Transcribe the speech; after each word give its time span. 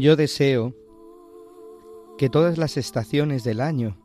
Yo 0.00 0.16
deseo 0.16 0.74
que 2.16 2.30
todas 2.30 2.56
las 2.56 2.78
estaciones 2.78 3.44
del 3.44 3.60
año 3.60 3.98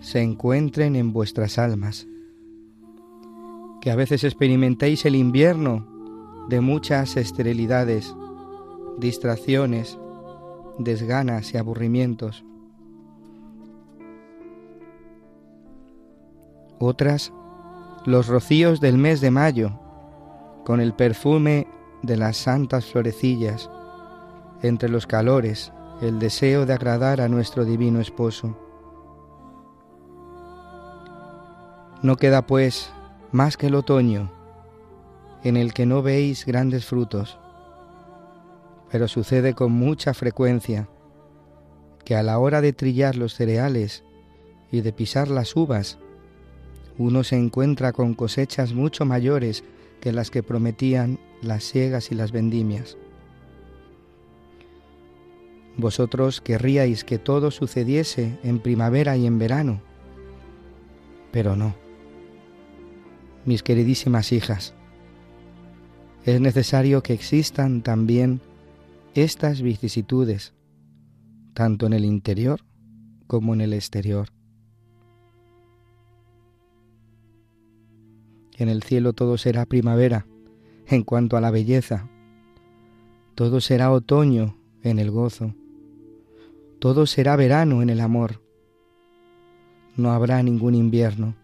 se 0.00 0.20
encuentren 0.20 0.96
en 0.96 1.14
vuestras 1.14 1.58
almas, 1.58 2.06
que 3.80 3.90
a 3.90 3.96
veces 3.96 4.22
experimentéis 4.22 5.06
el 5.06 5.16
invierno 5.16 6.44
de 6.50 6.60
muchas 6.60 7.16
esterilidades, 7.16 8.14
distracciones, 8.98 9.98
desganas 10.76 11.54
y 11.54 11.56
aburrimientos. 11.56 12.44
Otras, 16.78 17.32
los 18.04 18.26
rocíos 18.26 18.78
del 18.78 18.98
mes 18.98 19.22
de 19.22 19.30
mayo, 19.30 19.72
con 20.66 20.82
el 20.82 20.92
perfume 20.92 21.66
de 22.02 22.18
las 22.18 22.36
santas 22.36 22.84
florecillas, 22.84 23.70
entre 24.62 24.88
los 24.88 25.06
calores, 25.06 25.72
el 26.00 26.18
deseo 26.18 26.66
de 26.66 26.72
agradar 26.72 27.20
a 27.20 27.28
nuestro 27.28 27.64
divino 27.64 28.00
esposo. 28.00 28.56
No 32.02 32.16
queda 32.16 32.46
pues 32.46 32.90
más 33.32 33.56
que 33.56 33.66
el 33.66 33.74
otoño, 33.74 34.30
en 35.42 35.56
el 35.56 35.72
que 35.74 35.86
no 35.86 36.02
veis 36.02 36.46
grandes 36.46 36.86
frutos, 36.86 37.38
pero 38.90 39.08
sucede 39.08 39.54
con 39.54 39.72
mucha 39.72 40.14
frecuencia 40.14 40.88
que 42.04 42.16
a 42.16 42.22
la 42.22 42.38
hora 42.38 42.60
de 42.60 42.72
trillar 42.72 43.16
los 43.16 43.34
cereales 43.34 44.04
y 44.70 44.80
de 44.80 44.92
pisar 44.92 45.28
las 45.28 45.54
uvas, 45.56 45.98
uno 46.96 47.22
se 47.22 47.36
encuentra 47.36 47.92
con 47.92 48.14
cosechas 48.14 48.72
mucho 48.72 49.04
mayores 49.04 49.62
que 50.00 50.12
las 50.12 50.30
que 50.30 50.42
prometían 50.42 51.18
las 51.42 51.64
siegas 51.64 52.10
y 52.10 52.14
las 52.14 52.32
vendimias. 52.32 52.96
Vosotros 55.78 56.40
querríais 56.40 57.04
que 57.04 57.18
todo 57.18 57.52
sucediese 57.52 58.38
en 58.42 58.58
primavera 58.58 59.16
y 59.16 59.26
en 59.26 59.38
verano, 59.38 59.80
pero 61.30 61.54
no. 61.54 61.76
Mis 63.46 63.62
queridísimas 63.62 64.32
hijas, 64.32 64.74
es 66.24 66.40
necesario 66.40 67.02
que 67.02 67.12
existan 67.12 67.82
también 67.82 68.40
estas 69.14 69.62
vicisitudes, 69.62 70.52
tanto 71.54 71.86
en 71.86 71.92
el 71.92 72.04
interior 72.04 72.60
como 73.28 73.54
en 73.54 73.60
el 73.60 73.72
exterior. 73.72 74.28
En 78.56 78.68
el 78.68 78.82
cielo 78.82 79.12
todo 79.12 79.38
será 79.38 79.64
primavera 79.64 80.26
en 80.88 81.04
cuanto 81.04 81.36
a 81.36 81.40
la 81.40 81.52
belleza, 81.52 82.08
todo 83.36 83.60
será 83.60 83.92
otoño 83.92 84.58
en 84.82 84.98
el 84.98 85.12
gozo, 85.12 85.54
todo 86.78 87.06
será 87.06 87.36
verano 87.36 87.82
en 87.82 87.90
el 87.90 88.00
amor. 88.00 88.42
No 89.96 90.12
habrá 90.12 90.42
ningún 90.42 90.74
invierno. 90.74 91.34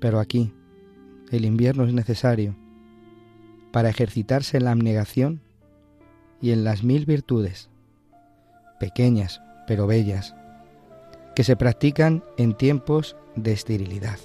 Pero 0.00 0.18
aquí 0.18 0.52
el 1.30 1.44
invierno 1.44 1.84
es 1.84 1.92
necesario 1.92 2.56
para 3.72 3.88
ejercitarse 3.88 4.56
en 4.56 4.64
la 4.64 4.72
abnegación 4.72 5.40
y 6.40 6.50
en 6.50 6.64
las 6.64 6.84
mil 6.84 7.06
virtudes, 7.06 7.70
pequeñas 8.78 9.40
pero 9.66 9.86
bellas, 9.86 10.34
que 11.34 11.44
se 11.44 11.56
practican 11.56 12.22
en 12.36 12.54
tiempos 12.54 13.16
de 13.34 13.52
esterilidad. 13.52 14.18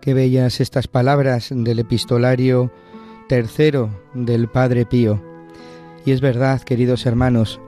Qué 0.00 0.14
bellas 0.14 0.62
estas 0.62 0.88
palabras 0.88 1.50
del 1.54 1.78
epistolario 1.78 2.72
tercero 3.28 3.90
del 4.14 4.48
Padre 4.48 4.86
Pío. 4.86 5.22
Y 6.06 6.12
es 6.12 6.22
verdad, 6.22 6.62
queridos 6.62 7.04
hermanos, 7.04 7.60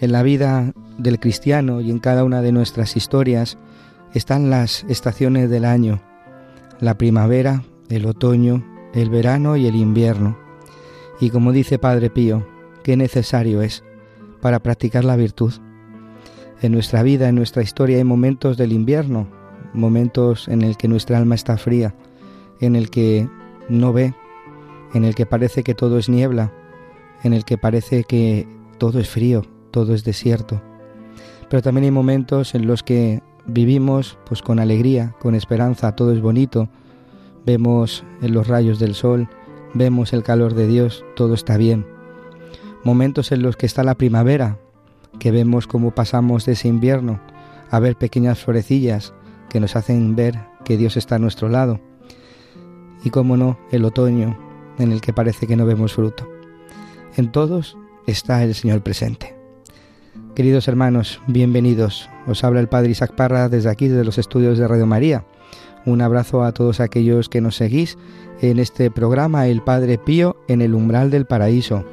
en 0.00 0.10
la 0.10 0.22
vida 0.22 0.72
del 0.96 1.20
cristiano 1.20 1.82
y 1.82 1.90
en 1.90 1.98
cada 1.98 2.24
una 2.24 2.40
de 2.40 2.52
nuestras 2.52 2.96
historias 2.96 3.58
están 4.14 4.48
las 4.48 4.84
estaciones 4.88 5.50
del 5.50 5.66
año, 5.66 6.00
la 6.80 6.96
primavera, 6.96 7.64
el 7.90 8.06
otoño, 8.06 8.64
el 8.94 9.10
verano 9.10 9.58
y 9.58 9.66
el 9.66 9.76
invierno. 9.76 10.38
Y 11.20 11.28
como 11.28 11.52
dice 11.52 11.78
Padre 11.78 12.08
Pío, 12.08 12.46
qué 12.82 12.96
necesario 12.96 13.60
es 13.60 13.84
para 14.40 14.62
practicar 14.62 15.04
la 15.04 15.16
virtud. 15.16 15.52
En 16.62 16.72
nuestra 16.72 17.02
vida, 17.02 17.28
en 17.28 17.34
nuestra 17.34 17.62
historia 17.62 17.98
hay 17.98 18.04
momentos 18.04 18.56
del 18.56 18.72
invierno, 18.72 19.28
momentos 19.74 20.48
en 20.48 20.62
el 20.62 20.76
que 20.76 20.88
nuestra 20.88 21.18
alma 21.18 21.34
está 21.34 21.56
fría, 21.58 21.94
en 22.60 22.76
el 22.76 22.90
que 22.90 23.28
no 23.68 23.92
ve, 23.92 24.14
en 24.94 25.04
el 25.04 25.14
que 25.14 25.26
parece 25.26 25.62
que 25.62 25.74
todo 25.74 25.98
es 25.98 26.08
niebla, 26.08 26.52
en 27.22 27.32
el 27.32 27.44
que 27.44 27.58
parece 27.58 28.04
que 28.04 28.46
todo 28.78 29.00
es 29.00 29.08
frío, 29.08 29.42
todo 29.70 29.94
es 29.94 30.04
desierto. 30.04 30.62
Pero 31.48 31.62
también 31.62 31.84
hay 31.84 31.90
momentos 31.90 32.54
en 32.54 32.66
los 32.66 32.82
que 32.82 33.22
vivimos 33.46 34.18
pues 34.26 34.42
con 34.42 34.58
alegría, 34.58 35.14
con 35.20 35.34
esperanza, 35.34 35.94
todo 35.94 36.12
es 36.12 36.20
bonito. 36.20 36.68
Vemos 37.44 38.04
en 38.22 38.32
los 38.32 38.48
rayos 38.48 38.78
del 38.78 38.94
sol, 38.94 39.28
vemos 39.74 40.12
el 40.12 40.22
calor 40.22 40.54
de 40.54 40.66
Dios, 40.66 41.04
todo 41.16 41.34
está 41.34 41.56
bien. 41.56 41.86
Momentos 42.84 43.32
en 43.32 43.42
los 43.42 43.56
que 43.56 43.66
está 43.66 43.82
la 43.82 43.94
primavera, 43.94 44.58
que 45.18 45.30
vemos 45.30 45.66
cómo 45.66 45.94
pasamos 45.94 46.46
de 46.46 46.52
ese 46.52 46.68
invierno 46.68 47.20
a 47.70 47.78
ver 47.80 47.96
pequeñas 47.96 48.38
florecillas 48.38 49.14
que 49.54 49.60
nos 49.60 49.76
hacen 49.76 50.16
ver 50.16 50.36
que 50.64 50.76
Dios 50.76 50.96
está 50.96 51.14
a 51.14 51.20
nuestro 51.20 51.48
lado. 51.48 51.80
Y 53.04 53.10
cómo 53.10 53.36
no, 53.36 53.56
el 53.70 53.84
otoño, 53.84 54.36
en 54.80 54.90
el 54.90 55.00
que 55.00 55.12
parece 55.12 55.46
que 55.46 55.54
no 55.54 55.64
vemos 55.64 55.92
fruto. 55.92 56.28
En 57.16 57.30
todos 57.30 57.78
está 58.08 58.42
el 58.42 58.56
Señor 58.56 58.82
presente. 58.82 59.36
Queridos 60.34 60.66
hermanos, 60.66 61.20
bienvenidos. 61.28 62.10
Os 62.26 62.42
habla 62.42 62.58
el 62.58 62.68
Padre 62.68 62.90
Isaac 62.90 63.14
Parra 63.14 63.48
desde 63.48 63.70
aquí, 63.70 63.86
desde 63.86 64.04
los 64.04 64.18
estudios 64.18 64.58
de 64.58 64.66
Radio 64.66 64.86
María. 64.86 65.24
Un 65.86 66.00
abrazo 66.00 66.42
a 66.42 66.50
todos 66.50 66.80
aquellos 66.80 67.28
que 67.28 67.40
nos 67.40 67.54
seguís 67.54 67.96
en 68.40 68.58
este 68.58 68.90
programa 68.90 69.46
El 69.46 69.62
Padre 69.62 69.98
Pío 69.98 70.34
en 70.48 70.62
el 70.62 70.74
umbral 70.74 71.12
del 71.12 71.26
paraíso. 71.26 71.84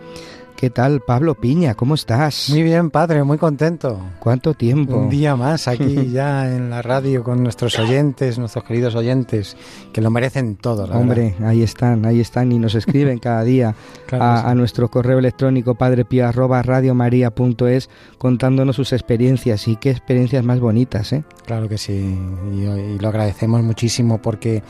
¿Qué 0.61 0.69
tal, 0.69 1.01
Pablo 1.01 1.33
Piña? 1.33 1.73
¿Cómo 1.73 1.95
estás? 1.95 2.51
Muy 2.51 2.61
bien, 2.61 2.91
padre, 2.91 3.23
muy 3.23 3.39
contento. 3.39 3.99
¿Cuánto 4.19 4.53
tiempo? 4.53 4.95
Un 4.95 5.09
día 5.09 5.35
más 5.35 5.67
aquí 5.67 6.09
ya 6.13 6.55
en 6.55 6.69
la 6.69 6.83
radio 6.83 7.23
con 7.23 7.41
nuestros 7.41 7.79
oyentes, 7.79 8.37
nuestros 8.37 8.63
queridos 8.65 8.93
oyentes, 8.93 9.57
que 9.91 10.01
lo 10.01 10.11
merecen 10.11 10.57
todo. 10.57 10.83
Hombre, 10.95 11.33
ahí 11.43 11.63
están, 11.63 12.05
ahí 12.05 12.19
están 12.19 12.51
y 12.51 12.59
nos 12.59 12.75
escriben 12.75 13.17
cada 13.19 13.43
día 13.43 13.73
a, 14.11 14.53
nuestro 14.53 14.91
correo 14.91 15.17
electrónico 15.17 15.73
padrepío@radiomaria.es 15.73 17.89
contándonos 18.19 18.75
sus 18.75 18.93
experiencias 18.93 19.67
y 19.67 19.77
qué 19.77 19.89
experiencias 19.89 20.45
más 20.45 20.59
bonitas, 20.59 21.11
¿eh? 21.11 21.23
Claro 21.47 21.67
que 21.69 21.79
sí, 21.79 22.15
y, 22.53 22.99
lo 22.99 23.07
agradecemos 23.07 23.63
muchísimo 23.63 24.21
porque 24.21 24.61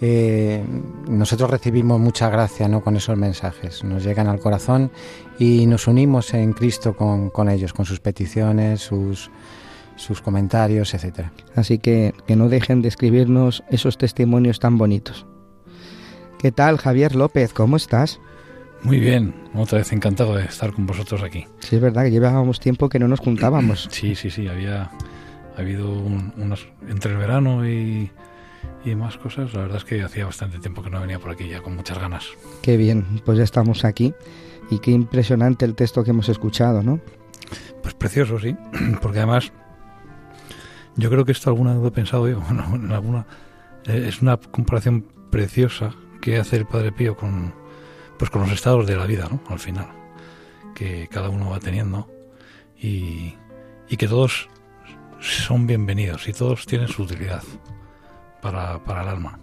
eh, 0.00 0.64
nosotros 1.08 1.50
recibimos 1.50 2.00
mucha 2.00 2.28
gracia 2.30 2.66
¿no? 2.66 2.82
con 2.82 2.96
esos 2.96 3.16
mensajes, 3.16 3.84
nos 3.84 4.02
llegan 4.02 4.26
al 4.26 4.40
corazón 4.40 4.90
y 5.38 5.66
nos 5.66 5.86
unimos 5.86 6.32
en 6.34 6.52
Cristo 6.52 6.96
con, 6.96 7.30
con 7.30 7.48
ellos, 7.48 7.72
con 7.72 7.84
sus 7.84 8.00
peticiones, 8.00 8.80
sus, 8.80 9.30
sus 9.96 10.20
comentarios, 10.20 10.94
etcétera. 10.94 11.32
Así 11.54 11.78
que 11.78 12.14
que 12.26 12.36
no 12.36 12.48
dejen 12.48 12.82
de 12.82 12.88
escribirnos 12.88 13.64
esos 13.70 13.98
testimonios 13.98 14.60
tan 14.60 14.78
bonitos. 14.78 15.26
¿Qué 16.38 16.52
tal, 16.52 16.78
Javier 16.78 17.14
López? 17.14 17.52
¿Cómo 17.52 17.76
estás? 17.76 18.20
Muy 18.82 19.00
bien, 19.00 19.34
otra 19.54 19.78
vez 19.78 19.92
encantado 19.92 20.36
de 20.36 20.44
estar 20.44 20.72
con 20.72 20.86
vosotros 20.86 21.22
aquí. 21.22 21.46
Sí, 21.60 21.76
es 21.76 21.82
verdad 21.82 22.04
que 22.04 22.10
llevábamos 22.10 22.60
tiempo 22.60 22.88
que 22.88 22.98
no 22.98 23.08
nos 23.08 23.20
juntábamos. 23.20 23.88
Sí, 23.96 24.14
sí, 24.14 24.30
sí, 24.30 24.48
había 24.48 24.90
ha 25.56 25.60
habido 25.60 25.90
unos 25.90 26.68
entre 26.86 27.12
el 27.12 27.18
verano 27.18 27.66
y, 27.66 28.10
y 28.84 28.94
más 28.94 29.16
cosas. 29.16 29.54
La 29.54 29.62
verdad 29.62 29.78
es 29.78 29.84
que 29.84 30.02
hacía 30.02 30.26
bastante 30.26 30.58
tiempo 30.58 30.82
que 30.82 30.90
no 30.90 31.00
venía 31.00 31.18
por 31.18 31.30
aquí 31.30 31.48
ya 31.48 31.62
con 31.62 31.74
muchas 31.74 31.98
ganas. 31.98 32.26
Qué 32.60 32.76
bien, 32.76 33.22
pues 33.24 33.38
ya 33.38 33.44
estamos 33.44 33.84
aquí 33.86 34.14
y 34.70 34.78
qué 34.78 34.90
impresionante 34.90 35.64
el 35.64 35.74
texto 35.74 36.02
que 36.04 36.10
hemos 36.10 36.28
escuchado, 36.28 36.82
¿no? 36.82 37.00
Pues 37.82 37.94
precioso, 37.94 38.38
sí, 38.38 38.56
porque 39.02 39.18
además 39.18 39.52
yo 40.96 41.10
creo 41.10 41.24
que 41.24 41.32
esto 41.32 41.50
alguna 41.50 41.74
vez 41.74 41.86
he 41.86 41.90
pensado 41.90 42.28
yo, 42.28 42.42
en 42.50 42.92
alguna 42.92 43.26
eh, 43.86 44.06
es 44.08 44.22
una 44.22 44.36
comparación 44.36 45.06
preciosa 45.30 45.94
que 46.20 46.38
hace 46.38 46.56
el 46.56 46.66
Padre 46.66 46.92
Pío 46.92 47.16
con 47.16 47.54
pues 48.18 48.30
con 48.30 48.42
los 48.42 48.50
estados 48.50 48.86
de 48.86 48.96
la 48.96 49.06
vida, 49.06 49.28
¿no? 49.30 49.40
Al 49.48 49.58
final, 49.58 49.88
que 50.74 51.06
cada 51.08 51.28
uno 51.28 51.50
va 51.50 51.60
teniendo 51.60 52.08
y, 52.78 53.34
y 53.88 53.96
que 53.96 54.08
todos 54.08 54.48
son 55.20 55.66
bienvenidos 55.66 56.26
y 56.28 56.32
todos 56.32 56.66
tienen 56.66 56.88
su 56.88 57.02
utilidad 57.02 57.42
para, 58.40 58.82
para 58.84 59.02
el 59.02 59.08
alma. 59.08 59.38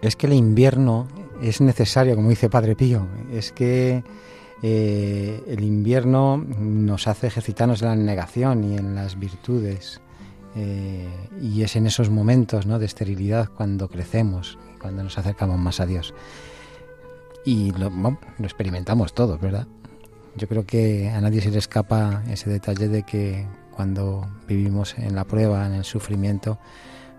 Es 0.00 0.14
que 0.14 0.26
el 0.26 0.34
invierno 0.34 1.08
es 1.42 1.60
necesario, 1.60 2.16
como 2.16 2.30
dice 2.30 2.48
Padre 2.48 2.76
Pío, 2.76 3.06
es 3.32 3.52
que 3.52 4.02
eh, 4.62 5.42
el 5.46 5.62
invierno 5.64 6.38
nos 6.38 7.08
hace 7.08 7.26
ejercitarnos 7.26 7.82
en 7.82 7.88
la 7.88 7.96
negación 7.96 8.64
y 8.64 8.76
en 8.76 8.94
las 8.94 9.18
virtudes. 9.18 10.00
Eh, 10.54 11.06
y 11.42 11.62
es 11.62 11.76
en 11.76 11.86
esos 11.86 12.08
momentos 12.08 12.66
¿no? 12.66 12.78
de 12.78 12.86
esterilidad 12.86 13.50
cuando 13.54 13.88
crecemos, 13.88 14.58
cuando 14.80 15.02
nos 15.02 15.18
acercamos 15.18 15.58
más 15.58 15.80
a 15.80 15.86
Dios. 15.86 16.14
Y 17.44 17.72
lo, 17.72 17.90
lo 17.90 18.44
experimentamos 18.44 19.14
todos, 19.14 19.40
¿verdad? 19.40 19.66
Yo 20.34 20.48
creo 20.48 20.66
que 20.66 21.10
a 21.10 21.20
nadie 21.20 21.40
se 21.40 21.50
le 21.50 21.58
escapa 21.58 22.22
ese 22.28 22.50
detalle 22.50 22.88
de 22.88 23.02
que 23.02 23.46
cuando 23.70 24.26
vivimos 24.48 24.96
en 24.98 25.14
la 25.14 25.24
prueba, 25.24 25.66
en 25.66 25.74
el 25.74 25.84
sufrimiento, 25.84 26.58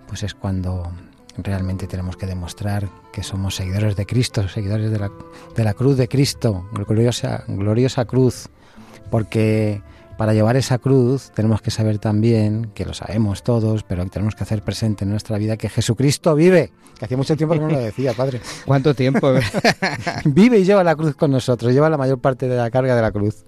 pues 0.07 0.23
es 0.23 0.33
cuando 0.33 0.91
realmente 1.37 1.87
tenemos 1.87 2.17
que 2.17 2.25
demostrar 2.25 2.89
que 3.11 3.23
somos 3.23 3.55
seguidores 3.55 3.95
de 3.95 4.05
Cristo, 4.05 4.47
seguidores 4.47 4.91
de 4.91 4.99
la, 4.99 5.11
de 5.55 5.63
la 5.63 5.73
cruz 5.73 5.97
de 5.97 6.07
Cristo, 6.07 6.67
gloriosa, 6.71 7.43
gloriosa 7.47 8.05
cruz, 8.05 8.49
porque 9.09 9.81
para 10.17 10.33
llevar 10.33 10.57
esa 10.57 10.79
cruz 10.79 11.31
tenemos 11.33 11.61
que 11.61 11.69
saber 11.69 11.99
también, 11.99 12.71
que 12.73 12.85
lo 12.85 12.93
sabemos 12.93 13.43
todos, 13.43 13.83
pero 13.83 14.05
tenemos 14.07 14.35
que 14.35 14.43
hacer 14.43 14.63
presente 14.63 15.05
en 15.05 15.11
nuestra 15.11 15.37
vida 15.37 15.57
que 15.57 15.69
Jesucristo 15.69 16.33
vive, 16.35 16.71
que 16.97 17.05
hacía 17.05 17.17
mucho 17.17 17.37
tiempo 17.37 17.53
que 17.53 17.61
no 17.61 17.69
lo 17.69 17.79
decía, 17.79 18.13
Padre. 18.13 18.41
¿Cuánto 18.65 18.95
tiempo? 18.95 19.31
vive 20.25 20.57
y 20.59 20.65
lleva 20.65 20.83
la 20.83 20.95
cruz 20.95 21.15
con 21.15 21.31
nosotros, 21.31 21.71
lleva 21.71 21.89
la 21.89 21.97
mayor 21.97 22.19
parte 22.19 22.47
de 22.47 22.57
la 22.57 22.71
carga 22.71 22.95
de 22.95 23.01
la 23.01 23.11
cruz. 23.11 23.45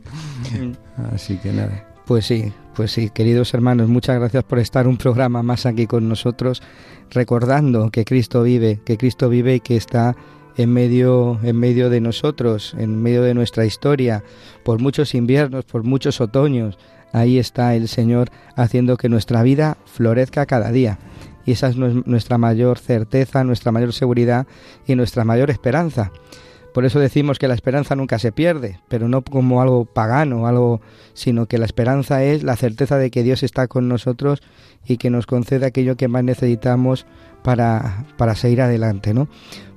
Mm. 0.52 1.14
Así 1.16 1.38
que 1.38 1.52
nada. 1.52 1.89
Pues 2.10 2.26
sí, 2.26 2.52
pues 2.76 2.92
sí, 2.92 3.12
queridos 3.12 3.54
hermanos, 3.54 3.88
muchas 3.88 4.18
gracias 4.18 4.44
por 4.44 4.58
estar 4.58 4.88
un 4.88 4.98
programa 4.98 5.44
más 5.44 5.68
aquí 5.68 5.86
con 5.86 6.10
nosotros, 6.10 6.64
recordando 7.12 7.92
que 7.92 8.04
Cristo 8.04 8.42
vive, 8.42 8.80
que 8.84 8.98
Cristo 8.98 9.30
vive 9.30 9.54
y 9.54 9.60
que 9.60 9.76
está 9.76 10.16
en 10.58 10.74
medio, 10.74 11.40
en 11.44 11.60
medio 11.60 11.92
de 11.92 12.02
nosotros, 12.02 12.74
en 12.80 13.00
medio 13.00 13.22
de 13.22 13.36
nuestra 13.36 13.64
historia, 13.64 14.24
por 14.64 14.80
muchos 14.80 15.14
inviernos, 15.14 15.66
por 15.66 15.84
muchos 15.84 16.20
otoños. 16.20 16.80
Ahí 17.14 17.38
está 17.38 17.76
el 17.76 17.88
Señor 17.88 18.32
haciendo 18.56 18.98
que 18.98 19.08
nuestra 19.08 19.44
vida 19.44 19.78
florezca 19.86 20.48
cada 20.48 20.72
día. 20.72 20.98
Y 21.46 21.52
esa 21.52 21.68
es 21.68 21.76
nuestra 21.76 22.40
mayor 22.40 22.80
certeza, 22.80 23.44
nuestra 23.44 23.72
mayor 23.72 23.94
seguridad 23.94 24.48
y 24.88 24.96
nuestra 24.96 25.26
mayor 25.26 25.52
esperanza. 25.52 26.12
Por 26.74 26.86
eso 26.86 27.00
decimos 27.00 27.40
que 27.40 27.48
la 27.48 27.54
esperanza 27.54 27.96
nunca 27.96 28.20
se 28.20 28.32
pierde, 28.32 28.80
pero 28.88 29.08
no 29.08 29.24
como 29.24 29.62
algo 29.62 29.86
pagano, 29.86 30.48
algo, 30.48 30.82
sino 31.14 31.48
que 31.48 31.58
la 31.58 31.66
esperanza 31.66 32.24
es 32.24 32.44
la 32.44 32.56
certeza 32.56 32.98
de 32.98 33.10
que 33.12 33.24
Dios 33.24 33.44
está 33.44 33.68
con 33.68 33.88
nosotros 33.88 34.42
y 34.86 34.98
que 34.98 35.10
nos 35.10 35.26
concede 35.26 35.66
aquello 35.66 35.98
que 35.98 36.08
más 36.08 36.24
necesitamos 36.24 37.06
para, 37.44 38.06
para 38.18 38.36
seguir 38.36 38.62
adelante, 38.62 39.14
¿no? 39.14 39.28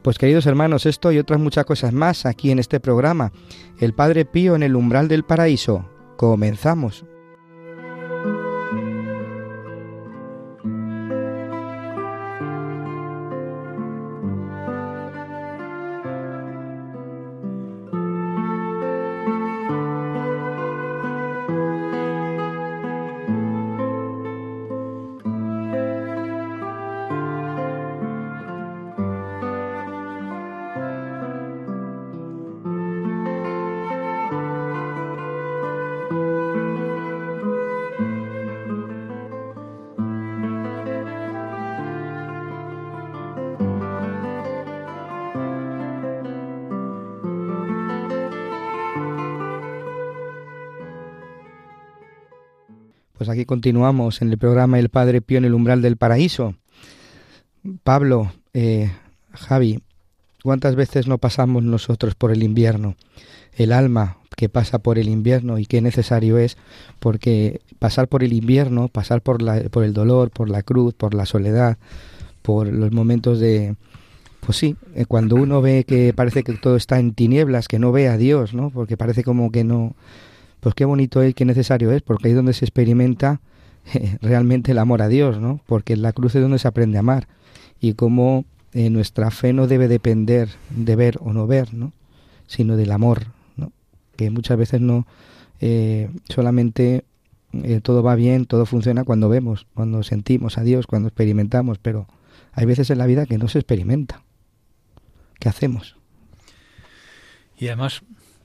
Pues 0.03 0.19
queridos 0.19 0.47
hermanos, 0.47 0.85
esto 0.85 1.13
y 1.13 1.19
otras 1.19 1.41
muchas 1.41 1.65
cosas 1.65 1.93
más 1.93 2.27
aquí 2.27 2.51
en 2.51 2.59
este 2.59 2.81
programa, 2.81 3.33
El 3.79 3.95
Padre 3.95 4.25
Pío 4.25 4.57
en 4.57 4.63
el 4.63 4.77
umbral 4.77 5.09
del 5.09 5.25
paraíso. 5.25 5.89
Comenzamos. 6.17 7.05
Aquí 53.33 53.45
continuamos 53.45 54.23
en 54.23 54.31
el 54.31 54.39
programa 54.39 54.79
El 54.79 54.91
Padre 54.91 55.21
Pío 55.21 55.39
en 55.39 55.45
el 55.45 55.55
umbral 55.55 55.83
del 55.83 55.97
paraíso. 55.97 56.55
Pablo, 57.83 58.33
eh, 58.53 58.93
Javi, 59.33 59.83
¿cuántas 60.43 60.77
veces 60.77 61.09
no 61.09 61.19
pasamos 61.19 61.63
nosotros 61.63 62.15
por 62.15 62.31
el 62.31 62.43
invierno? 62.43 62.95
El 63.55 63.73
alma 63.73 64.19
que 64.37 64.49
pasa 64.49 64.79
por 64.79 64.99
el 64.99 65.09
invierno 65.09 65.59
y 65.59 65.67
qué 65.67 65.81
necesario 65.81 66.39
es, 66.39 66.57
porque 66.99 67.61
pasar 67.79 68.09
por 68.09 68.23
el 68.23 68.33
invierno, 68.33 68.89
pasar 68.89 69.23
por, 69.23 69.43
la, 69.43 69.63
por 69.71 69.85
el 69.85 69.93
dolor, 69.93 70.31
por 70.31 70.49
la 70.49 70.63
cruz, 70.63 70.95
por 70.95 71.15
la 71.15 71.27
soledad, 71.27 71.79
por 72.43 72.67
los 72.67 72.93
momentos 72.93 73.41
de, 73.41 73.77
pues 74.41 74.59
sí, 74.59 74.77
eh, 74.95 75.05
cuando 75.07 75.37
uno 75.37 75.63
ve 75.63 75.85
que 75.85 76.13
parece 76.13 76.43
que 76.43 76.55
todo 76.55 76.77
está 76.77 76.99
en 76.99 77.15
tinieblas, 77.15 77.69
que 77.69 77.79
no 77.79 77.93
ve 77.93 78.09
a 78.09 78.17
Dios, 78.17 78.55
¿no? 78.55 78.71
Porque 78.71 78.97
parece 78.97 79.23
como 79.23 79.53
que 79.53 79.65
no, 79.65 79.95
pues 80.63 80.77
qué 80.77 80.85
bonito 80.85 81.23
es, 81.23 81.35
qué 81.35 81.45
necesario 81.45 81.91
es, 81.91 82.03
porque 82.03 82.29
ahí 82.29 82.31
es 82.31 82.37
donde 82.37 82.53
se 82.53 82.65
experimenta 82.65 83.41
realmente 84.23 84.71
el 84.71 84.79
amor 84.79 85.03
a 85.03 85.09
Dios, 85.09 85.41
¿no? 85.41 85.61
Porque 85.67 85.95
en 85.95 86.03
la 86.03 86.13
cruz 86.13 86.37
es 86.37 86.43
donde 86.43 86.61
se 86.61 86.69
aprende 86.69 86.99
a 86.99 87.01
amar 87.01 87.27
y 87.81 87.95
cómo 87.95 88.45
eh, 88.73 88.89
nuestra 88.89 89.33
fe 89.33 89.53
no 89.53 89.67
debe 89.67 89.89
depender 89.89 90.51
de 90.71 90.95
ver 90.95 91.19
o 91.21 91.33
no 91.33 91.49
ver, 91.49 91.75
¿no? 91.75 91.93
Sino 92.47 92.77
del 92.77 92.93
amor, 92.93 93.25
¿no? 93.57 93.73
Que 94.15 94.31
muchas 94.31 94.57
veces 94.57 94.81
no 94.81 95.05
eh, 95.61 96.09
solamente 96.29 97.05
eh, 97.55 97.81
todo 97.83 98.05
va 98.05 98.15
bien, 98.15 98.47
todo 98.47 98.65
funciona 98.65 99.03
cuando 99.03 99.29
vemos, 99.29 99.67
cuando 99.75 100.05
sentimos 100.05 100.59
a 100.59 100.63
Dios, 100.63 100.87
cuando 100.87 101.09
experimentamos, 101.09 101.79
pero 101.79 102.07
hay 102.53 102.67
veces 102.67 102.89
en 102.91 102.99
la 102.99 103.07
vida 103.07 103.27
que 103.27 103.37
no 103.37 103.49
se 103.49 103.59
experimenta. 103.59 104.23
¿Qué 105.41 105.49
hacemos? 105.49 105.97
Y 107.59 107.67
además, 107.67 108.03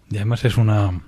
y 0.09 0.15
además 0.15 0.45
es 0.45 0.57
una 0.57 1.03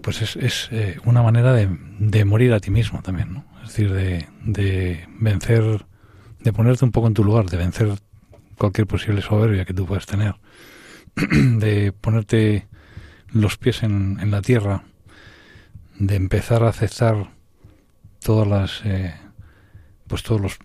pues 0.00 0.22
es, 0.22 0.36
es 0.36 0.68
eh, 0.72 0.98
una 1.04 1.22
manera 1.22 1.52
de, 1.52 2.24
morir 2.24 2.52
a 2.52 2.60
ti 2.60 2.70
mismo 2.70 3.02
también, 3.02 3.34
¿no? 3.34 3.44
Es 3.62 3.68
decir, 3.68 3.92
de, 3.92 4.28
de 4.44 5.06
vencer, 5.18 5.86
de 6.40 6.52
ponerte 6.52 6.84
un 6.84 6.92
poco 6.92 7.06
en 7.06 7.14
tu 7.14 7.24
lugar, 7.24 7.46
de 7.46 7.56
vencer 7.56 7.88
cualquier 8.58 8.86
posible 8.86 9.22
soberbia 9.22 9.64
que 9.64 9.74
tú 9.74 9.86
puedas 9.86 10.06
tener, 10.06 10.34
de 11.14 11.92
ponerte 11.92 12.66
los 13.28 13.56
pies 13.56 13.82
en, 13.82 14.18
en 14.20 14.30
la 14.30 14.42
tierra, 14.42 14.84
de 15.98 16.16
empezar 16.16 16.64
a 16.64 16.68
aceptar 16.68 17.30
todas 18.22 18.48
las 18.48 18.82
eh, 18.84 19.14
pues 20.06 20.22
todos 20.22 20.40
los 20.40 20.58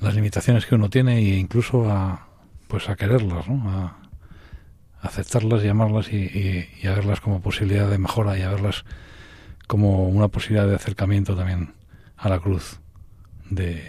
las 0.00 0.14
limitaciones 0.14 0.66
que 0.66 0.74
uno 0.74 0.88
tiene 0.88 1.18
e 1.18 1.38
incluso 1.38 1.90
a 1.90 2.28
pues 2.68 2.88
a 2.88 2.96
quererlas 2.96 3.48
¿no? 3.48 3.70
a, 3.70 3.99
aceptarlas 5.00 5.64
y 5.64 5.68
amarlas 5.68 6.12
y, 6.12 6.68
y, 6.82 6.86
a 6.86 6.94
verlas 6.94 7.20
como 7.20 7.40
posibilidad 7.40 7.88
de 7.88 7.98
mejora 7.98 8.38
y 8.38 8.42
a 8.42 8.50
verlas 8.50 8.84
como 9.66 10.08
una 10.08 10.28
posibilidad 10.28 10.66
de 10.66 10.74
acercamiento 10.74 11.36
también 11.36 11.74
a 12.16 12.28
la 12.28 12.38
cruz 12.38 12.80
de, 13.48 13.82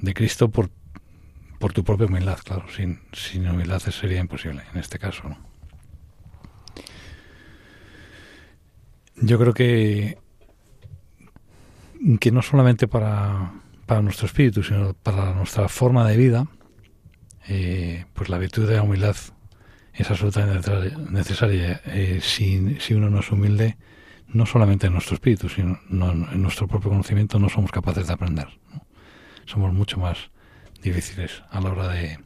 de 0.00 0.14
Cristo 0.14 0.50
por, 0.50 0.70
por 1.58 1.72
tu 1.72 1.84
propia 1.84 2.06
humildad, 2.06 2.38
claro. 2.44 2.66
Sin, 2.74 3.00
sin 3.12 3.48
humildad 3.48 3.80
sería 3.80 4.20
imposible 4.20 4.62
en 4.72 4.80
este 4.80 4.98
caso. 4.98 5.28
¿no? 5.28 5.38
Yo 9.16 9.38
creo 9.38 9.54
que, 9.54 10.18
que 12.20 12.30
no 12.30 12.42
solamente 12.42 12.86
para, 12.86 13.52
para 13.86 14.02
nuestro 14.02 14.26
espíritu, 14.26 14.62
sino 14.62 14.94
para 14.94 15.32
nuestra 15.34 15.68
forma 15.68 16.06
de 16.06 16.16
vida, 16.16 16.46
eh, 17.48 18.04
pues 18.12 18.28
la 18.28 18.38
virtud 18.38 18.68
de 18.68 18.76
la 18.76 18.82
humildad 18.82 19.16
es 19.98 20.10
absolutamente 20.10 20.70
necesaria. 21.10 21.80
Eh, 21.86 22.20
si, 22.22 22.76
si, 22.80 22.94
uno 22.94 23.10
no 23.10 23.20
es 23.20 23.30
humilde, 23.32 23.76
no 24.28 24.46
solamente 24.46 24.86
en 24.86 24.92
nuestro 24.92 25.14
espíritu, 25.14 25.48
sino 25.48 25.80
en 25.90 26.42
nuestro 26.42 26.68
propio 26.68 26.90
conocimiento 26.90 27.38
no 27.38 27.48
somos 27.48 27.72
capaces 27.72 28.06
de 28.06 28.12
aprender. 28.12 28.46
¿no? 28.72 28.86
Somos 29.46 29.72
mucho 29.72 29.98
más 29.98 30.30
difíciles 30.82 31.42
a 31.50 31.60
la 31.60 31.70
hora 31.70 31.88
de, 31.88 32.18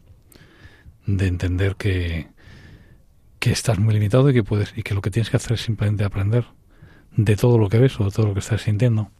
de 1.06 1.26
entender 1.26 1.76
que, 1.76 2.28
que 3.38 3.50
estás 3.50 3.78
muy 3.78 3.94
limitado 3.94 4.28
y 4.28 4.34
que 4.34 4.44
puedes 4.44 4.76
y 4.76 4.82
que 4.82 4.94
lo 4.94 5.00
que 5.00 5.10
tienes 5.10 5.30
que 5.30 5.36
hacer 5.36 5.52
es 5.52 5.62
simplemente 5.62 6.04
aprender 6.04 6.44
de 7.16 7.36
todo 7.36 7.58
lo 7.58 7.68
que 7.68 7.78
ves 7.78 7.98
o 8.00 8.04
de 8.04 8.10
todo 8.10 8.26
lo 8.26 8.34
que 8.34 8.40
estás 8.40 8.62
sintiendo. 8.62 9.10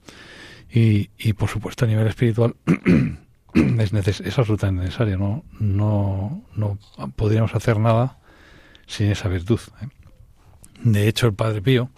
Y, 0.70 1.10
y 1.18 1.32
por 1.34 1.48
supuesto 1.48 1.84
a 1.84 1.88
nivel 1.88 2.06
espiritual 2.06 2.56
es, 3.54 3.92
neces 3.92 4.20
es 4.20 4.38
absolutamente 4.38 4.84
necesario. 4.84 5.16
¿no? 5.16 5.44
No, 5.58 6.44
no 6.54 6.78
podríamos 7.16 7.54
hacer 7.54 7.78
nada 7.78 8.18
sin 8.92 9.10
esa 9.10 9.28
virtud. 9.28 9.60
¿eh? 9.80 9.88
De 10.84 11.08
hecho, 11.08 11.26
el 11.26 11.34
Padre 11.34 11.62
Pío, 11.62 11.90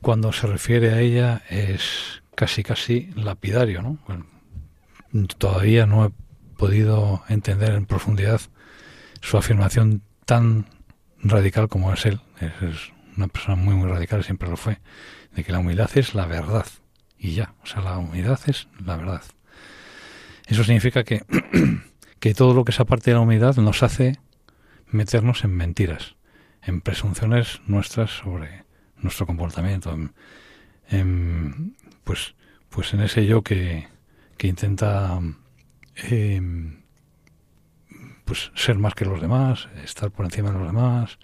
cuando 0.00 0.32
se 0.32 0.46
refiere 0.46 0.92
a 0.92 1.00
ella, 1.00 1.42
es 1.50 2.22
casi 2.36 2.62
casi 2.62 3.10
lapidario. 3.16 3.82
¿no? 3.82 3.98
Todavía 5.38 5.86
no 5.86 6.06
he 6.06 6.10
podido 6.56 7.24
entender 7.28 7.74
en 7.74 7.86
profundidad 7.86 8.40
su 9.20 9.36
afirmación 9.36 10.02
tan 10.24 10.66
radical 11.18 11.68
como 11.68 11.92
es 11.92 12.06
él. 12.06 12.20
Es, 12.40 12.52
es 12.62 12.92
una 13.16 13.26
persona 13.26 13.56
muy, 13.56 13.74
muy 13.74 13.88
radical, 13.88 14.22
siempre 14.22 14.48
lo 14.48 14.56
fue, 14.56 14.78
de 15.34 15.42
que 15.42 15.52
la 15.52 15.58
humildad 15.58 15.90
es 15.96 16.14
la 16.14 16.26
verdad. 16.26 16.66
Y 17.18 17.34
ya, 17.34 17.54
o 17.62 17.66
sea, 17.66 17.82
la 17.82 17.98
humildad 17.98 18.38
es 18.46 18.68
la 18.84 18.96
verdad. 18.96 19.22
Eso 20.46 20.62
significa 20.62 21.02
que, 21.02 21.24
que 22.20 22.34
todo 22.34 22.54
lo 22.54 22.64
que 22.64 22.70
es 22.70 22.80
aparte 22.80 23.10
de 23.10 23.14
la 23.14 23.20
humildad 23.20 23.56
nos 23.56 23.82
hace 23.82 24.18
meternos 24.92 25.44
en 25.44 25.54
mentiras, 25.54 26.16
en 26.62 26.80
presunciones 26.80 27.60
nuestras 27.66 28.10
sobre 28.10 28.64
nuestro 28.96 29.26
comportamiento, 29.26 29.96
en, 30.88 31.76
pues, 32.04 32.34
pues 32.68 32.94
en 32.94 33.00
ese 33.00 33.26
yo 33.26 33.42
que, 33.42 33.88
que 34.36 34.48
intenta 34.48 35.20
eh, 35.96 36.40
pues 38.24 38.52
ser 38.54 38.78
más 38.78 38.94
que 38.94 39.04
los 39.04 39.20
demás, 39.20 39.68
estar 39.84 40.10
por 40.10 40.24
encima 40.24 40.50
de 40.50 40.58
los 40.58 40.66
demás, 40.66 41.18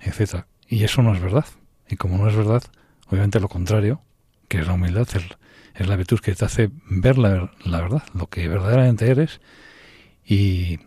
etcétera. 0.00 0.46
Y 0.66 0.84
eso 0.84 1.02
no 1.02 1.14
es 1.14 1.20
verdad. 1.20 1.44
Y 1.88 1.96
como 1.96 2.18
no 2.18 2.28
es 2.28 2.36
verdad, 2.36 2.62
obviamente 3.08 3.40
lo 3.40 3.48
contrario, 3.48 4.02
que 4.48 4.58
es 4.58 4.66
la 4.66 4.74
humildad, 4.74 5.08
es, 5.14 5.24
es 5.74 5.86
la 5.86 5.96
virtud 5.96 6.20
que 6.20 6.34
te 6.34 6.44
hace 6.44 6.70
ver 6.88 7.18
la, 7.18 7.52
la 7.64 7.80
verdad, 7.80 8.02
lo 8.14 8.28
que 8.28 8.48
verdaderamente 8.48 9.10
eres 9.10 9.40
y 10.24 10.78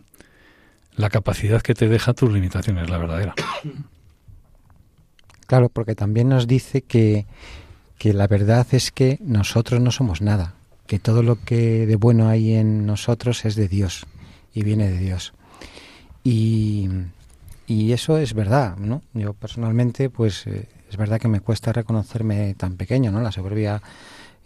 la 0.96 1.10
capacidad 1.10 1.62
que 1.62 1.74
te 1.74 1.88
deja 1.88 2.12
tus 2.14 2.32
limitaciones, 2.32 2.88
la 2.90 2.98
verdadera. 2.98 3.34
Claro, 5.46 5.68
porque 5.68 5.94
también 5.94 6.30
nos 6.30 6.46
dice 6.46 6.80
que, 6.80 7.26
que 7.98 8.14
la 8.14 8.26
verdad 8.26 8.66
es 8.72 8.90
que 8.90 9.18
nosotros 9.20 9.78
no 9.78 9.90
somos 9.90 10.22
nada, 10.22 10.54
que 10.86 10.98
todo 10.98 11.22
lo 11.22 11.36
que 11.44 11.86
de 11.86 11.96
bueno 11.96 12.28
hay 12.28 12.54
en 12.54 12.86
nosotros 12.86 13.44
es 13.44 13.54
de 13.54 13.68
Dios 13.68 14.06
y 14.54 14.62
viene 14.62 14.90
de 14.90 14.96
Dios. 14.96 15.34
Y, 16.24 16.88
y 17.66 17.92
eso 17.92 18.16
es 18.16 18.32
verdad, 18.32 18.78
¿no? 18.78 19.02
Yo 19.12 19.34
personalmente, 19.34 20.08
pues 20.08 20.46
eh, 20.46 20.66
es 20.90 20.96
verdad 20.96 21.20
que 21.20 21.28
me 21.28 21.40
cuesta 21.40 21.74
reconocerme 21.74 22.54
tan 22.54 22.76
pequeño, 22.76 23.12
¿no? 23.12 23.20
La 23.20 23.30
soberbia 23.30 23.82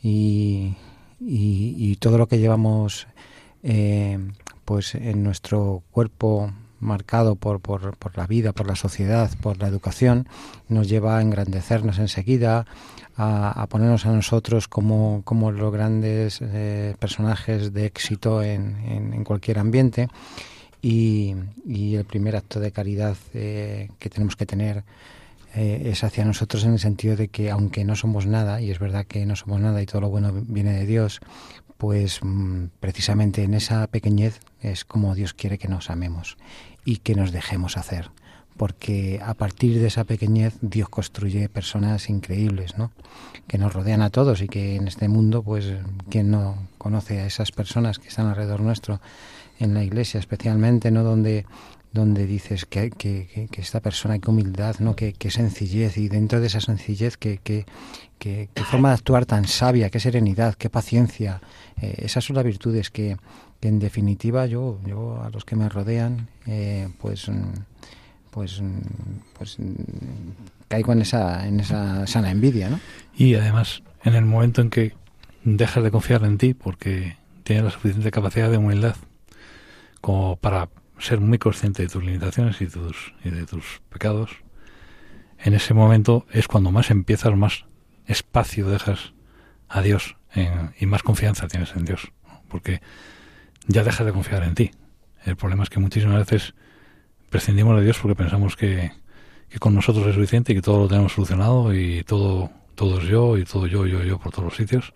y, 0.03 0.75
y, 1.21 1.75
y 1.79 1.97
todo 1.97 2.19
lo 2.19 2.27
que 2.27 2.39
llevamos 2.39 3.07
eh, 3.63 4.19
pues 4.65 4.95
en 4.95 5.23
nuestro 5.23 5.83
cuerpo 5.91 6.53
marcado 6.81 7.35
por, 7.35 7.61
por, 7.61 7.97
por, 7.97 8.17
la 8.17 8.27
vida, 8.27 8.53
por 8.53 8.67
la 8.67 8.77
sociedad, 8.77 9.31
por 9.41 9.59
la 9.59 9.69
educación, 9.69 10.29
nos 10.69 10.89
lleva 10.89 11.19
a 11.19 11.23
engrandecernos 11.23 11.99
enseguida, 11.99 12.67
a, 13.17 13.63
a 13.63 13.67
ponernos 13.67 14.07
a 14.07 14.13
nosotros 14.13 14.69
como, 14.69 15.23
como 15.25 15.51
los 15.51 15.73
grandes 15.73 16.39
eh, 16.41 16.95
personajes 16.99 17.73
de 17.73 17.87
éxito 17.87 18.43
en, 18.43 19.13
en, 19.13 19.25
cualquier 19.25 19.59
ambiente. 19.59 20.09
Y, 20.81 21.35
y, 21.67 21.97
el 21.97 22.05
primer 22.05 22.37
acto 22.37 22.61
de 22.61 22.71
caridad 22.71 23.17
eh, 23.35 23.91
que 23.99 24.09
tenemos 24.11 24.37
que 24.37 24.47
tener 24.47 24.85
es 25.55 26.05
hacia 26.05 26.25
nosotros 26.25 26.63
en 26.65 26.75
el 26.75 26.79
sentido 26.79 27.17
de 27.17 27.29
que 27.29 27.51
aunque 27.51 27.83
no 27.83 27.97
somos 27.97 28.27
nada, 28.27 28.61
y 28.61 28.71
es 28.71 28.79
verdad 28.79 29.07
que 29.07 29.27
no 29.27 29.35
somos 29.35 29.61
nada 29.61 29.83
y 29.83 29.87
todo 29.87 30.03
lo 30.03 30.09
bueno 30.11 30.31
viene 30.33 30.73
de 30.73 30.87
Dios, 30.87 31.21
pues 31.79 32.21
mm, 32.23 32.67
precisamente 32.81 33.45
en 33.45 33.55
esa 33.55 33.87
pequeñez 33.87 34.41
es 34.61 34.85
como 34.85 35.15
Dios 35.15 35.33
quiere 35.33 35.59
que 35.59 35.69
nos 35.69 35.91
amemos 35.91 36.37
y 36.85 36.99
que 36.99 37.15
nos 37.15 37.33
dejemos 37.33 37.77
hacer, 37.77 38.11
porque 38.57 39.21
a 39.25 39.35
partir 39.35 39.79
de 39.79 39.87
esa 39.87 40.05
pequeñez 40.05 40.59
Dios 40.61 40.89
construye 40.89 41.49
personas 41.49 42.11
increíbles, 42.11 42.77
¿no? 42.77 42.91
Que 43.47 43.59
nos 43.59 43.73
rodean 43.73 44.03
a 44.03 44.11
todos 44.11 44.43
y 44.43 44.49
que 44.49 44.75
en 44.77 44.89
este 44.89 45.09
mundo, 45.09 45.43
pues, 45.43 45.73
quien 46.11 46.31
no 46.31 46.57
conoce 46.77 47.21
a 47.21 47.27
esas 47.27 47.53
personas 47.53 47.99
que 47.99 48.09
están 48.09 48.27
alrededor 48.27 48.61
nuestro 48.61 49.01
en 49.61 49.75
la 49.75 49.85
iglesia, 49.85 50.21
especialmente, 50.21 50.91
¿no? 50.91 51.05
Donde 51.05 51.47
donde 51.93 52.27
dices 52.27 52.67
que, 52.67 52.91
que, 52.91 53.49
que, 53.51 53.61
esta 53.61 53.81
persona, 53.81 54.19
qué 54.19 54.31
humildad, 54.31 54.77
¿no? 54.79 54.95
qué, 54.95 55.31
sencillez, 55.31 55.97
y 55.97 56.09
dentro 56.09 56.41
de 56.41 56.49
esa 56.49 56.61
sencillez, 56.61 57.17
qué, 57.17 57.41
qué, 57.43 57.65
forma 58.65 58.89
de 58.89 58.95
actuar 58.95 59.27
tan 59.27 59.47
sabia, 59.47 59.91
qué 59.91 60.01
serenidad, 60.01 60.55
qué 60.55 60.71
paciencia. 60.71 61.41
Eh, 61.81 61.95
esas 61.99 62.25
son 62.25 62.37
las 62.37 62.45
virtudes 62.45 62.91
que, 62.91 63.17
en 63.61 63.79
definitiva 63.79 64.47
yo, 64.47 64.79
yo 64.87 65.23
a 65.23 65.31
los 65.31 65.45
que 65.45 65.57
me 65.57 65.69
rodean, 65.69 66.29
eh, 66.47 66.89
pues, 66.99 67.31
pues, 68.31 68.63
pues 69.37 69.57
caigo 70.69 70.93
en 70.93 71.03
esa, 71.03 71.47
en 71.47 71.61
esa 71.61 72.07
sana 72.07 72.31
envidia. 72.31 72.71
¿no? 72.71 72.81
Y 73.17 73.35
además, 73.35 73.83
en 74.05 74.15
el 74.15 74.25
momento 74.25 74.61
en 74.61 74.71
que 74.71 74.95
dejas 75.45 75.83
de 75.83 75.91
confiar 75.91 76.25
en 76.25 76.39
ti, 76.39 76.55
porque 76.55 77.17
tienes 77.43 77.65
la 77.65 77.71
suficiente 77.71 78.11
capacidad 78.11 78.51
de 78.51 78.59
humildad 78.59 78.97
como 80.01 80.37
para 80.37 80.69
ser 80.99 81.21
muy 81.21 81.39
consciente 81.39 81.83
de 81.83 81.89
tus 81.89 82.05
limitaciones 82.05 82.61
y, 82.61 82.67
tus, 82.67 83.15
y 83.25 83.31
de 83.31 83.47
tus 83.47 83.81
pecados, 83.89 84.31
en 85.39 85.55
ese 85.55 85.75
momento 85.75 86.27
es 86.33 86.49
cuando 86.49 86.71
más 86.71 86.91
empiezas, 86.91 87.37
más 87.37 87.65
espacio 88.09 88.69
dejas 88.69 89.13
a 89.69 89.83
Dios 89.83 90.17
en, 90.35 90.75
y 90.79 90.87
más 90.87 91.03
confianza 91.03 91.47
tienes 91.47 91.75
en 91.77 91.85
Dios, 91.85 92.13
porque 92.49 92.81
ya 93.67 93.85
dejas 93.85 94.07
de 94.07 94.13
confiar 94.13 94.43
en 94.43 94.55
ti. 94.55 94.71
El 95.25 95.37
problema 95.37 95.63
es 95.63 95.71
que 95.71 95.79
muchísimas 95.79 96.19
veces 96.19 96.55
prescindimos 97.31 97.77
de 97.79 97.85
Dios 97.85 97.99
porque 97.99 98.17
pensamos 98.17 98.57
que, 98.57 98.93
que 99.49 99.59
con 99.59 99.75
nosotros 99.75 100.07
es 100.07 100.15
suficiente 100.15 100.53
y 100.53 100.57
que 100.57 100.63
todo 100.63 100.79
lo 100.79 100.89
tenemos 100.89 101.13
solucionado 101.13 101.75
y 101.75 102.03
todo, 102.05 102.51
todo 102.75 102.99
es 103.01 103.05
yo 103.05 103.37
y 103.37 103.45
todo 103.45 103.67
yo, 103.67 103.87
yo, 103.87 104.03
yo 104.03 104.19
por 104.19 104.33
todos 104.33 104.45
los 104.45 104.57
sitios. 104.57 104.93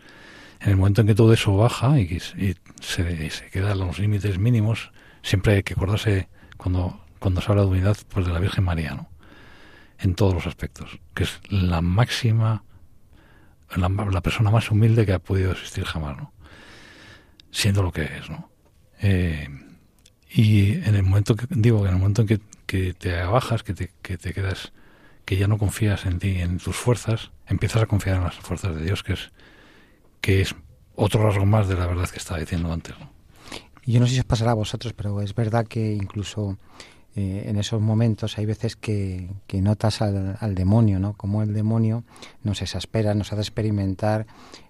En 0.61 0.71
el 0.71 0.77
momento 0.77 1.01
en 1.01 1.09
que 1.09 1.15
todo 1.15 1.33
eso 1.33 1.57
baja 1.57 1.99
y, 1.99 2.05
y 2.39 2.55
se, 2.81 3.31
se 3.31 3.51
quedan 3.51 3.79
los 3.79 3.99
límites 3.99 4.39
mínimos, 4.39 4.93
siempre 5.23 5.55
hay 5.55 5.63
que 5.63 5.75
acordarse 5.75 6.29
cuando, 6.57 7.05
cuando 7.19 7.41
se 7.41 7.51
habla 7.51 7.63
de 7.63 7.69
unidad 7.69 7.97
pues 8.09 8.27
de 8.27 8.33
la 8.33 8.39
Virgen 8.39 8.65
María, 8.65 8.95
¿no? 8.95 9.09
En 9.99 10.15
todos 10.15 10.35
los 10.35 10.47
aspectos, 10.47 11.01
que 11.15 11.25
es 11.25 11.41
la 11.49 11.81
máxima 11.81 12.65
la, 13.77 13.89
la, 13.89 14.21
persona 14.21 14.51
más 14.51 14.71
humilde 14.71 15.07
que 15.07 15.13
ha 15.13 15.19
podido 15.19 15.53
existir 15.53 15.85
jamás, 15.85 16.17
¿no? 16.17 16.33
Siendo 17.51 17.83
lo 17.83 17.93
que 17.93 18.05
es, 18.05 18.31
¿no? 18.31 18.51
Eh, 19.01 19.49
y 20.31 20.73
en 20.73 20.95
el 20.95 21.03
momento 21.03 21.37
que, 21.37 21.47
digo, 21.51 21.87
en 21.87 21.93
el 21.93 21.99
momento 21.99 22.23
en 22.23 22.41
que, 22.67 22.95
te 22.95 23.21
abajas, 23.21 23.63
que 23.63 23.75
te, 23.75 23.91
que 24.01 24.17
te 24.17 24.33
quedas, 24.33 24.73
que 25.27 25.37
ya 25.37 25.47
no 25.47 25.59
confías 25.59 26.07
en 26.07 26.19
ti, 26.19 26.41
en 26.41 26.59
tus 26.59 26.77
fuerzas, 26.77 27.31
empiezas 27.47 27.83
a 27.83 27.87
confiar 27.87 28.17
en 28.17 28.25
las 28.25 28.37
fuerzas 28.37 28.75
de 28.75 28.83
Dios, 28.83 29.03
que 29.03 29.13
es, 29.13 29.31
que 30.23 30.41
es 30.41 30.55
otro 30.95 31.23
rasgo 31.23 31.45
más 31.45 31.69
de 31.69 31.75
la 31.75 31.87
verdad 31.87 32.09
que 32.09 32.19
estaba 32.19 32.41
diciendo 32.41 32.73
antes, 32.73 32.99
¿no? 32.99 33.13
Yo 33.85 33.99
no 33.99 34.07
sé 34.07 34.15
si 34.15 34.21
os 34.21 34.25
pasará 34.25 34.53
a 34.53 34.55
vosotros, 34.55 34.93
pero 34.93 35.21
es 35.21 35.35
verdad 35.35 35.67
que 35.67 35.93
incluso 35.93 36.57
eh, 37.15 37.45
en 37.47 37.59
esos 37.59 37.81
momentos 37.81 38.39
hay 38.39 38.47
veces 38.47 38.77
que, 38.77 39.29
que 39.47 39.61
notas 39.61 40.01
al, 40.01 40.37
al, 40.41 40.55
demonio, 40.55 40.99
¿no? 40.99 41.13
Como 41.15 41.43
el 41.43 41.53
demonio 41.53 42.05
nos 42.43 42.63
exaspera, 42.63 43.15
nos 43.15 43.33
hace 43.33 43.43
experimentar 43.43 44.27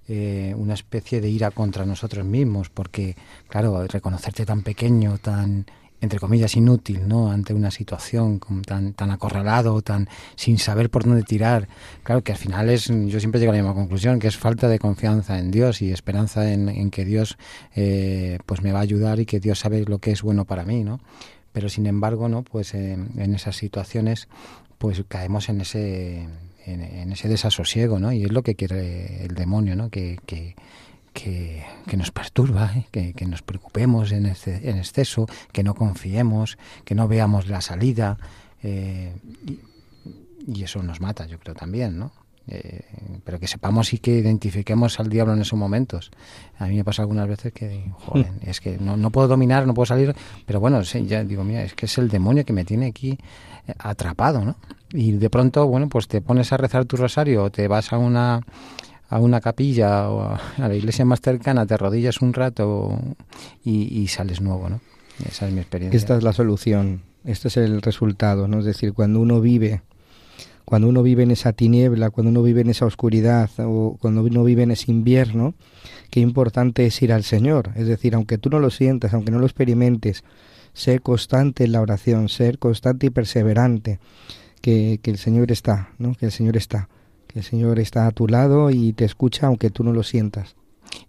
eh, 0.08 0.52
una 0.56 0.74
especie 0.74 1.20
de 1.20 1.30
ira 1.30 1.52
contra 1.52 1.86
nosotros 1.86 2.24
mismos, 2.24 2.68
porque, 2.68 3.16
claro, 3.48 3.86
reconocerte 3.86 4.44
tan 4.44 4.62
pequeño, 4.62 5.18
tan 5.18 5.66
entre 6.00 6.18
comillas 6.18 6.56
inútil, 6.56 7.06
¿no? 7.06 7.30
Ante 7.30 7.54
una 7.54 7.70
situación 7.70 8.40
tan 8.66 8.92
tan 8.92 9.12
acorralado, 9.12 9.80
tan 9.82 10.08
sin 10.34 10.58
saber 10.58 10.90
por 10.90 11.04
dónde 11.04 11.22
tirar. 11.22 11.68
Claro 12.02 12.22
que 12.22 12.32
al 12.32 12.38
final 12.38 12.70
es, 12.70 12.88
yo 12.88 13.20
siempre 13.20 13.38
llego 13.38 13.52
a 13.52 13.54
la 13.56 13.62
misma 13.62 13.74
conclusión, 13.74 14.18
que 14.18 14.26
es 14.26 14.36
falta 14.36 14.66
de 14.66 14.80
confianza 14.80 15.38
en 15.38 15.52
Dios 15.52 15.80
y 15.80 15.92
esperanza 15.92 16.52
en, 16.52 16.68
en 16.68 16.90
que 16.90 17.04
Dios, 17.04 17.38
eh, 17.76 18.40
pues 18.46 18.62
me 18.62 18.72
va 18.72 18.80
a 18.80 18.82
ayudar 18.82 19.20
y 19.20 19.26
que 19.26 19.38
Dios 19.38 19.60
sabe 19.60 19.84
lo 19.84 20.00
que 20.00 20.10
es 20.10 20.22
bueno 20.22 20.44
para 20.44 20.64
mí, 20.64 20.82
¿no? 20.82 20.98
Pero 21.52 21.68
sin 21.68 21.86
embargo 21.86 22.28
no 22.28 22.42
pues 22.42 22.74
en 22.74 23.34
esas 23.34 23.56
situaciones 23.56 24.28
pues 24.78 25.02
caemos 25.08 25.48
en 25.48 25.60
ese 25.60 26.26
en, 26.66 27.12
ese 27.12 27.28
desasosiego 27.28 27.98
no 27.98 28.12
y 28.12 28.24
es 28.24 28.32
lo 28.32 28.42
que 28.42 28.54
quiere 28.54 29.24
el 29.24 29.34
demonio 29.34 29.76
no 29.76 29.90
que, 29.90 30.18
que, 30.26 30.54
que, 31.12 31.64
que 31.86 31.96
nos 31.96 32.10
perturba 32.10 32.72
¿eh? 32.76 32.86
que, 32.90 33.12
que, 33.12 33.26
nos 33.26 33.42
preocupemos 33.42 34.12
en, 34.12 34.26
este, 34.26 34.70
en 34.70 34.78
exceso 34.78 35.26
que 35.52 35.62
no 35.62 35.74
confiemos 35.74 36.58
que 36.84 36.94
no 36.94 37.08
veamos 37.08 37.48
la 37.48 37.60
salida 37.60 38.18
eh, 38.62 39.14
y, 39.46 39.60
y 40.46 40.64
eso 40.64 40.82
nos 40.82 41.00
mata 41.00 41.26
yo 41.26 41.38
creo 41.38 41.54
también 41.54 41.98
no 41.98 42.12
eh, 42.48 42.82
pero 43.24 43.38
que 43.38 43.46
sepamos 43.46 43.92
y 43.92 43.98
que 43.98 44.18
identifiquemos 44.18 44.98
al 45.00 45.08
diablo 45.08 45.34
en 45.34 45.40
esos 45.40 45.58
momentos. 45.58 46.10
A 46.58 46.66
mí 46.66 46.76
me 46.76 46.84
pasa 46.84 47.02
algunas 47.02 47.28
veces 47.28 47.52
que, 47.52 47.90
joder, 47.92 48.30
es 48.42 48.60
que 48.60 48.78
no, 48.78 48.96
no 48.96 49.10
puedo 49.10 49.28
dominar, 49.28 49.66
no 49.66 49.74
puedo 49.74 49.86
salir, 49.86 50.14
pero 50.46 50.60
bueno, 50.60 50.84
sí, 50.84 51.06
ya 51.06 51.24
digo, 51.24 51.44
mira, 51.44 51.62
es 51.62 51.74
que 51.74 51.86
es 51.86 51.98
el 51.98 52.08
demonio 52.08 52.44
que 52.44 52.52
me 52.52 52.64
tiene 52.64 52.86
aquí 52.86 53.18
eh, 53.66 53.74
atrapado, 53.78 54.44
¿no? 54.44 54.56
Y 54.92 55.12
de 55.12 55.30
pronto, 55.30 55.66
bueno, 55.66 55.88
pues 55.88 56.08
te 56.08 56.20
pones 56.20 56.52
a 56.52 56.56
rezar 56.56 56.84
tu 56.84 56.96
rosario 56.96 57.44
o 57.44 57.50
te 57.50 57.68
vas 57.68 57.92
a 57.92 57.98
una 57.98 58.40
a 59.08 59.18
una 59.18 59.42
capilla 59.42 60.08
o 60.08 60.22
a, 60.22 60.40
a 60.56 60.68
la 60.68 60.74
iglesia 60.74 61.04
más 61.04 61.20
cercana, 61.20 61.66
te 61.66 61.74
arrodillas 61.74 62.22
un 62.22 62.32
rato 62.32 62.98
y, 63.62 64.00
y 64.00 64.08
sales 64.08 64.40
nuevo, 64.40 64.70
¿no? 64.70 64.80
Esa 65.28 65.46
es 65.46 65.52
mi 65.52 65.60
experiencia. 65.60 65.96
Esta 65.96 66.16
es 66.16 66.22
la 66.22 66.32
solución, 66.32 67.02
este 67.24 67.48
es 67.48 67.58
el 67.58 67.82
resultado, 67.82 68.48
¿no? 68.48 68.60
Es 68.60 68.64
decir, 68.64 68.94
cuando 68.94 69.20
uno 69.20 69.40
vive 69.42 69.82
cuando 70.72 70.88
uno 70.88 71.02
vive 71.02 71.22
en 71.22 71.30
esa 71.30 71.52
tiniebla, 71.52 72.08
cuando 72.08 72.30
uno 72.30 72.42
vive 72.42 72.62
en 72.62 72.70
esa 72.70 72.86
oscuridad 72.86 73.50
o 73.58 73.98
cuando 74.00 74.22
uno 74.22 74.42
vive 74.42 74.62
en 74.62 74.70
ese 74.70 74.90
invierno, 74.90 75.52
qué 76.08 76.20
importante 76.20 76.86
es 76.86 77.02
ir 77.02 77.12
al 77.12 77.24
Señor. 77.24 77.72
Es 77.74 77.88
decir, 77.88 78.14
aunque 78.14 78.38
tú 78.38 78.48
no 78.48 78.58
lo 78.58 78.70
sientas, 78.70 79.12
aunque 79.12 79.30
no 79.30 79.38
lo 79.38 79.44
experimentes, 79.44 80.24
ser 80.72 81.02
constante 81.02 81.64
en 81.64 81.72
la 81.72 81.82
oración, 81.82 82.30
ser 82.30 82.58
constante 82.58 83.08
y 83.08 83.10
perseverante, 83.10 83.98
que, 84.62 84.98
que 85.02 85.10
el 85.10 85.18
Señor 85.18 85.52
está, 85.52 85.90
¿no? 85.98 86.14
Que 86.14 86.24
el 86.24 86.32
Señor 86.32 86.56
está, 86.56 86.88
que 87.26 87.40
el 87.40 87.44
Señor 87.44 87.78
está 87.78 88.06
a 88.06 88.10
tu 88.12 88.26
lado 88.26 88.70
y 88.70 88.94
te 88.94 89.04
escucha 89.04 89.48
aunque 89.48 89.68
tú 89.68 89.84
no 89.84 89.92
lo 89.92 90.02
sientas. 90.02 90.56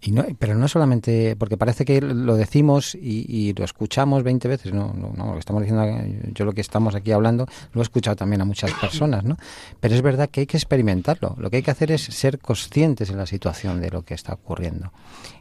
Y 0.01 0.11
no, 0.11 0.25
pero 0.37 0.55
no 0.55 0.67
solamente, 0.67 1.35
porque 1.37 1.57
parece 1.57 1.85
que 1.85 2.01
lo 2.01 2.35
decimos 2.35 2.95
y, 2.95 3.25
y 3.27 3.53
lo 3.53 3.63
escuchamos 3.63 4.23
20 4.23 4.47
veces, 4.47 4.73
no, 4.73 4.93
no, 4.93 5.13
no, 5.15 5.27
lo 5.27 5.33
que 5.33 5.39
estamos 5.39 5.61
diciendo, 5.61 5.85
yo 6.33 6.45
lo 6.45 6.53
que 6.53 6.61
estamos 6.61 6.95
aquí 6.95 7.11
hablando, 7.11 7.47
lo 7.73 7.81
he 7.81 7.83
escuchado 7.83 8.15
también 8.15 8.41
a 8.41 8.45
muchas 8.45 8.71
personas, 8.73 9.23
¿no? 9.23 9.37
Pero 9.79 9.95
es 9.95 10.01
verdad 10.01 10.29
que 10.29 10.41
hay 10.41 10.45
que 10.45 10.57
experimentarlo, 10.57 11.35
lo 11.37 11.49
que 11.49 11.57
hay 11.57 11.63
que 11.63 11.71
hacer 11.71 11.91
es 11.91 12.03
ser 12.03 12.39
conscientes 12.39 13.09
en 13.09 13.17
la 13.17 13.25
situación 13.25 13.81
de 13.81 13.91
lo 13.91 14.03
que 14.03 14.13
está 14.13 14.33
ocurriendo. 14.33 14.91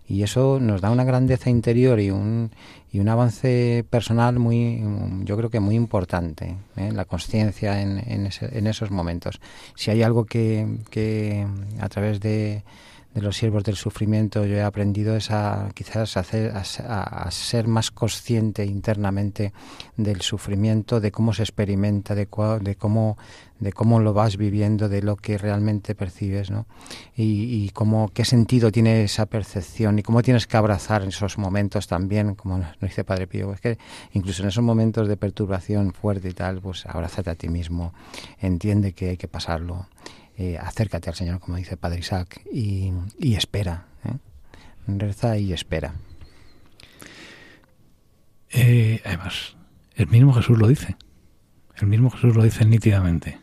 Y 0.06 0.22
eso 0.22 0.58
nos 0.60 0.80
da 0.80 0.90
una 0.90 1.04
grandeza 1.04 1.48
interior 1.48 1.98
y 1.98 2.10
un, 2.10 2.50
y 2.92 2.98
un 3.00 3.08
avance 3.08 3.84
personal 3.88 4.38
muy, 4.38 4.82
yo 5.24 5.36
creo 5.36 5.48
que 5.48 5.60
muy 5.60 5.74
importante, 5.74 6.56
¿eh? 6.76 6.90
la 6.92 7.04
conciencia 7.04 7.80
en, 7.80 7.98
en, 7.98 8.28
en 8.40 8.66
esos 8.66 8.90
momentos. 8.90 9.40
Si 9.74 9.90
hay 9.90 10.02
algo 10.02 10.26
que, 10.26 10.66
que 10.90 11.46
a 11.80 11.88
través 11.88 12.20
de 12.20 12.62
de 13.14 13.20
los 13.20 13.36
siervos 13.36 13.62
del 13.64 13.76
sufrimiento 13.76 14.44
yo 14.46 14.56
he 14.56 14.62
aprendido 14.62 15.16
es 15.16 15.30
a 15.30 15.70
quizás 15.74 16.16
hacer, 16.16 16.52
a, 16.54 17.30
ser 17.30 17.68
más 17.68 17.90
consciente 17.90 18.64
internamente 18.64 19.52
del 19.96 20.22
sufrimiento, 20.22 21.00
de 21.00 21.12
cómo 21.12 21.32
se 21.32 21.42
experimenta, 21.42 22.14
de, 22.14 22.26
cua, 22.26 22.58
de 22.58 22.76
cómo 22.76 23.16
de 23.62 23.72
cómo 23.72 24.00
lo 24.00 24.12
vas 24.12 24.36
viviendo, 24.36 24.88
de 24.88 25.02
lo 25.02 25.14
que 25.14 25.38
realmente 25.38 25.94
percibes, 25.94 26.50
¿no? 26.50 26.66
Y, 27.14 27.64
y 27.64 27.70
cómo 27.70 28.10
qué 28.12 28.24
sentido 28.24 28.72
tiene 28.72 29.04
esa 29.04 29.26
percepción 29.26 30.00
y 30.00 30.02
cómo 30.02 30.20
tienes 30.22 30.48
que 30.48 30.56
abrazar 30.56 31.02
en 31.02 31.10
esos 31.10 31.38
momentos 31.38 31.86
también, 31.86 32.34
como 32.34 32.58
nos 32.58 32.76
dice 32.80 33.04
Padre 33.04 33.28
Pío, 33.28 33.52
es 33.52 33.60
que 33.60 33.78
incluso 34.14 34.42
en 34.42 34.48
esos 34.48 34.64
momentos 34.64 35.06
de 35.06 35.16
perturbación 35.16 35.92
fuerte 35.92 36.30
y 36.30 36.32
tal, 36.32 36.60
pues 36.60 36.86
abrázate 36.86 37.30
a 37.30 37.34
ti 37.36 37.48
mismo, 37.48 37.94
entiende 38.40 38.94
que 38.94 39.10
hay 39.10 39.16
que 39.16 39.28
pasarlo 39.28 39.86
eh, 40.38 40.58
acércate 40.58 41.10
al 41.10 41.16
Señor, 41.16 41.40
como 41.40 41.56
dice 41.56 41.76
Padre 41.76 42.00
Isaac, 42.00 42.42
y, 42.50 42.92
espera. 43.20 43.86
¿eh? 44.04 44.16
Reza 44.86 45.36
y 45.38 45.52
espera. 45.52 45.94
Eh, 48.50 49.00
además, 49.04 49.56
el 49.94 50.08
mismo 50.08 50.32
Jesús 50.32 50.58
lo 50.58 50.68
dice. 50.68 50.96
El 51.76 51.86
mismo 51.86 52.10
Jesús 52.10 52.34
lo 52.34 52.42
dice 52.42 52.64
nítidamente. 52.64 53.38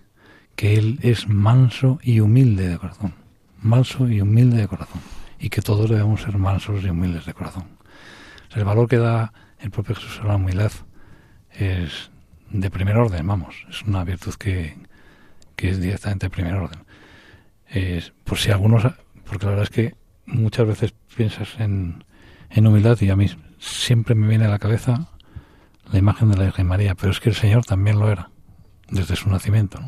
Que 0.55 0.75
Él 0.75 0.99
es 1.01 1.27
manso 1.27 1.99
y 2.01 2.19
humilde 2.19 2.67
de 2.67 2.77
corazón. 2.77 3.13
Manso 3.61 4.09
y 4.09 4.21
humilde 4.21 4.57
de 4.57 4.67
corazón. 4.67 5.01
Y 5.39 5.49
que 5.49 5.61
todos 5.61 5.89
debemos 5.89 6.21
ser 6.21 6.37
mansos 6.37 6.83
y 6.83 6.89
humildes 6.89 7.25
de 7.25 7.33
corazón. 7.33 7.79
El 8.55 8.65
valor 8.65 8.89
que 8.89 8.97
da 8.97 9.31
el 9.59 9.71
propio 9.71 9.95
Jesús 9.95 10.19
a 10.21 10.27
la 10.27 10.35
humildad 10.35 10.71
es 11.51 12.11
de 12.49 12.69
primer 12.69 12.97
orden, 12.97 13.25
vamos. 13.27 13.65
Es 13.69 13.83
una 13.83 14.03
virtud 14.03 14.33
que, 14.35 14.75
que 15.59 15.71
es 15.71 15.81
directamente 15.81 16.27
de 16.27 16.29
primer 16.29 16.53
orden. 16.53 16.79
Por 18.23 18.37
si 18.37 18.49
algunos, 18.49 18.83
porque 19.25 19.45
la 19.45 19.51
verdad 19.51 19.63
es 19.63 19.69
que 19.69 19.95
muchas 20.25 20.65
veces 20.65 20.93
piensas 21.17 21.49
en, 21.59 22.05
en 22.49 22.65
humildad 22.65 22.97
y 23.01 23.09
a 23.09 23.17
mí 23.17 23.29
siempre 23.59 24.15
me 24.15 24.27
viene 24.27 24.45
a 24.45 24.49
la 24.49 24.57
cabeza 24.57 25.09
la 25.91 25.99
imagen 25.99 26.31
de 26.31 26.37
la 26.37 26.43
Virgen 26.45 26.65
María, 26.65 26.95
pero 26.95 27.11
es 27.11 27.19
que 27.19 27.27
el 27.27 27.35
Señor 27.35 27.65
también 27.65 27.99
lo 27.99 28.09
era, 28.09 28.29
desde 28.89 29.17
su 29.17 29.29
nacimiento, 29.29 29.81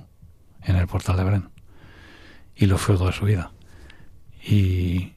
en 0.62 0.76
el 0.76 0.88
portal 0.88 1.16
de 1.16 1.24
Belén, 1.24 1.50
y 2.54 2.66
lo 2.66 2.78
fue 2.78 2.98
toda 2.98 3.14
su 3.14 3.24
vida. 3.24 3.54
Y, 4.44 5.14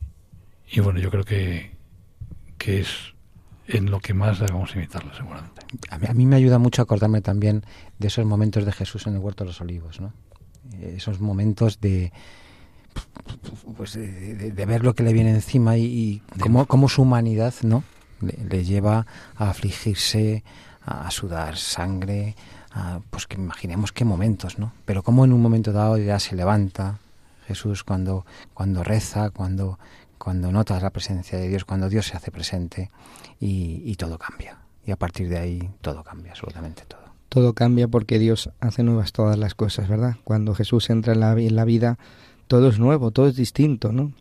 bueno, 0.82 1.00
yo 1.00 1.10
creo 1.10 1.24
que, 1.24 1.76
que 2.58 2.80
es 2.80 3.14
en 3.66 3.90
lo 3.90 3.98
que 3.98 4.14
más 4.14 4.38
debemos 4.38 4.76
imitarle, 4.76 5.10
seguramente. 5.16 5.62
A 5.90 5.98
mí, 5.98 6.06
a 6.08 6.14
mí 6.14 6.26
me 6.26 6.36
ayuda 6.36 6.58
mucho 6.58 6.82
acordarme 6.82 7.22
también 7.22 7.64
de 7.98 8.06
esos 8.06 8.24
momentos 8.24 8.64
de 8.64 8.72
Jesús 8.72 9.06
en 9.08 9.14
el 9.14 9.20
Huerto 9.20 9.42
de 9.42 9.48
los 9.48 9.60
Olivos, 9.60 10.00
¿no? 10.00 10.12
Esos 10.83 11.20
momentos 11.20 11.81
de 11.81 12.12
pues 13.77 13.94
de, 13.94 14.66
ver 14.66 14.85
lo 14.85 14.94
que 14.94 15.03
le 15.03 15.12
viene 15.12 15.31
encima 15.31 15.77
y, 15.77 15.85
y 15.85 16.22
cómo, 16.40 16.66
cómo, 16.66 16.88
su 16.88 17.03
humanidad 17.03 17.55
no 17.62 17.83
le, 18.20 18.38
le, 18.48 18.64
lleva 18.64 19.07
a 19.37 19.50
afligirse 19.50 20.44
a, 20.85 21.11
sudar 21.11 21.57
sangre 21.57 22.37
a, 22.70 23.00
pues 23.11 23.27
que 23.27 23.37
imaginemos 23.37 23.90
qué 23.90 24.05
momentos 24.05 24.59
no 24.59 24.72
pero 24.85 25.03
cómo 25.03 25.24
en 25.24 25.33
un 25.33 25.42
momento 25.42 25.72
dado 25.72 25.98
ya 25.98 26.20
se 26.20 26.37
levanta 26.37 26.98
Jesús 27.46 27.83
cuando 27.83 28.24
cuando 28.53 28.85
reza 28.85 29.31
cuando 29.31 29.79
cuando 30.18 30.53
notas 30.53 30.83
la 30.83 30.90
presencia 30.90 31.38
de 31.38 31.48
Dios 31.48 31.64
cuando 31.64 31.88
Dios 31.88 32.07
se 32.07 32.16
hace 32.16 32.31
presente 32.31 32.90
y, 33.40 33.83
y 33.85 33.96
todo 33.96 34.18
cambia. 34.18 34.59
Y 34.87 34.90
a 34.90 34.96
partir 34.96 35.29
de 35.29 35.38
ahí 35.38 35.70
todo 35.81 36.03
cambia 36.03 36.33
absolutamente 36.33 36.85
todo 36.87 37.03
todo 37.34 37.52
cambia 37.52 37.88
porque 37.88 38.20
Dios 38.20 38.50
hace 38.60 38.84
nuevas 38.84 39.10
todas 39.10 39.36
las 39.36 39.56
cosas, 39.56 39.88
¿verdad? 39.88 40.14
Cuando 40.22 40.54
Jesús 40.54 40.88
entra 40.88 41.14
en 41.14 41.20
la, 41.20 41.32
en 41.32 41.56
la 41.56 41.64
vida, 41.64 41.98
todo 42.46 42.68
es 42.68 42.78
nuevo, 42.78 43.10
todo 43.10 43.26
es 43.26 43.34
distinto, 43.34 43.90
¿no? 43.90 44.12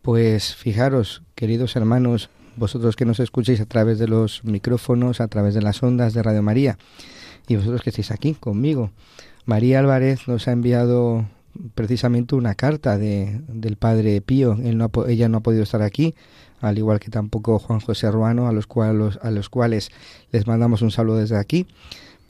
Pues 0.00 0.56
fijaros, 0.56 1.22
queridos 1.34 1.76
hermanos, 1.76 2.30
vosotros 2.56 2.96
que 2.96 3.04
nos 3.04 3.20
escucháis 3.20 3.60
a 3.60 3.66
través 3.66 3.98
de 3.98 4.08
los 4.08 4.44
micrófonos, 4.44 5.20
a 5.20 5.28
través 5.28 5.52
de 5.52 5.60
las 5.60 5.82
ondas 5.82 6.14
de 6.14 6.22
Radio 6.22 6.42
María, 6.42 6.78
y 7.48 7.56
vosotros 7.56 7.82
que 7.82 7.90
estáis 7.90 8.10
aquí 8.10 8.32
conmigo, 8.32 8.90
María 9.44 9.80
Álvarez 9.80 10.26
nos 10.26 10.48
ha 10.48 10.52
enviado 10.52 11.26
precisamente 11.74 12.34
una 12.34 12.54
carta 12.54 12.96
de, 12.96 13.42
del 13.46 13.76
Padre 13.76 14.22
Pío. 14.22 14.56
Él 14.64 14.78
no 14.78 14.86
ha, 14.86 15.10
ella 15.10 15.28
no 15.28 15.36
ha 15.36 15.42
podido 15.42 15.64
estar 15.64 15.82
aquí, 15.82 16.14
al 16.62 16.78
igual 16.78 16.98
que 16.98 17.10
tampoco 17.10 17.58
Juan 17.58 17.80
José 17.80 18.10
Ruano, 18.10 18.48
a 18.48 18.52
los, 18.52 18.66
cuales, 18.66 19.18
a 19.20 19.30
los 19.30 19.50
cuales 19.50 19.90
les 20.30 20.46
mandamos 20.46 20.80
un 20.80 20.90
saludo 20.90 21.18
desde 21.18 21.36
aquí. 21.36 21.66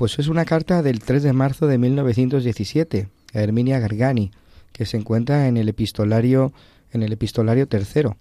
Pues 0.02 0.18
es 0.18 0.26
una 0.26 0.44
carta 0.44 0.82
del 0.82 0.98
3 0.98 1.22
de 1.22 1.32
marzo 1.32 1.68
de 1.68 1.78
1917, 1.78 3.08
a 3.34 3.38
Herminia 3.38 3.78
Gargani, 3.78 4.32
que 4.72 4.84
se 4.84 4.96
encuentra 4.96 5.46
en 5.46 5.56
el 5.56 5.68
epistolario 5.68 6.52
en 6.90 7.04
el 7.04 7.12
epistolario 7.12 7.68
tercero 7.68 8.16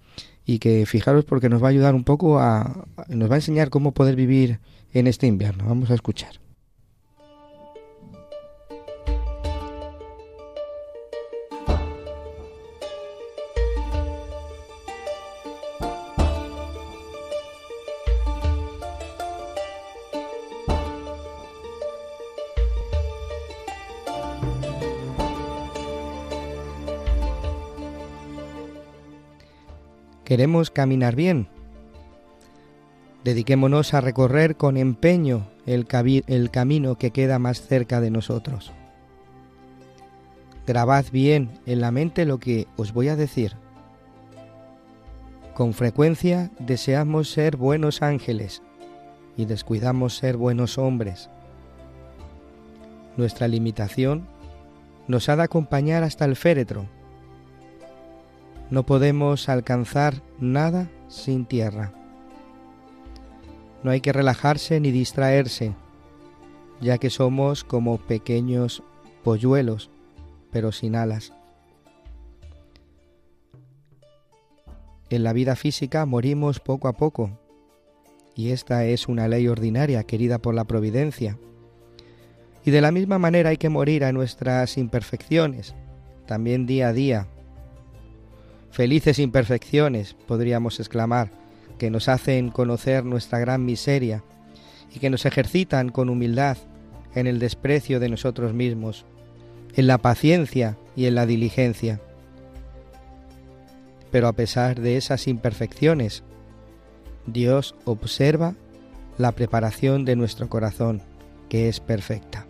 y 0.46 0.60
que 0.60 0.86
fijaros 0.86 1.26
porque 1.26 1.50
nos 1.50 1.60
va 1.64 1.70
a 1.70 1.70
ayudar 1.72 1.96
un 1.96 2.04
poco 2.04 2.40
a 2.40 2.86
nos 3.08 3.32
va 3.32 3.34
a 3.34 3.38
enseñar 3.40 3.72
cómo 3.72 3.94
poder 3.94 4.16
vivir 4.16 4.60
en 4.94 5.08
este 5.08 5.26
invierno. 5.26 5.66
Vamos 5.66 5.90
a 5.90 5.96
escuchar. 5.96 6.34
Queremos 30.32 30.72
caminar 30.72 31.18
bien. 31.18 31.50
Dediquémonos 33.26 33.94
a 33.94 34.00
recorrer 34.00 34.56
con 34.56 34.78
empeño 34.78 35.46
el, 35.66 35.86
camino 35.86 36.98
que 36.98 37.12
queda 37.12 37.38
más 37.38 37.62
cerca 37.62 38.00
de 38.00 38.12
nosotros. 38.12 38.72
Grabad 40.66 41.04
bien 41.12 41.60
en 41.66 41.82
la 41.82 41.92
mente 41.92 42.24
lo 42.24 42.40
que 42.40 42.66
os 42.78 42.94
voy 42.94 43.10
a 43.10 43.18
decir. 43.18 43.58
Con 45.54 45.74
frecuencia 45.74 46.50
deseamos 46.60 47.30
ser 47.30 47.58
buenos 47.58 48.02
ángeles 48.02 48.62
y 49.36 49.44
descuidamos 49.44 50.16
ser 50.16 50.38
buenos 50.38 50.78
hombres. 50.78 51.30
Nuestra 53.18 53.50
limitación 53.50 54.30
nos 55.10 55.28
ha 55.28 55.36
de 55.36 55.44
acompañar 55.44 56.06
hasta 56.06 56.24
el 56.24 56.38
féretro 56.38 56.86
no 58.72 58.86
podemos 58.86 59.50
alcanzar 59.50 60.24
nada 60.40 60.90
sin 61.10 61.46
tierra. 61.46 61.94
No 63.84 63.92
hay 63.92 64.00
que 64.00 64.14
relajarse 64.14 64.80
ni 64.80 64.92
distraerse, 64.92 65.74
ya 66.80 66.98
que 66.98 67.10
somos 67.10 67.66
como 67.66 67.98
pequeños 67.98 68.82
polluelos, 69.24 69.90
pero 70.52 70.72
sin 70.72 70.96
alas. 70.96 71.34
En 75.10 75.24
la 75.24 75.34
vida 75.34 75.58
física 75.58 76.06
morimos 76.06 76.62
poco 76.62 76.88
a 76.88 76.94
poco, 76.94 77.38
y 78.36 78.52
esta 78.52 78.86
es 78.86 79.10
una 79.10 79.28
ley 79.28 79.50
ordinaria 79.50 80.04
querida 80.06 80.38
por 80.38 80.56
la 80.56 80.64
providencia. 80.64 81.38
Y 82.64 82.72
de 82.72 82.80
la 82.80 82.94
misma 82.94 83.20
manera 83.20 83.50
hay 83.50 83.58
que 83.58 83.68
morir 83.68 84.06
a 84.06 84.14
nuestras 84.14 84.78
imperfecciones, 84.78 85.76
también 86.26 86.66
día 86.66 86.88
a 86.88 86.94
día, 86.94 87.28
Felices 88.72 89.20
imperfecciones, 89.20 90.16
podríamos 90.28 90.80
exclamar, 90.80 91.30
que 91.78 91.90
nos 91.90 92.08
hacen 92.08 92.50
conocer 92.50 93.04
nuestra 93.04 93.40
gran 93.40 93.66
miseria 93.66 94.24
y 94.94 95.00
que 95.00 95.10
nos 95.10 95.26
ejercitan 95.26 95.90
con 95.90 96.10
humildad 96.10 96.58
en 97.14 97.28
el 97.28 97.40
desprecio 97.40 98.00
de 98.00 98.08
nosotros 98.08 98.54
mismos, 98.54 99.06
en 99.76 99.88
la 99.88 99.98
paciencia 99.98 100.78
y 100.96 101.06
en 101.06 101.16
la 101.16 101.26
diligencia. 101.26 102.00
Pero 104.10 104.28
a 104.28 104.34
pesar 104.34 104.80
de 104.80 104.98
esas 104.98 105.28
imperfecciones, 105.28 106.24
Dios 107.26 107.76
observa 107.86 108.56
la 109.18 109.34
preparación 109.34 110.06
de 110.06 110.16
nuestro 110.16 110.50
corazón, 110.50 111.02
que 111.50 111.68
es 111.68 111.80
perfecta. 111.80 112.48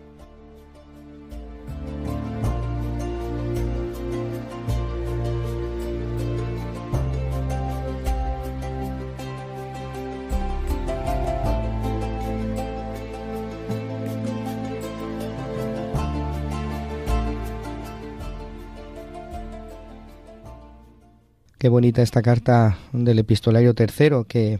Qué 21.62 21.68
bonita 21.68 22.02
esta 22.02 22.22
carta 22.22 22.76
del 22.92 23.20
epistolario 23.20 23.72
tercero 23.72 24.24
que 24.24 24.58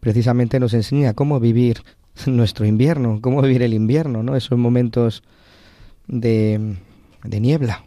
precisamente 0.00 0.58
nos 0.58 0.72
enseña 0.72 1.12
cómo 1.12 1.40
vivir 1.40 1.82
nuestro 2.24 2.64
invierno, 2.64 3.18
cómo 3.20 3.42
vivir 3.42 3.62
el 3.62 3.74
invierno, 3.74 4.22
¿no? 4.22 4.34
Esos 4.34 4.56
momentos 4.56 5.22
de, 6.06 6.78
niebla. 7.22 7.84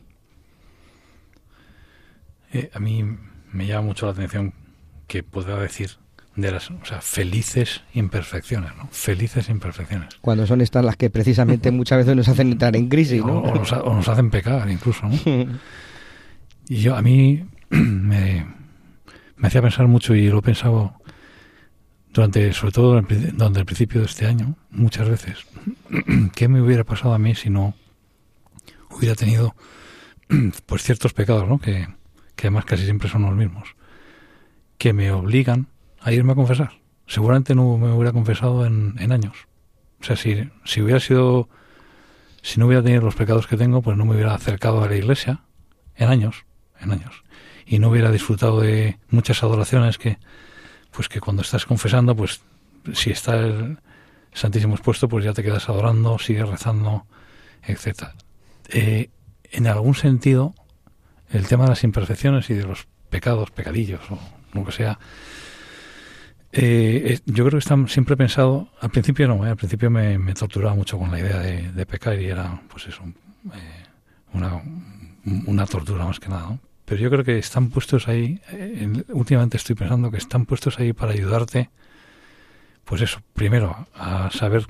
Eh, 2.54 2.70
a 2.72 2.78
mí 2.78 3.04
me 3.52 3.66
llama 3.66 3.88
mucho 3.88 4.06
la 4.06 4.12
atención 4.12 4.54
que 5.08 5.24
podrá 5.24 5.58
decir 5.58 5.94
de 6.36 6.52
las 6.52 6.70
o 6.70 6.86
sea, 6.86 7.02
felices 7.02 7.82
imperfecciones, 7.96 8.76
¿no? 8.78 8.90
Felices 8.92 9.50
imperfecciones. 9.50 10.18
Cuando 10.22 10.46
son 10.46 10.62
estas 10.62 10.86
las 10.86 10.98
que 10.98 11.10
precisamente 11.10 11.72
muchas 11.72 11.98
veces 11.98 12.16
nos 12.16 12.28
hacen 12.28 12.52
entrar 12.52 12.76
en 12.76 12.90
crisis, 12.90 13.26
¿no? 13.26 13.40
O, 13.40 13.56
nos, 13.56 13.72
o 13.72 13.92
nos, 13.96 14.08
hacen 14.08 14.30
pecar 14.30 14.70
incluso, 14.70 15.08
¿no? 15.08 15.18
y 16.70 16.76
yo, 16.76 16.96
a 16.96 17.02
mí, 17.02 17.44
me, 17.80 18.48
hacía 19.42 19.62
pensar 19.62 19.88
mucho 19.88 20.16
y 20.16 20.28
lo 20.30 20.40
he 20.40 20.42
pensado 20.42 20.96
durante, 22.12 22.52
sobre 22.54 22.72
todo 22.72 23.02
durante 23.02 23.60
el 23.60 23.66
principio 23.66 24.02
de 24.02 24.08
este 24.08 24.26
año, 24.26 24.56
muchas 24.72 25.08
veces, 25.08 25.46
¿qué 26.36 26.48
me 26.48 26.62
hubiera 26.62 26.84
pasado 26.84 27.14
a 27.14 27.20
mí 27.20 27.36
si 27.36 27.50
no 27.50 27.76
hubiera 28.90 29.16
tenido 29.16 29.56
pues 30.66 30.84
ciertos 30.84 31.14
pecados, 31.14 31.48
¿no? 31.48 31.60
que, 31.60 31.88
que 32.36 32.48
además 32.48 32.66
casi 32.66 32.86
siempre 32.86 33.10
son 33.10 33.22
los 33.22 33.36
mismos, 33.36 33.76
que 34.78 34.94
me 34.94 35.12
obligan 35.12 35.68
a 36.02 36.12
irme 36.12 36.32
a 36.32 36.36
confesar. 36.36 36.72
Seguramente 37.06 37.56
no 37.56 37.78
me 37.78 37.92
hubiera 37.92 38.12
confesado 38.12 38.66
en, 38.66 38.96
en 39.00 39.12
años. 39.12 39.48
O 40.00 40.04
sea, 40.04 40.16
si, 40.16 40.50
si 40.64 40.82
hubiera 40.82 41.00
sido, 41.00 41.50
si 42.42 42.60
no 42.60 42.68
hubiera 42.68 42.84
tenido 42.84 43.02
los 43.02 43.16
pecados 43.16 43.48
que 43.48 43.58
tengo, 43.58 43.82
pues 43.82 43.98
no 43.98 44.06
me 44.06 44.14
hubiera 44.14 44.34
acercado 44.34 44.84
a 44.84 44.88
la 44.88 44.96
iglesia 44.96 45.42
en 45.96 46.10
años, 46.10 46.46
en 46.80 46.92
años 46.92 47.24
y 47.70 47.78
no 47.78 47.90
hubiera 47.90 48.12
disfrutado 48.12 48.62
de 48.62 48.98
muchas 49.12 49.44
adoraciones 49.44 50.00
que, 50.00 50.18
pues 50.92 51.08
que 51.08 51.22
cuando 51.22 51.44
estás 51.44 51.68
confesando, 51.68 52.16
pues 52.16 52.42
si 52.94 53.12
está 53.12 53.38
el 53.38 53.78
Santísimo 54.34 54.74
expuesto, 54.74 55.08
pues 55.08 55.24
ya 55.24 55.34
te 55.34 55.44
quedas 55.44 55.70
adorando, 55.70 56.18
sigues 56.18 56.50
rezando, 56.50 57.06
etcétera. 57.64 58.16
Eh, 58.70 59.10
en 59.52 59.68
algún 59.68 59.94
sentido, 59.94 60.56
el 61.30 61.48
tema 61.48 61.66
de 61.66 61.72
las 61.72 61.84
imperfecciones 61.84 62.50
y 62.50 62.56
de 62.56 62.64
los 62.64 62.88
pecados, 63.10 63.52
pecadillos 63.52 64.02
o 64.10 64.20
lo 64.54 64.66
que 64.66 64.72
sea, 64.72 65.00
eh, 66.52 67.20
yo 67.26 67.44
creo 67.46 67.52
que 67.52 67.64
están 67.64 67.88
siempre 67.88 68.18
pensado, 68.18 68.70
al 68.82 68.90
principio 68.90 69.28
no, 69.28 69.46
eh, 69.46 69.50
al 69.50 69.58
principio 69.58 69.92
me, 69.92 70.34
torturaba 70.34 70.76
mucho 70.76 70.98
con 70.98 71.12
la 71.12 71.20
idea 71.20 71.38
de, 71.40 71.86
pecar 71.86 72.20
y 72.20 72.26
era, 72.26 72.62
pues 72.68 72.88
eso, 72.88 73.04
una, 74.34 74.62
una 75.46 75.66
tortura 75.68 76.06
más 76.06 76.20
que 76.20 76.30
nada, 76.30 76.50
¿no? 76.50 76.69
Pero 76.90 77.02
yo 77.02 77.12
creo 77.12 77.24
que 77.24 77.38
están 77.38 77.70
puestos 77.70 78.08
ahí, 78.08 78.42
eh, 78.52 79.04
últimamente 79.10 79.58
estoy 79.58 79.76
pensando 79.76 80.10
que 80.10 80.18
están 80.18 80.48
puestos 80.48 80.80
ahí 80.80 80.92
para 80.92 81.12
ayudarte, 81.12 81.70
pues 82.84 83.04
eso, 83.04 83.22
primero, 83.36 83.88
a 83.94 84.32
saber 84.32 84.66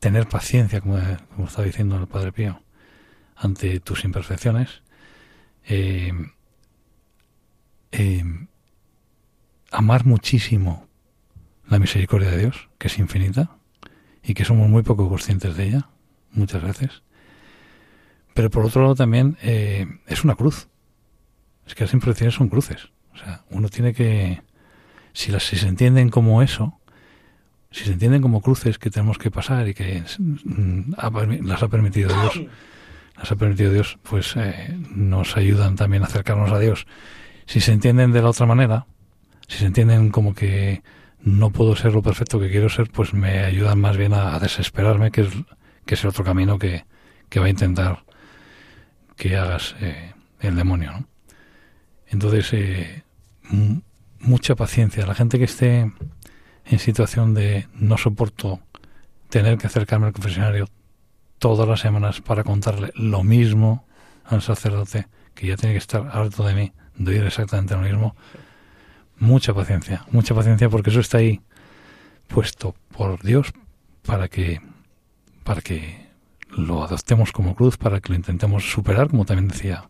tener 0.00 0.28
paciencia, 0.28 0.80
como, 0.80 0.98
como 1.36 1.46
está 1.46 1.62
diciendo 1.62 1.96
el 1.96 2.08
Padre 2.08 2.32
Pío, 2.32 2.60
ante 3.36 3.78
tus 3.78 4.04
imperfecciones, 4.04 4.82
eh, 5.68 6.12
eh, 7.92 8.24
amar 9.70 10.06
muchísimo 10.06 10.88
la 11.68 11.78
misericordia 11.78 12.32
de 12.32 12.38
Dios, 12.38 12.68
que 12.78 12.88
es 12.88 12.98
infinita, 12.98 13.58
y 14.24 14.34
que 14.34 14.44
somos 14.44 14.68
muy 14.68 14.82
poco 14.82 15.08
conscientes 15.08 15.56
de 15.56 15.68
ella, 15.68 15.88
muchas 16.32 16.64
veces, 16.64 17.04
pero 18.38 18.50
por 18.50 18.64
otro 18.64 18.82
lado 18.82 18.94
también 18.94 19.36
eh, 19.42 19.84
es 20.06 20.22
una 20.22 20.36
cruz. 20.36 20.68
Es 21.66 21.74
que 21.74 21.82
las 21.82 21.92
imperfecciones 21.92 22.36
son 22.36 22.48
cruces. 22.48 22.90
O 23.12 23.16
sea, 23.16 23.42
uno 23.50 23.68
tiene 23.68 23.92
que, 23.92 24.42
si, 25.12 25.32
las, 25.32 25.42
si 25.42 25.56
se 25.56 25.66
entienden 25.66 26.08
como 26.08 26.40
eso, 26.40 26.78
si 27.72 27.82
se 27.82 27.94
entienden 27.94 28.22
como 28.22 28.40
cruces 28.40 28.78
que 28.78 28.90
tenemos 28.90 29.18
que 29.18 29.32
pasar 29.32 29.66
y 29.66 29.74
que 29.74 30.04
mm, 30.20 30.92
las 31.48 31.64
ha 31.64 31.66
permitido 31.66 32.10
Dios, 32.10 32.42
las 33.16 33.32
ha 33.32 33.34
permitido 33.34 33.72
Dios, 33.72 33.98
pues 34.04 34.36
eh, 34.36 34.78
nos 34.88 35.36
ayudan 35.36 35.74
también 35.74 36.04
a 36.04 36.06
acercarnos 36.06 36.52
a 36.52 36.60
Dios. 36.60 36.86
Si 37.46 37.60
se 37.60 37.72
entienden 37.72 38.12
de 38.12 38.22
la 38.22 38.28
otra 38.28 38.46
manera, 38.46 38.86
si 39.48 39.58
se 39.58 39.66
entienden 39.66 40.10
como 40.10 40.32
que 40.32 40.84
no 41.24 41.50
puedo 41.50 41.74
ser 41.74 41.92
lo 41.92 42.02
perfecto 42.02 42.38
que 42.38 42.50
quiero 42.50 42.68
ser, 42.68 42.88
pues 42.88 43.14
me 43.14 43.40
ayudan 43.40 43.80
más 43.80 43.96
bien 43.96 44.14
a, 44.14 44.38
desesperarme, 44.38 45.10
que 45.10 45.22
es, 45.86 46.04
el 46.04 46.08
otro 46.10 46.22
camino 46.22 46.56
que, 46.56 46.84
que 47.28 47.40
va 47.40 47.46
a 47.46 47.50
intentar 47.50 48.04
que 49.18 49.36
hagas 49.36 49.74
eh, 49.80 50.14
el 50.40 50.56
demonio. 50.56 50.92
¿no? 50.92 51.08
Entonces, 52.06 52.50
eh, 52.52 53.02
mucha 54.20 54.54
paciencia. 54.54 55.06
La 55.06 55.14
gente 55.14 55.38
que 55.38 55.44
esté 55.44 55.92
en 56.64 56.78
situación 56.78 57.34
de 57.34 57.68
no 57.74 57.98
soporto 57.98 58.60
tener 59.28 59.58
que 59.58 59.66
acercarme 59.66 60.06
al 60.06 60.12
confesionario 60.12 60.68
todas 61.38 61.68
las 61.68 61.80
semanas 61.80 62.20
para 62.20 62.44
contarle 62.44 62.92
lo 62.94 63.22
mismo 63.22 63.86
a 64.24 64.36
un 64.36 64.40
sacerdote 64.40 65.06
que 65.34 65.46
ya 65.46 65.56
tiene 65.56 65.74
que 65.74 65.78
estar 65.78 66.08
harto 66.12 66.44
de 66.44 66.54
mí, 66.54 66.72
de 66.96 67.12
oír 67.12 67.24
exactamente 67.24 67.74
lo 67.74 67.82
mismo, 67.82 68.16
mucha 69.18 69.54
paciencia, 69.54 70.04
mucha 70.10 70.34
paciencia 70.34 70.68
porque 70.68 70.90
eso 70.90 71.00
está 71.00 71.18
ahí 71.18 71.40
puesto 72.26 72.74
por 72.96 73.22
Dios 73.22 73.52
para 74.02 74.28
que 74.28 74.60
para 75.44 75.60
que 75.60 76.07
lo 76.50 76.82
adoptemos 76.82 77.32
como 77.32 77.54
cruz, 77.54 77.76
para 77.76 78.00
que 78.00 78.10
lo 78.10 78.16
intentemos 78.16 78.70
superar, 78.70 79.08
como 79.08 79.24
también 79.24 79.48
decía 79.48 79.84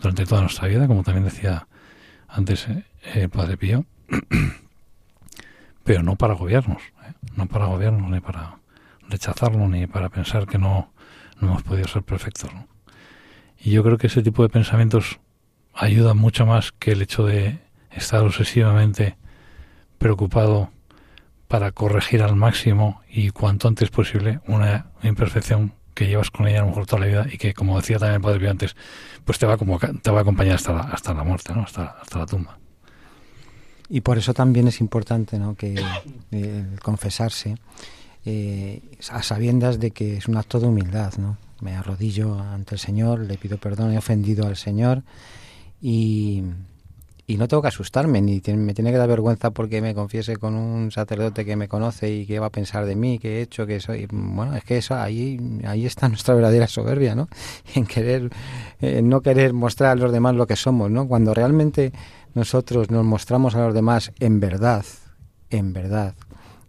durante 0.00 0.26
toda 0.26 0.42
nuestra 0.42 0.68
vida, 0.68 0.86
como 0.86 1.02
también 1.02 1.24
decía 1.24 1.66
antes 2.28 2.68
eh, 2.68 2.84
el 3.14 3.30
Padre 3.30 3.56
Pío, 3.56 3.84
pero 5.84 6.02
no 6.02 6.16
para 6.16 6.34
agobiarnos, 6.34 6.82
¿eh? 6.82 7.12
no 7.36 7.46
para 7.46 7.64
agobiarnos 7.64 8.10
ni 8.10 8.20
para 8.20 8.58
rechazarlo 9.08 9.68
ni 9.68 9.86
para 9.86 10.08
pensar 10.08 10.46
que 10.46 10.58
no, 10.58 10.92
no 11.40 11.48
hemos 11.48 11.62
podido 11.62 11.88
ser 11.88 12.02
perfectos. 12.02 12.50
Y 13.58 13.72
yo 13.72 13.82
creo 13.82 13.98
que 13.98 14.06
ese 14.06 14.22
tipo 14.22 14.42
de 14.42 14.48
pensamientos 14.48 15.18
ayudan 15.74 16.16
mucho 16.16 16.46
más 16.46 16.72
que 16.72 16.92
el 16.92 17.02
hecho 17.02 17.24
de 17.24 17.58
estar 17.90 18.22
obsesivamente 18.22 19.16
preocupado 19.98 20.70
para 21.48 21.72
corregir 21.72 22.22
al 22.22 22.36
máximo 22.36 23.00
y 23.08 23.30
cuanto 23.30 23.68
antes 23.68 23.90
posible 23.90 24.40
una 24.46 24.90
imperfección 25.02 25.72
que 25.94 26.06
llevas 26.06 26.30
con 26.30 26.46
ella 26.46 26.58
a 26.58 26.62
lo 26.62 26.68
mejor 26.68 26.86
toda 26.86 27.00
la 27.00 27.06
vida 27.06 27.26
y 27.32 27.38
que, 27.38 27.54
como 27.54 27.80
decía 27.80 27.98
también 27.98 28.16
el 28.16 28.20
Padre 28.20 28.38
Pío 28.38 28.50
antes, 28.50 28.76
pues 29.24 29.38
te 29.38 29.46
va, 29.46 29.56
como, 29.56 29.78
te 29.80 30.10
va 30.10 30.18
a 30.18 30.22
acompañar 30.22 30.54
hasta 30.54 30.72
la, 30.72 30.80
hasta 30.82 31.12
la 31.12 31.24
muerte, 31.24 31.52
¿no? 31.54 31.62
hasta, 31.62 31.96
hasta 32.00 32.18
la 32.18 32.26
tumba. 32.26 32.58
Y 33.88 34.02
por 34.02 34.18
eso 34.18 34.34
también 34.34 34.68
es 34.68 34.80
importante 34.80 35.38
¿no? 35.38 35.56
que 35.56 35.74
confesarse 36.82 37.56
eh, 38.24 38.82
a 39.10 39.22
sabiendas 39.22 39.80
de 39.80 39.90
que 39.90 40.18
es 40.18 40.28
un 40.28 40.36
acto 40.36 40.60
de 40.60 40.66
humildad. 40.66 41.14
¿no? 41.16 41.38
Me 41.60 41.74
arrodillo 41.74 42.38
ante 42.38 42.74
el 42.74 42.78
Señor, 42.78 43.20
le 43.20 43.38
pido 43.38 43.56
perdón, 43.56 43.92
he 43.92 43.98
ofendido 43.98 44.46
al 44.46 44.56
Señor 44.56 45.02
y, 45.80 46.44
y 47.30 47.36
no 47.36 47.46
tengo 47.46 47.60
que 47.60 47.68
asustarme, 47.68 48.22
ni 48.22 48.40
me 48.56 48.72
tiene 48.72 48.90
que 48.90 48.96
dar 48.96 49.06
vergüenza 49.06 49.50
porque 49.50 49.82
me 49.82 49.94
confiese 49.94 50.38
con 50.38 50.54
un 50.54 50.90
sacerdote 50.90 51.44
que 51.44 51.56
me 51.56 51.68
conoce 51.68 52.10
y 52.10 52.26
que 52.26 52.38
va 52.38 52.46
a 52.46 52.50
pensar 52.50 52.86
de 52.86 52.96
mí, 52.96 53.18
que 53.18 53.36
he 53.36 53.42
hecho, 53.42 53.66
que 53.66 53.80
soy. 53.80 54.08
Bueno, 54.10 54.56
es 54.56 54.64
que 54.64 54.78
eso 54.78 54.94
ahí, 54.94 55.38
ahí 55.66 55.84
está 55.84 56.08
nuestra 56.08 56.34
verdadera 56.34 56.66
soberbia, 56.66 57.14
¿no? 57.14 57.28
En 57.74 57.84
querer, 57.84 58.30
en 58.80 59.10
no 59.10 59.20
querer 59.20 59.52
mostrar 59.52 59.90
a 59.90 59.94
los 59.96 60.10
demás 60.10 60.36
lo 60.36 60.46
que 60.46 60.56
somos, 60.56 60.90
¿no? 60.90 61.06
Cuando 61.06 61.34
realmente 61.34 61.92
nosotros 62.32 62.90
nos 62.90 63.04
mostramos 63.04 63.54
a 63.54 63.58
los 63.66 63.74
demás 63.74 64.10
en 64.20 64.40
verdad, 64.40 64.86
en 65.50 65.74
verdad, 65.74 66.14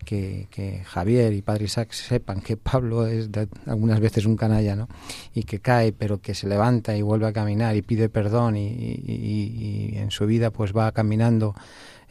que, 0.09 0.81
Javier 0.85 1.33
y 1.33 1.41
Padre 1.41 1.65
Isaac 1.65 1.91
sepan 1.91 2.41
que 2.41 2.57
Pablo 2.57 3.05
es 3.05 3.29
algunas 3.67 3.99
veces 3.99 4.25
un 4.25 4.35
canalla, 4.35 4.75
¿no? 4.75 4.87
Y 5.33 5.43
que 5.43 5.59
cae, 5.59 5.91
pero 5.91 6.19
que 6.19 6.33
se 6.33 6.47
levanta 6.47 6.95
y 6.95 7.01
vuelve 7.01 7.27
a 7.27 7.33
caminar 7.33 7.75
y 7.75 7.81
pide 7.81 8.09
perdón 8.09 8.57
y, 8.57 9.91
en 9.95 10.11
su 10.11 10.25
vida 10.25 10.51
pues 10.51 10.75
va 10.75 10.91
caminando 10.91 11.53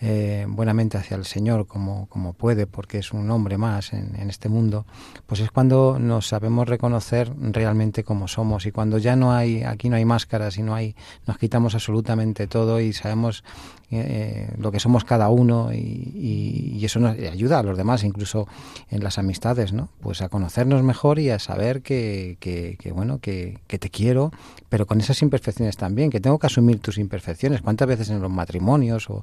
eh, 0.00 0.46
buenamente 0.48 0.96
hacia 0.96 1.16
el 1.16 1.24
Señor 1.24 1.66
como, 1.66 2.06
como 2.08 2.32
puede, 2.32 2.68
porque 2.68 2.98
es 2.98 3.12
un 3.12 3.28
hombre 3.32 3.58
más 3.58 3.92
en, 3.92 4.14
en, 4.14 4.30
este 4.30 4.48
mundo, 4.48 4.86
pues 5.26 5.40
es 5.40 5.50
cuando 5.50 5.98
nos 5.98 6.28
sabemos 6.28 6.68
reconocer 6.68 7.32
realmente 7.36 8.04
como 8.04 8.28
somos 8.28 8.66
y 8.66 8.70
cuando 8.70 8.98
ya 8.98 9.16
no 9.16 9.32
hay, 9.32 9.64
aquí 9.64 9.88
no 9.88 9.96
hay 9.96 10.04
máscaras 10.04 10.56
y 10.56 10.62
no 10.62 10.74
hay, 10.76 10.94
nos 11.26 11.38
quitamos 11.38 11.74
absolutamente 11.74 12.46
todo 12.46 12.80
y 12.80 12.92
sabemos 12.92 13.42
eh, 13.90 14.52
lo 14.58 14.70
que 14.70 14.80
somos 14.80 15.04
cada 15.04 15.30
uno 15.30 15.72
y, 15.72 16.76
y, 16.76 16.84
eso 16.84 17.00
nos 17.00 17.18
ayuda 17.18 17.58
a 17.58 17.62
los 17.62 17.76
demás, 17.76 18.04
incluso 18.04 18.46
en 18.90 19.02
las 19.02 19.16
amistades, 19.16 19.72
¿no? 19.72 19.88
Pues 20.00 20.20
a 20.20 20.28
conocernos 20.28 20.82
mejor 20.82 21.18
y 21.18 21.30
a 21.30 21.38
saber 21.38 21.80
que, 21.80 22.36
que, 22.38 22.76
que 22.78 22.92
bueno, 22.92 23.18
que, 23.18 23.58
que 23.66 23.78
te 23.78 23.88
quiero, 23.88 24.30
pero 24.68 24.86
con 24.86 25.00
esas 25.00 25.22
imperfecciones 25.22 25.78
también, 25.78 26.10
que 26.10 26.20
tengo 26.20 26.38
que 26.38 26.46
asumir 26.46 26.80
tus 26.80 26.98
imperfecciones. 26.98 27.62
¿Cuántas 27.62 27.88
veces 27.88 28.10
en 28.10 28.20
los 28.20 28.30
matrimonios 28.30 29.08
o, 29.08 29.22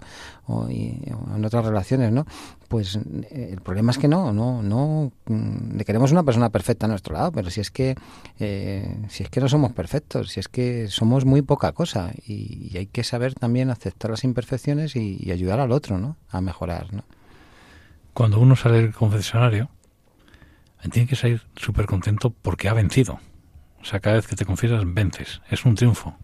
y, 0.69 0.99
en 1.35 1.45
otras 1.45 1.63
relaciones, 1.63 2.11
no? 2.11 2.25
Pues 2.67 2.95
eh, 3.29 3.49
el 3.51 3.61
problema 3.61 3.91
es 3.91 3.99
que 3.99 4.07
no, 4.07 4.33
no, 4.33 4.63
no 4.63 5.11
mm, 5.27 5.77
le 5.77 5.85
queremos 5.85 6.11
una 6.11 6.23
persona 6.23 6.49
perfecta 6.49 6.87
a 6.87 6.89
nuestro 6.89 7.13
lado, 7.13 7.31
pero 7.31 7.51
si 7.51 7.61
es 7.61 7.69
que 7.69 7.95
eh, 8.39 8.97
si 9.09 9.23
es 9.23 9.29
que 9.29 9.39
no 9.39 9.47
somos 9.47 9.73
perfectos, 9.73 10.29
si 10.29 10.39
es 10.39 10.47
que 10.47 10.87
somos 10.87 11.23
muy 11.23 11.43
poca 11.43 11.71
cosa 11.71 12.11
y 12.25 12.75
hay 12.75 12.87
que 12.87 13.03
saber 13.03 13.35
también 13.35 13.69
aceptar 13.69 14.09
las 14.09 14.23
imperfecciones 14.23 14.54
y, 14.95 15.31
ayudar 15.31 15.59
al 15.59 15.71
otro, 15.71 15.97
¿no? 15.97 16.17
A 16.29 16.41
mejorar, 16.41 16.93
¿no? 16.93 17.03
Cuando 18.13 18.39
uno 18.39 18.55
sale 18.55 18.81
del 18.81 18.93
confesionario, 18.93 19.69
tiene 20.91 21.07
que 21.07 21.15
salir 21.15 21.41
súper 21.55 21.85
contento 21.85 22.29
porque 22.29 22.69
ha 22.69 22.73
vencido. 22.73 23.19
O 23.81 23.85
sea, 23.85 23.99
cada 23.99 24.15
vez 24.15 24.27
que 24.27 24.35
te 24.35 24.45
confiesas, 24.45 24.83
vences. 24.85 25.41
Es 25.49 25.65
un 25.65 25.75
triunfo. 25.75 26.17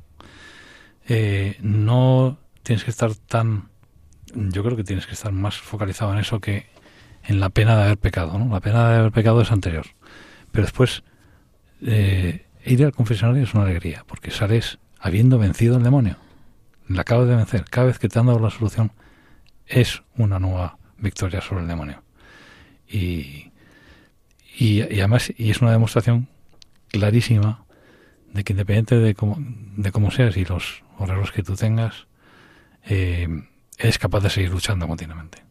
Eh, 1.07 1.57
no 1.61 2.37
tienes 2.63 2.83
que 2.83 2.91
estar 2.91 3.13
tan 3.15 3.71
yo 4.33 4.63
creo 4.63 4.77
que 4.77 4.83
tienes 4.83 5.05
que 5.05 5.13
estar 5.13 5.31
más 5.31 5.57
focalizado 5.57 6.13
en 6.13 6.19
eso 6.19 6.39
que 6.39 6.67
en 7.23 7.39
la 7.39 7.49
pena 7.49 7.75
de 7.75 7.83
haber 7.83 7.97
pecado. 7.97 8.37
¿no? 8.39 8.51
La 8.51 8.59
pena 8.59 8.89
de 8.89 8.95
haber 8.97 9.11
pecado 9.11 9.41
es 9.41 9.51
anterior. 9.51 9.85
Pero 10.51 10.65
después, 10.65 11.03
eh, 11.85 12.45
ir 12.65 12.83
al 12.83 12.93
confesionario 12.93 13.43
es 13.43 13.53
una 13.53 13.63
alegría, 13.63 14.03
porque 14.07 14.31
sales 14.31 14.79
habiendo 14.99 15.37
vencido 15.37 15.77
al 15.77 15.83
demonio. 15.83 16.17
La 16.93 17.01
acabas 17.01 17.27
de 17.27 17.35
vencer. 17.35 17.65
Cada 17.69 17.87
vez 17.87 17.99
que 17.99 18.09
te 18.09 18.19
han 18.19 18.27
dado 18.27 18.39
la 18.39 18.49
solución, 18.49 18.91
es 19.67 20.03
una 20.17 20.39
nueva 20.39 20.77
victoria 20.97 21.41
sobre 21.41 21.61
el 21.61 21.67
demonio. 21.67 22.03
Y, 22.87 23.51
y, 24.57 24.83
y 24.83 24.99
además, 24.99 25.31
y 25.37 25.51
es 25.51 25.61
una 25.61 25.71
demostración 25.71 26.27
clarísima 26.89 27.65
de 28.33 28.43
que 28.43 28.53
independiente 28.53 28.95
de 28.95 29.15
cómo, 29.15 29.37
de 29.39 29.91
cómo 29.91 30.11
seas 30.11 30.37
y 30.37 30.45
los 30.45 30.83
horrores 30.97 31.31
que 31.31 31.43
tú 31.43 31.55
tengas, 31.55 32.07
eh, 32.85 33.27
es 33.77 33.97
capaz 33.97 34.21
de 34.21 34.29
seguir 34.29 34.51
luchando 34.51 34.87
continuamente. 34.87 35.43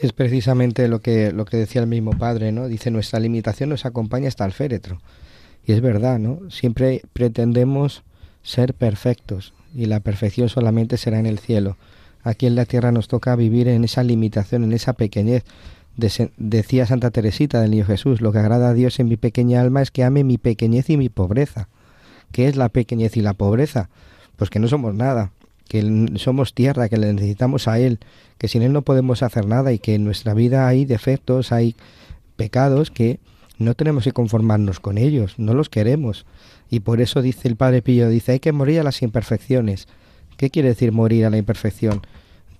Es 0.00 0.12
precisamente 0.12 0.86
lo 0.86 1.00
que, 1.00 1.32
lo 1.32 1.44
que 1.44 1.56
decía 1.56 1.80
el 1.80 1.88
mismo 1.88 2.12
padre, 2.12 2.52
¿no? 2.52 2.68
Dice, 2.68 2.90
nuestra 2.90 3.18
limitación 3.18 3.70
nos 3.70 3.84
acompaña 3.84 4.28
hasta 4.28 4.44
el 4.44 4.52
féretro. 4.52 5.00
Y 5.64 5.72
es 5.72 5.80
verdad, 5.80 6.20
¿no? 6.20 6.48
Siempre 6.50 7.02
pretendemos 7.12 8.04
ser 8.42 8.74
perfectos 8.74 9.52
y 9.74 9.86
la 9.86 10.00
perfección 10.00 10.48
solamente 10.48 10.96
será 10.96 11.18
en 11.18 11.26
el 11.26 11.38
cielo. 11.38 11.76
Aquí 12.22 12.46
en 12.46 12.54
la 12.54 12.64
tierra 12.64 12.92
nos 12.92 13.08
toca 13.08 13.36
vivir 13.36 13.68
en 13.68 13.84
esa 13.84 14.02
limitación, 14.02 14.64
en 14.64 14.72
esa 14.72 14.92
pequeñez. 14.92 15.44
decía 16.36 16.86
Santa 16.86 17.10
Teresita 17.10 17.60
del 17.60 17.70
Niño 17.70 17.84
Jesús, 17.84 18.20
lo 18.20 18.32
que 18.32 18.38
agrada 18.38 18.70
a 18.70 18.74
Dios 18.74 18.98
en 19.00 19.08
mi 19.08 19.16
pequeña 19.16 19.60
alma 19.60 19.82
es 19.82 19.90
que 19.90 20.04
ame 20.04 20.24
mi 20.24 20.38
pequeñez 20.38 20.90
y 20.90 20.96
mi 20.96 21.08
pobreza. 21.08 21.68
¿Qué 22.32 22.48
es 22.48 22.56
la 22.56 22.68
pequeñez 22.68 23.16
y 23.16 23.22
la 23.22 23.34
pobreza? 23.34 23.88
Pues 24.36 24.50
que 24.50 24.58
no 24.58 24.68
somos 24.68 24.94
nada, 24.94 25.32
que 25.68 26.10
somos 26.16 26.54
tierra, 26.54 26.88
que 26.88 26.96
le 26.96 27.12
necesitamos 27.12 27.68
a 27.68 27.78
Él, 27.78 27.98
que 28.36 28.48
sin 28.48 28.62
Él 28.62 28.72
no 28.72 28.82
podemos 28.82 29.22
hacer 29.22 29.46
nada 29.46 29.72
y 29.72 29.78
que 29.78 29.94
en 29.94 30.04
nuestra 30.04 30.34
vida 30.34 30.68
hay 30.68 30.84
defectos, 30.84 31.52
hay 31.52 31.76
pecados 32.36 32.90
que 32.90 33.20
no 33.58 33.74
tenemos 33.74 34.04
que 34.04 34.12
conformarnos 34.12 34.80
con 34.80 34.98
ellos, 34.98 35.34
no 35.36 35.52
los 35.52 35.68
queremos. 35.68 36.26
Y 36.70 36.80
por 36.80 37.00
eso 37.00 37.22
dice 37.22 37.48
el 37.48 37.56
Padre 37.56 37.82
Pío, 37.82 38.08
dice, 38.08 38.32
hay 38.32 38.40
que 38.40 38.52
morir 38.52 38.80
a 38.80 38.84
las 38.84 39.02
imperfecciones. 39.02 39.88
¿Qué 40.36 40.50
quiere 40.50 40.68
decir 40.68 40.92
morir 40.92 41.26
a 41.26 41.30
la 41.30 41.38
imperfección? 41.38 42.02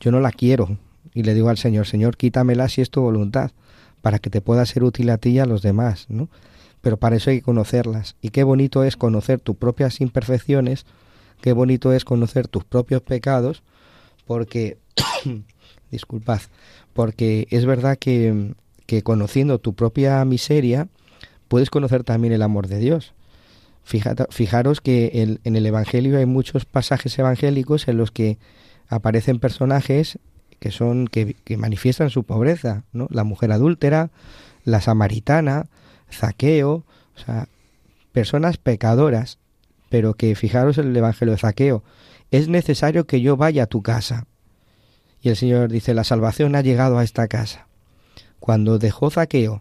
Yo 0.01 0.11
no 0.11 0.21
la 0.21 0.33
quiero. 0.33 0.77
Y 1.15 1.23
le 1.23 1.35
digo 1.35 1.49
al 1.49 1.59
Señor, 1.59 1.87
Señor, 1.87 2.17
quítamela 2.17 2.69
si 2.69 2.81
es 2.81 2.91
tu 2.91 3.01
voluntad, 3.01 3.53
para 4.03 4.19
que 4.19 4.31
te 4.31 4.41
pueda 4.41 4.67
ser 4.67 4.83
útil 4.83 5.11
a 5.11 5.19
ti 5.19 5.31
y 5.31 5.39
a 5.39 5.47
los 5.47 5.63
demás, 5.63 6.07
¿no? 6.09 6.29
Pero 6.81 6.97
para 6.97 7.17
eso 7.17 7.31
hay 7.31 7.39
que 7.39 7.45
conocerlas. 7.45 8.17
Y 8.21 8.31
qué 8.31 8.43
bonito 8.43 8.85
es 8.85 8.97
conocer 8.97 9.41
tus 9.41 9.57
propias 9.57 10.01
imperfecciones, 10.01 10.87
qué 11.41 11.53
bonito 11.53 11.93
es 11.93 12.05
conocer 12.05 12.49
tus 12.49 12.65
propios 12.65 13.03
pecados, 13.03 13.63
porque, 14.27 14.79
disculpad, 15.91 16.41
porque 16.93 17.47
es 17.51 17.67
verdad 17.67 17.99
que, 17.99 18.55
que 18.89 19.03
conociendo 19.03 19.59
tu 19.59 19.75
propia 19.75 20.25
miseria, 20.25 20.89
puedes 21.47 21.69
conocer 21.69 22.05
también 22.05 22.33
el 22.33 22.41
amor 22.41 22.69
de 22.69 22.79
Dios. 22.79 23.13
fijaros 23.85 24.81
que 24.81 25.39
en 25.45 25.57
el 25.57 25.67
Evangelio 25.67 26.17
hay 26.17 26.25
muchos 26.25 26.65
pasajes 26.65 27.19
evangélicos 27.19 27.87
en 27.87 27.99
los 27.99 28.11
que 28.11 28.39
aparecen 28.89 29.41
personajes 29.41 30.19
que 30.59 30.71
son 30.71 31.07
que, 31.07 31.35
que, 31.45 31.59
manifiestan 31.59 32.09
su 32.09 32.25
pobreza, 32.25 32.85
¿no? 32.93 33.07
La 33.11 33.25
mujer 33.25 33.53
adúltera, 33.53 34.11
la 34.65 34.81
samaritana, 34.81 35.67
Zaqueo, 36.11 36.85
o 37.15 37.19
sea, 37.25 37.47
personas 38.13 38.57
pecadoras 38.57 39.39
pero 39.91 40.15
que 40.15 40.35
fijaros 40.35 40.79
en 40.79 40.89
el 40.89 40.97
Evangelio 40.97 41.33
de 41.33 41.39
Zaqueo, 41.39 41.83
es 42.31 42.49
necesario 42.49 43.07
que 43.07 43.21
yo 43.21 43.37
vaya 43.37 43.65
a 43.65 43.67
tu 43.67 43.83
casa. 43.83 44.27
Y 45.21 45.31
el 45.31 45.37
Señor 45.37 45.71
dice, 45.71 45.95
la 45.95 46.05
salvación 46.05 46.55
ha 46.55 46.61
llegado 46.61 46.99
a 46.99 47.05
esta 47.05 47.29
casa. 47.29 47.68
Cuando 48.49 48.79
dejó 48.79 49.11
Zaqueo 49.11 49.61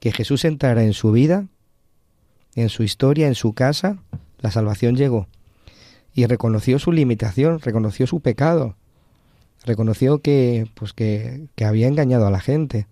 que 0.00 0.10
Jesús 0.10 0.46
entrara 0.46 0.82
en 0.82 0.94
su 0.94 1.12
vida, 1.12 1.46
en 2.54 2.70
su 2.70 2.82
historia, 2.82 3.28
en 3.28 3.34
su 3.34 3.52
casa, 3.52 3.98
la 4.38 4.50
salvación 4.50 4.96
llegó. 4.96 5.28
Y 6.14 6.24
reconoció 6.24 6.78
su 6.78 6.90
limitación, 6.90 7.60
reconoció 7.60 8.06
su 8.06 8.20
pecado, 8.20 8.76
reconoció 9.66 10.20
que, 10.20 10.66
pues 10.72 10.94
que, 10.94 11.48
que 11.54 11.66
había 11.66 11.86
engañado 11.86 12.26
a 12.26 12.30
la 12.30 12.40
gente. 12.40 12.86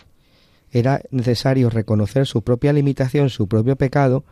Era 0.70 1.00
necesario 1.10 1.70
reconocer 1.70 2.26
su 2.26 2.42
propia 2.42 2.74
limitación, 2.74 3.30
su 3.30 3.48
propio 3.48 3.76
pecado, 3.76 4.24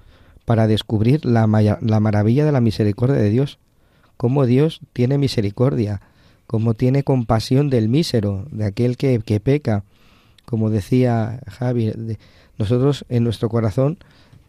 para 0.44 0.66
descubrir 0.66 1.24
la, 1.24 1.46
la 1.80 2.00
maravilla 2.00 2.44
de 2.44 2.52
la 2.52 2.60
misericordia 2.60 3.16
de 3.16 3.30
Dios, 3.30 3.58
cómo 4.18 4.44
Dios 4.44 4.80
tiene 4.92 5.16
misericordia, 5.16 6.02
cómo 6.46 6.74
tiene 6.74 7.04
compasión 7.04 7.70
del 7.70 7.88
mísero, 7.88 8.44
de 8.50 8.66
aquel 8.66 8.98
que, 8.98 9.18
que 9.20 9.40
peca, 9.40 9.84
como 10.50 10.68
decía 10.68 11.40
Javi, 11.46 11.92
nosotros 12.58 13.04
en 13.08 13.22
nuestro 13.22 13.48
corazón 13.48 13.98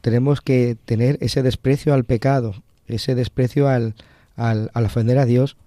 tenemos 0.01 0.41
que 0.41 0.75
tener 0.83 1.19
ese 1.21 1.43
desprecio 1.43 1.93
al 1.93 2.05
pecado, 2.05 2.55
ese 2.87 3.13
desprecio 3.13 3.69
al, 3.69 3.93
al, 4.35 4.71
ofender 4.73 5.19
a 5.19 5.25
Dios, 5.25 5.57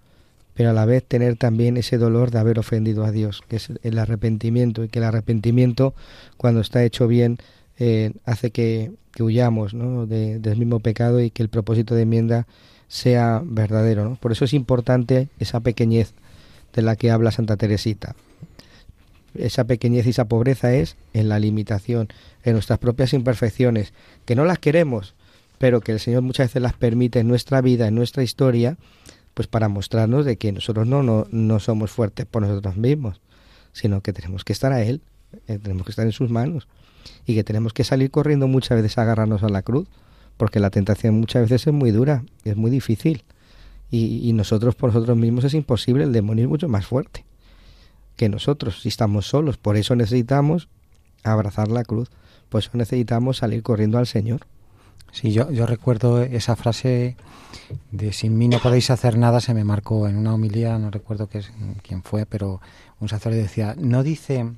pero 0.54 0.70
a 0.70 0.72
la 0.72 0.86
vez 0.86 1.04
tener 1.04 1.36
también 1.36 1.76
ese 1.76 1.98
dolor 1.98 2.32
de 2.32 2.40
haber 2.40 2.58
ofendido 2.58 3.04
a 3.04 3.12
Dios, 3.12 3.42
que 3.46 3.56
es 3.56 3.68
el 3.84 3.96
arrepentimiento, 3.96 4.82
y 4.82 4.88
que 4.88 4.98
el 4.98 5.04
arrepentimiento, 5.04 5.94
cuando 6.36 6.60
está 6.60 6.82
hecho 6.82 7.06
bien, 7.06 7.38
eh, 7.78 8.12
hace 8.24 8.50
que, 8.50 8.90
huyamos 9.20 9.72
¿no? 9.72 10.06
del 10.06 10.56
mismo 10.56 10.80
pecado 10.80 11.20
y 11.20 11.30
que 11.30 11.44
el 11.44 11.48
propósito 11.48 11.94
de 11.94 12.02
enmienda 12.02 12.48
sea 12.88 13.40
verdadero. 13.44 14.18
Por 14.20 14.32
eso 14.32 14.44
es 14.44 14.52
importante 14.52 15.28
esa 15.38 15.60
pequeñez 15.60 16.14
de 16.72 16.82
la 16.82 16.96
que 16.96 17.12
habla 17.12 17.30
Santa 17.30 17.56
Teresita 17.56 18.16
esa 19.34 19.64
pequeñez 19.64 20.06
y 20.06 20.10
esa 20.10 20.26
pobreza 20.26 20.72
es 20.72 20.96
en 21.12 21.28
la 21.28 21.38
limitación, 21.38 22.08
en 22.42 22.52
nuestras 22.54 22.78
propias 22.78 23.12
imperfecciones, 23.12 23.92
que 24.24 24.34
no 24.34 24.44
las 24.44 24.58
queremos, 24.58 25.14
pero 25.58 25.80
que 25.80 25.92
el 25.92 26.00
Señor 26.00 26.22
muchas 26.22 26.48
veces 26.48 26.62
las 26.62 26.74
permite 26.74 27.20
en 27.20 27.28
nuestra 27.28 27.60
vida, 27.60 27.88
en 27.88 27.94
nuestra 27.94 28.22
historia, 28.22 28.76
pues 29.34 29.48
para 29.48 29.68
mostrarnos 29.68 30.24
de 30.24 30.36
que 30.36 30.52
nosotros 30.52 30.86
no, 30.86 31.02
no, 31.02 31.26
no 31.30 31.60
somos 31.60 31.90
fuertes 31.90 32.26
por 32.26 32.42
nosotros 32.42 32.76
mismos, 32.76 33.20
sino 33.72 34.00
que 34.00 34.12
tenemos 34.12 34.44
que 34.44 34.52
estar 34.52 34.72
a 34.72 34.82
Él, 34.82 35.00
eh, 35.48 35.58
tenemos 35.58 35.84
que 35.84 35.90
estar 35.90 36.06
en 36.06 36.12
sus 36.12 36.30
manos 36.30 36.68
y 37.26 37.34
que 37.34 37.44
tenemos 37.44 37.72
que 37.72 37.84
salir 37.84 38.10
corriendo 38.10 38.46
muchas 38.46 38.80
veces 38.80 38.98
a 38.98 39.02
agarrarnos 39.02 39.42
a 39.42 39.48
la 39.48 39.62
cruz, 39.62 39.88
porque 40.36 40.60
la 40.60 40.70
tentación 40.70 41.18
muchas 41.18 41.42
veces 41.42 41.66
es 41.66 41.72
muy 41.72 41.90
dura, 41.90 42.24
es 42.44 42.56
muy 42.56 42.70
difícil 42.70 43.24
y, 43.90 44.28
y 44.28 44.32
nosotros 44.32 44.74
por 44.74 44.92
nosotros 44.92 45.16
mismos 45.16 45.44
es 45.44 45.54
imposible, 45.54 46.04
el 46.04 46.12
demonio 46.12 46.44
es 46.44 46.50
mucho 46.50 46.68
más 46.68 46.86
fuerte 46.86 47.24
que 48.16 48.28
nosotros 48.28 48.80
si 48.82 48.88
estamos 48.88 49.26
solos. 49.26 49.56
Por 49.56 49.76
eso 49.76 49.96
necesitamos 49.96 50.68
abrazar 51.22 51.68
la 51.68 51.84
cruz, 51.84 52.10
por 52.48 52.60
eso 52.60 52.70
necesitamos 52.74 53.38
salir 53.38 53.62
corriendo 53.62 53.98
al 53.98 54.06
Señor. 54.06 54.46
Sí, 55.12 55.32
yo, 55.32 55.50
yo 55.50 55.66
recuerdo 55.66 56.22
esa 56.22 56.56
frase 56.56 57.16
de 57.92 58.12
sin 58.12 58.36
mí 58.36 58.48
no 58.48 58.58
podéis 58.58 58.90
hacer 58.90 59.16
nada, 59.16 59.40
se 59.40 59.54
me 59.54 59.64
marcó 59.64 60.08
en 60.08 60.16
una 60.16 60.34
homilía, 60.34 60.76
no 60.78 60.90
recuerdo 60.90 61.28
quién 61.82 62.02
fue, 62.02 62.26
pero 62.26 62.60
un 63.00 63.08
sacerdote 63.08 63.42
decía, 63.42 63.76
no 63.78 64.02
dice, 64.02 64.50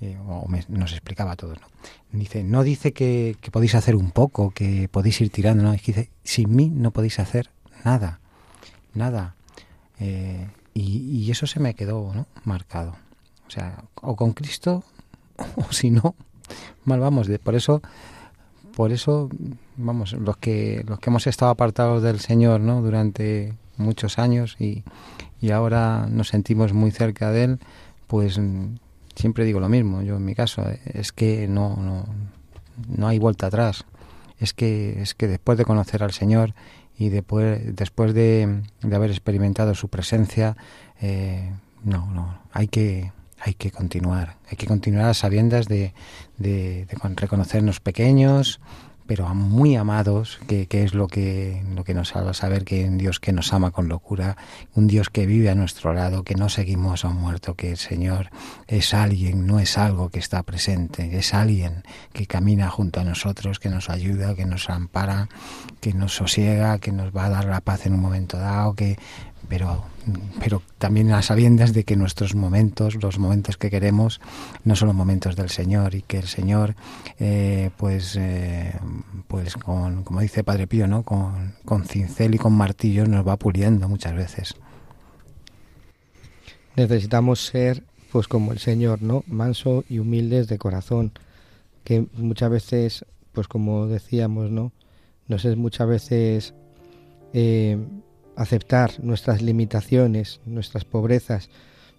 eh, 0.00 0.16
o 0.26 0.46
nos 0.68 0.92
explicaba 0.92 1.32
a 1.32 1.36
todos, 1.36 1.60
¿no? 1.60 1.66
Dice, 2.12 2.42
no 2.42 2.62
dice 2.62 2.92
que, 2.92 3.36
podéis 3.52 3.74
hacer 3.74 3.94
un 3.94 4.10
poco, 4.10 4.50
que 4.50 4.88
podéis 4.88 5.20
ir 5.20 5.30
tirando, 5.30 5.62
no, 5.62 5.72
es 5.74 5.82
que 5.82 5.92
dice, 5.92 6.10
sin 6.24 6.54
mí 6.54 6.70
no 6.70 6.90
podéis 6.90 7.18
hacer 7.18 7.50
nada, 7.84 8.20
nada. 8.94 9.34
Eh, 9.98 10.48
y, 10.74 11.30
eso 11.30 11.46
se 11.46 11.60
me 11.60 11.74
quedó 11.74 12.12
¿no? 12.14 12.26
marcado. 12.44 12.96
O 13.46 13.50
sea, 13.50 13.84
o 14.00 14.16
con 14.16 14.32
Cristo, 14.32 14.84
o 15.56 15.72
si 15.72 15.90
no, 15.90 16.14
mal 16.84 17.00
vamos. 17.00 17.28
Por 17.42 17.54
eso, 17.54 17.82
por 18.76 18.92
eso, 18.92 19.28
vamos, 19.76 20.12
los 20.12 20.36
que, 20.36 20.84
los 20.86 20.98
que 20.98 21.10
hemos 21.10 21.26
estado 21.26 21.50
apartados 21.50 22.02
del 22.02 22.20
Señor 22.20 22.60
¿no? 22.60 22.82
durante 22.82 23.54
muchos 23.76 24.18
años 24.18 24.56
y, 24.58 24.84
y 25.40 25.50
ahora 25.50 26.06
nos 26.08 26.28
sentimos 26.28 26.72
muy 26.72 26.90
cerca 26.90 27.30
de 27.30 27.44
Él, 27.44 27.58
pues 28.06 28.38
siempre 29.14 29.44
digo 29.44 29.60
lo 29.60 29.68
mismo. 29.68 30.02
Yo 30.02 30.16
en 30.16 30.24
mi 30.24 30.34
caso, 30.34 30.64
es 30.84 31.12
que 31.12 31.48
no, 31.48 31.76
no, 31.76 32.06
no 32.88 33.08
hay 33.08 33.18
vuelta 33.18 33.46
atrás. 33.46 33.84
Es 34.38 34.54
que, 34.54 35.02
es 35.02 35.14
que 35.14 35.28
después 35.28 35.58
de 35.58 35.64
conocer 35.64 36.02
al 36.02 36.12
Señor 36.12 36.54
y 37.00 37.08
después, 37.08 37.74
después 37.74 38.12
de, 38.12 38.60
haber 38.92 39.10
experimentado 39.10 39.74
su 39.74 39.88
presencia, 39.88 40.54
eh, 41.00 41.50
no, 41.82 42.12
no, 42.12 42.38
hay 42.52 42.68
que, 42.68 43.10
hay 43.38 43.54
que 43.54 43.70
continuar, 43.70 44.36
hay 44.50 44.58
que 44.58 44.66
continuar 44.66 45.08
a 45.08 45.14
sabiendas 45.14 45.66
de, 45.66 45.94
de, 46.36 46.84
de 46.84 46.98
reconocernos 47.16 47.80
pequeños, 47.80 48.60
pero 49.10 49.34
muy 49.34 49.74
amados, 49.74 50.38
que, 50.46 50.68
es 50.70 50.94
lo 50.94 51.08
que, 51.08 51.64
lo 51.74 51.82
que 51.82 51.94
nos 51.94 52.10
salva 52.10 52.32
saber 52.32 52.64
que 52.64 52.84
un 52.84 52.96
Dios 52.96 53.18
que 53.18 53.32
nos 53.32 53.52
ama 53.52 53.72
con 53.72 53.88
locura, 53.88 54.36
un 54.76 54.86
Dios 54.86 55.10
que 55.10 55.26
vive 55.26 55.50
a 55.50 55.56
nuestro 55.56 55.92
lado, 55.92 56.22
que 56.22 56.36
no 56.36 56.48
seguimos 56.48 57.04
a 57.04 57.08
un 57.08 57.16
muerto, 57.16 57.54
que 57.54 57.72
el 57.72 57.76
Señor 57.76 58.30
es 58.68 58.94
alguien, 58.94 59.48
no 59.48 59.58
es 59.58 59.78
algo 59.78 60.10
que 60.10 60.20
está 60.20 60.44
presente, 60.44 61.18
es 61.18 61.34
alguien 61.34 61.82
que 62.12 62.28
camina 62.28 62.70
junto 62.70 63.00
a 63.00 63.04
nosotros, 63.04 63.58
que 63.58 63.68
nos 63.68 63.90
ayuda, 63.90 64.36
que 64.36 64.46
nos 64.46 64.70
ampara, 64.70 65.28
que 65.80 65.92
nos 65.92 66.14
sosiega, 66.14 66.78
que 66.78 66.92
nos 66.92 67.10
va 67.10 67.24
a 67.24 67.30
dar 67.30 67.46
la 67.46 67.62
paz 67.62 67.86
en 67.86 67.94
un 67.94 68.00
momento 68.00 68.38
dado, 68.38 68.74
que 68.76 68.96
pero, 69.50 69.84
pero 70.38 70.62
también 70.78 71.10
a 71.10 71.22
sabiendas 71.22 71.74
de 71.74 71.82
que 71.82 71.96
nuestros 71.96 72.36
momentos, 72.36 72.94
los 73.02 73.18
momentos 73.18 73.56
que 73.56 73.68
queremos, 73.68 74.20
no 74.64 74.76
son 74.76 74.86
los 74.86 74.96
momentos 74.96 75.34
del 75.34 75.50
Señor 75.50 75.96
y 75.96 76.02
que 76.02 76.18
el 76.18 76.28
Señor, 76.28 76.76
eh, 77.18 77.70
pues, 77.76 78.16
eh, 78.16 78.72
pues 79.26 79.56
con, 79.56 80.04
como 80.04 80.20
dice 80.20 80.44
Padre 80.44 80.68
Pío, 80.68 80.86
¿no? 80.86 81.02
Con, 81.02 81.56
con 81.64 81.84
cincel 81.84 82.36
y 82.36 82.38
con 82.38 82.52
martillo 82.52 83.06
nos 83.06 83.26
va 83.26 83.36
puliendo 83.36 83.88
muchas 83.88 84.14
veces. 84.14 84.54
Necesitamos 86.76 87.44
ser, 87.44 87.82
pues 88.12 88.28
como 88.28 88.52
el 88.52 88.60
Señor, 88.60 89.02
¿no? 89.02 89.24
Manso 89.26 89.84
y 89.88 89.98
humildes 89.98 90.46
de 90.46 90.58
corazón, 90.58 91.10
que 91.82 92.06
muchas 92.14 92.50
veces, 92.50 93.04
pues 93.32 93.48
como 93.48 93.88
decíamos, 93.88 94.52
¿no? 94.52 94.70
Nos 95.26 95.44
es 95.44 95.56
muchas 95.56 95.88
veces 95.88 96.54
eh, 97.32 97.78
aceptar 98.40 98.92
nuestras 99.02 99.42
limitaciones, 99.42 100.40
nuestras 100.46 100.86
pobrezas, 100.86 101.50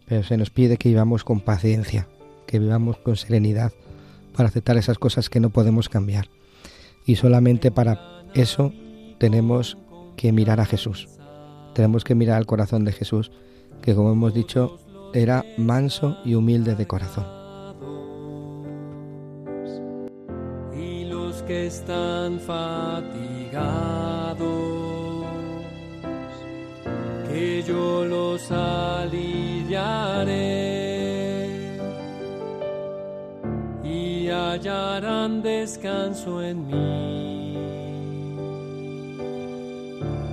pero 0.08 0.23
se 0.23 0.38
nos 0.38 0.49
pide 0.49 0.77
que 0.77 0.89
vivamos 0.89 1.23
con 1.23 1.39
paciencia, 1.39 2.08
que 2.47 2.58
vivamos 2.58 2.97
con 2.97 3.15
serenidad 3.15 3.71
para 4.36 4.49
aceptar 4.49 4.75
esas 4.77 4.97
cosas 4.97 5.30
que 5.30 5.39
no 5.39 5.51
podemos 5.51 5.88
cambiar. 5.88 6.30
Y 7.06 7.17
solamente 7.17 7.69
para 7.69 8.23
eso 8.34 8.73
tenemos 9.19 9.77
que 10.17 10.32
mirar 10.32 10.60
a 10.60 10.65
Jesús. 10.65 11.10
Tenemos 11.75 12.04
que 12.04 12.15
mirar 12.15 12.38
al 12.38 12.47
corazón 12.47 12.86
de 12.86 12.93
Jesús, 12.93 13.32
que 13.84 13.93
como 13.93 14.12
hemos 14.12 14.34
dicho, 14.34 14.80
era 15.13 15.45
manso 15.60 16.17
y 16.25 16.34
humilde 16.34 16.73
de 16.73 16.88
corazón. 16.88 17.27
Y 20.75 21.06
los 21.06 21.43
que 21.43 21.67
están 21.67 22.39
fatigados 22.39 23.12
que 27.31 27.63
yo 27.63 28.05
los 28.05 28.51
aliviaré. 28.51 29.21
Y 33.83 34.27
hallarán 34.29 35.41
descanso 35.41 36.41
en 36.41 36.67
mí. 36.67 37.57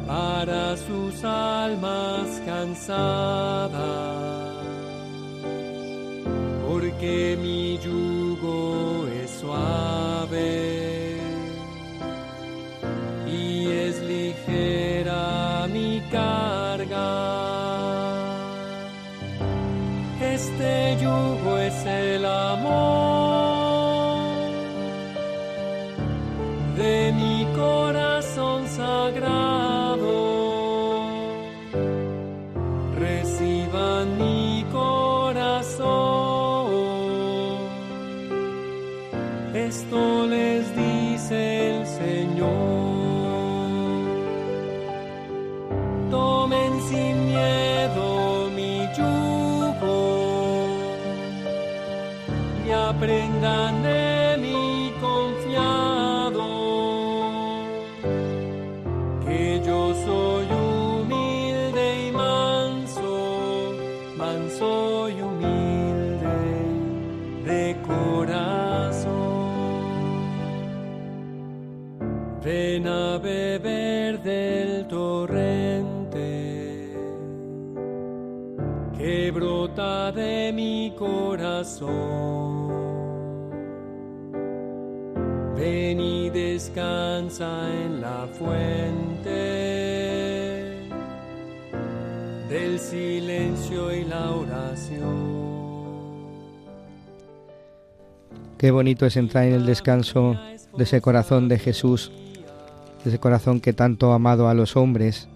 Para 0.06 0.76
sus 0.76 1.24
almas 1.24 2.40
cansadas, 2.46 3.70
porque 6.66 7.38
mi 7.40 7.78
yugo 7.78 9.06
es 9.22 9.30
suave 9.30 10.67
mi 80.52 80.92
corazón. 80.96 81.88
Ven 85.56 86.00
y 86.00 86.30
descansa 86.30 87.68
en 87.84 88.00
la 88.00 88.28
fuente 88.32 89.40
del 92.48 92.78
silencio 92.78 93.92
y 93.92 94.04
la 94.04 94.30
oración. 94.30 95.48
Qué 98.56 98.70
bonito 98.70 99.06
es 99.06 99.16
entrar 99.16 99.44
en 99.44 99.54
el 99.54 99.66
descanso 99.66 100.36
de 100.76 100.84
ese 100.84 101.00
corazón 101.00 101.48
de 101.48 101.58
Jesús, 101.58 102.12
de 103.04 103.10
ese 103.10 103.18
corazón 103.18 103.60
que 103.60 103.72
tanto 103.72 104.12
ha 104.12 104.16
amado 104.16 104.48
a 104.48 104.54
los 104.54 104.76
hombres, 104.76 105.28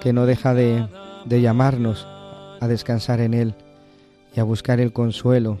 que 0.00 0.12
no 0.12 0.26
deja 0.26 0.54
de, 0.54 0.86
de 1.24 1.40
llamarnos 1.40 2.06
a 2.60 2.68
descansar 2.68 3.20
en 3.20 3.34
Él 3.34 3.54
y 4.36 4.40
a 4.40 4.44
buscar 4.44 4.80
el 4.80 4.92
consuelo 4.92 5.58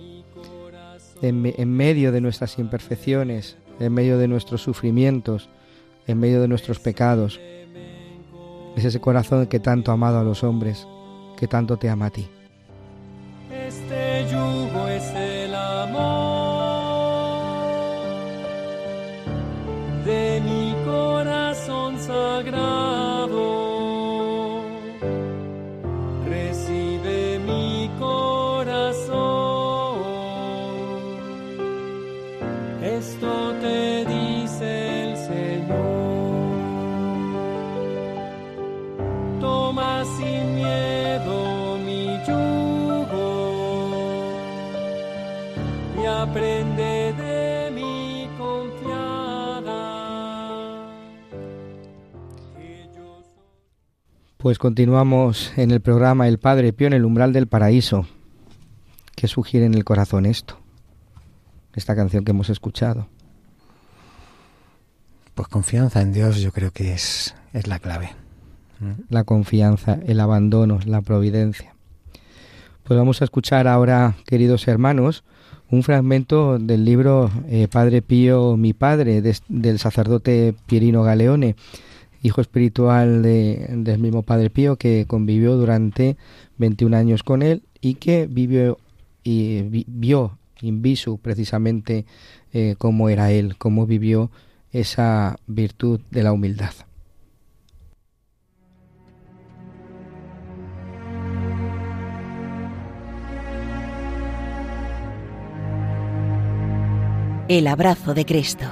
en, 1.22 1.72
medio 1.74 2.12
de 2.12 2.20
nuestras 2.20 2.58
imperfecciones, 2.58 3.56
en 3.80 3.92
medio 3.92 4.18
de 4.18 4.28
nuestros 4.28 4.62
sufrimientos, 4.62 5.48
en 6.06 6.20
medio 6.20 6.42
de 6.42 6.48
nuestros 6.48 6.78
pecados. 6.78 7.40
Es 8.76 8.84
ese 8.84 9.00
corazón 9.00 9.46
que 9.46 9.60
tanto 9.60 9.90
ha 9.90 9.94
amado 9.94 10.18
a 10.18 10.24
los 10.24 10.44
hombres, 10.44 10.86
que 11.38 11.48
tanto 11.48 11.78
te 11.78 11.88
ama 11.88 12.06
a 12.06 12.10
ti. 12.10 12.28
Pues 54.46 54.60
continuamos 54.60 55.52
en 55.56 55.72
el 55.72 55.80
programa 55.80 56.28
El 56.28 56.38
Padre 56.38 56.72
Pío 56.72 56.86
en 56.86 56.92
el 56.92 57.04
umbral 57.04 57.32
del 57.32 57.48
paraíso. 57.48 58.06
¿Qué 59.16 59.26
sugiere 59.26 59.66
en 59.66 59.74
el 59.74 59.84
corazón 59.84 60.24
esto? 60.24 60.56
Esta 61.74 61.96
canción 61.96 62.24
que 62.24 62.30
hemos 62.30 62.48
escuchado. 62.48 63.08
Pues 65.34 65.48
confianza 65.48 66.00
en 66.00 66.12
Dios 66.12 66.40
yo 66.40 66.52
creo 66.52 66.70
que 66.70 66.92
es, 66.92 67.34
es 67.54 67.66
la 67.66 67.80
clave. 67.80 68.10
La 69.08 69.24
confianza, 69.24 69.98
el 70.06 70.20
abandono, 70.20 70.78
la 70.86 71.00
providencia. 71.00 71.74
Pues 72.84 72.96
vamos 72.96 73.22
a 73.22 73.24
escuchar 73.24 73.66
ahora, 73.66 74.14
queridos 74.26 74.68
hermanos, 74.68 75.24
un 75.70 75.82
fragmento 75.82 76.60
del 76.60 76.84
libro 76.84 77.32
eh, 77.48 77.66
Padre 77.66 78.00
Pío, 78.00 78.56
mi 78.56 78.74
padre, 78.74 79.22
del 79.48 79.78
sacerdote 79.80 80.54
Pierino 80.66 81.02
Galeone, 81.02 81.56
hijo 82.22 82.40
espiritual 82.40 83.22
de- 83.22 83.66
del 83.70 83.98
mismo 83.98 84.22
Padre 84.22 84.50
Pío, 84.50 84.76
que 84.76 85.04
convivió 85.06 85.56
durante 85.56 86.16
21 86.58 86.94
años 86.94 87.22
con 87.22 87.42
él 87.42 87.62
y 87.80 87.94
que 87.94 88.26
vivió 88.26 88.78
y 89.22 89.62
vi- 89.62 89.86
vio 89.88 90.38
in 90.62 90.82
visu 90.82 91.18
precisamente 91.18 92.06
eh, 92.52 92.74
cómo 92.78 93.08
era 93.10 93.30
él, 93.32 93.56
cómo 93.58 93.86
vivió 93.86 94.30
esa 94.72 95.36
virtud 95.46 96.00
de 96.10 96.22
la 96.22 96.32
humildad. 96.32 96.72
El 107.48 107.68
abrazo 107.68 108.12
de 108.14 108.24
Cristo. 108.24 108.66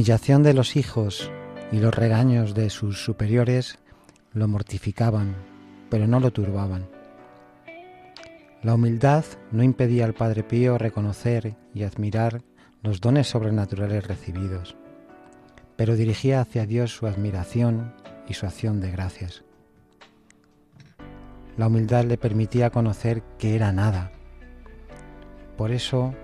Humillación 0.00 0.42
de 0.42 0.54
los 0.54 0.76
hijos 0.76 1.30
y 1.70 1.78
los 1.78 1.94
regaños 1.94 2.54
de 2.54 2.70
sus 2.70 3.04
superiores 3.04 3.78
lo 4.32 4.48
mortificaban, 4.48 5.36
pero 5.90 6.06
no 6.06 6.20
lo 6.20 6.30
turbaban. 6.30 6.88
La 8.62 8.76
humildad 8.76 9.26
no 9.52 9.62
impedía 9.62 10.06
al 10.06 10.14
Padre 10.14 10.42
Pío 10.42 10.78
reconocer 10.78 11.54
y 11.74 11.82
admirar 11.82 12.40
los 12.82 13.02
dones 13.02 13.28
sobrenaturales 13.28 14.06
recibidos, 14.06 14.74
pero 15.76 15.96
dirigía 15.96 16.40
hacia 16.40 16.64
Dios 16.64 16.92
su 16.92 17.06
admiración 17.06 17.92
y 18.26 18.32
su 18.32 18.46
acción 18.46 18.80
de 18.80 18.92
gracias. 18.92 19.44
La 21.58 21.66
humildad 21.66 22.06
le 22.06 22.16
permitía 22.16 22.70
conocer 22.70 23.22
que 23.38 23.54
era 23.54 23.70
nada. 23.70 24.12
Por 25.58 25.72
eso 25.72 26.14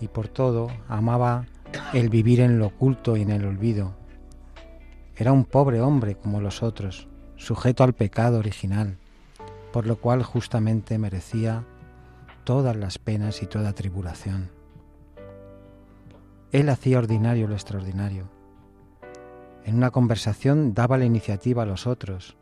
y 0.00 0.06
por 0.06 0.28
todo 0.28 0.68
amaba 0.86 1.46
el 1.92 2.08
vivir 2.08 2.40
en 2.40 2.58
lo 2.58 2.66
oculto 2.66 3.16
y 3.16 3.22
en 3.22 3.30
el 3.30 3.44
olvido. 3.44 3.94
Era 5.16 5.32
un 5.32 5.44
pobre 5.44 5.80
hombre 5.80 6.16
como 6.16 6.40
los 6.40 6.62
otros, 6.62 7.08
sujeto 7.36 7.84
al 7.84 7.94
pecado 7.94 8.38
original, 8.38 8.98
por 9.72 9.86
lo 9.86 9.96
cual 9.96 10.22
justamente 10.22 10.98
merecía 10.98 11.64
todas 12.44 12.76
las 12.76 12.98
penas 12.98 13.42
y 13.42 13.46
toda 13.46 13.72
tribulación. 13.72 14.50
Él 16.52 16.68
hacía 16.68 16.98
ordinario 16.98 17.48
lo 17.48 17.54
extraordinario. 17.54 18.28
En 19.64 19.76
una 19.76 19.90
conversación 19.90 20.74
daba 20.74 20.96
la 20.96 21.04
iniciativa 21.04 21.64
a 21.64 21.66
los 21.66 21.86
otros 21.86 22.36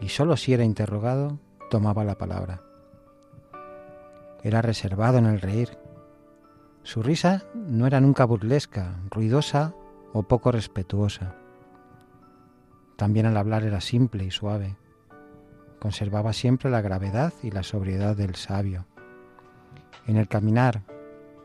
y 0.00 0.08
sólo 0.10 0.36
si 0.36 0.54
era 0.54 0.64
interrogado 0.64 1.38
tomaba 1.70 2.04
la 2.04 2.16
palabra. 2.16 2.62
Era 4.42 4.62
reservado 4.62 5.18
en 5.18 5.26
el 5.26 5.40
reír. 5.40 5.76
Su 6.86 7.02
risa 7.02 7.42
no 7.52 7.88
era 7.88 8.00
nunca 8.00 8.24
burlesca, 8.24 8.94
ruidosa 9.10 9.74
o 10.12 10.22
poco 10.22 10.52
respetuosa. 10.52 11.34
También 12.94 13.26
al 13.26 13.36
hablar 13.36 13.64
era 13.64 13.80
simple 13.80 14.24
y 14.24 14.30
suave. 14.30 14.76
Conservaba 15.80 16.32
siempre 16.32 16.70
la 16.70 16.80
gravedad 16.82 17.32
y 17.42 17.50
la 17.50 17.64
sobriedad 17.64 18.16
del 18.16 18.36
sabio. 18.36 18.86
En 20.06 20.16
el 20.16 20.28
caminar, 20.28 20.82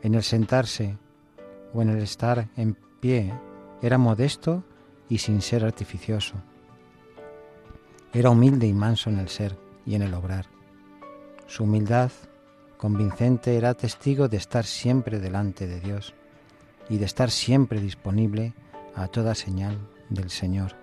en 0.02 0.14
el 0.14 0.22
sentarse 0.22 0.96
o 1.74 1.82
en 1.82 1.88
el 1.88 1.98
estar 1.98 2.48
en 2.56 2.78
pie, 3.00 3.34
era 3.82 3.98
modesto 3.98 4.62
y 5.08 5.18
sin 5.18 5.42
ser 5.42 5.64
artificioso. 5.64 6.36
Era 8.12 8.30
humilde 8.30 8.68
y 8.68 8.72
manso 8.72 9.10
en 9.10 9.18
el 9.18 9.28
ser 9.28 9.58
y 9.84 9.96
en 9.96 10.02
el 10.02 10.14
obrar. 10.14 10.46
Su 11.48 11.64
humildad 11.64 12.12
convincente 12.82 13.56
era 13.56 13.74
testigo 13.74 14.26
de 14.26 14.38
estar 14.38 14.64
siempre 14.64 15.20
delante 15.20 15.68
de 15.68 15.78
Dios 15.78 16.14
y 16.88 16.98
de 16.98 17.04
estar 17.04 17.30
siempre 17.30 17.80
disponible 17.80 18.54
a 18.96 19.06
toda 19.06 19.36
señal 19.36 19.78
del 20.10 20.30
Señor. 20.30 20.74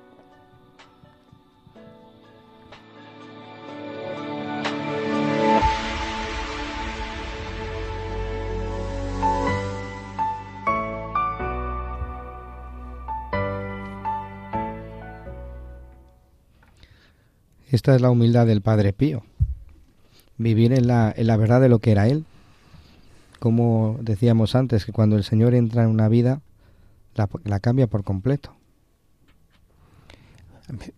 Esta 17.70 17.94
es 17.94 18.00
la 18.00 18.10
humildad 18.10 18.46
del 18.46 18.62
Padre 18.62 18.94
Pío. 18.94 19.24
Vivir 20.40 20.74
en 20.74 20.88
la, 20.88 21.14
en 21.16 21.28
la 21.28 21.38
verdad 21.38 21.62
de 21.62 21.70
lo 21.70 21.78
que 21.78 21.92
era 21.92 22.08
Él. 22.08 22.26
Como 23.40 24.00
decíamos 24.02 24.56
antes, 24.56 24.86
que 24.86 24.92
cuando 24.92 25.16
el 25.16 25.24
Señor 25.24 25.54
entra 25.54 25.84
en 25.84 25.90
una 25.90 26.10
vida, 26.10 26.42
la, 27.14 27.30
la 27.44 27.60
cambia 27.60 27.86
por 27.86 28.04
completo. 28.04 28.56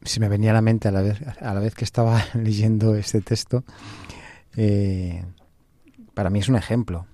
se 0.04 0.20
me 0.22 0.30
venía 0.30 0.52
a 0.52 0.54
la 0.54 0.62
mente 0.62 0.88
a 0.88 0.92
la 0.92 1.02
vez, 1.02 1.22
a 1.42 1.54
la 1.54 1.60
vez 1.60 1.76
que 1.76 1.84
estaba 1.84 2.24
leyendo 2.34 2.96
este 2.96 3.20
texto, 3.20 3.66
eh, 4.56 5.24
para 6.14 6.30
mí 6.30 6.40
es 6.40 6.50
un 6.50 6.56
ejemplo 6.56 7.06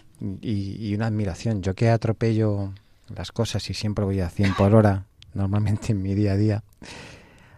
y, 0.42 0.94
una 0.96 1.08
admiración. 1.08 1.62
Yo 1.62 1.76
que 1.76 1.90
atropello 1.90 2.74
las 3.16 3.32
cosas 3.32 3.70
y 3.70 3.74
siempre 3.74 4.06
voy 4.06 4.20
a 4.20 4.30
100 4.30 4.56
por 4.56 4.76
hora, 4.76 5.06
normalmente 5.34 5.92
en 5.92 6.02
mi 6.02 6.14
día 6.16 6.34
a 6.34 6.38
día, 6.38 6.64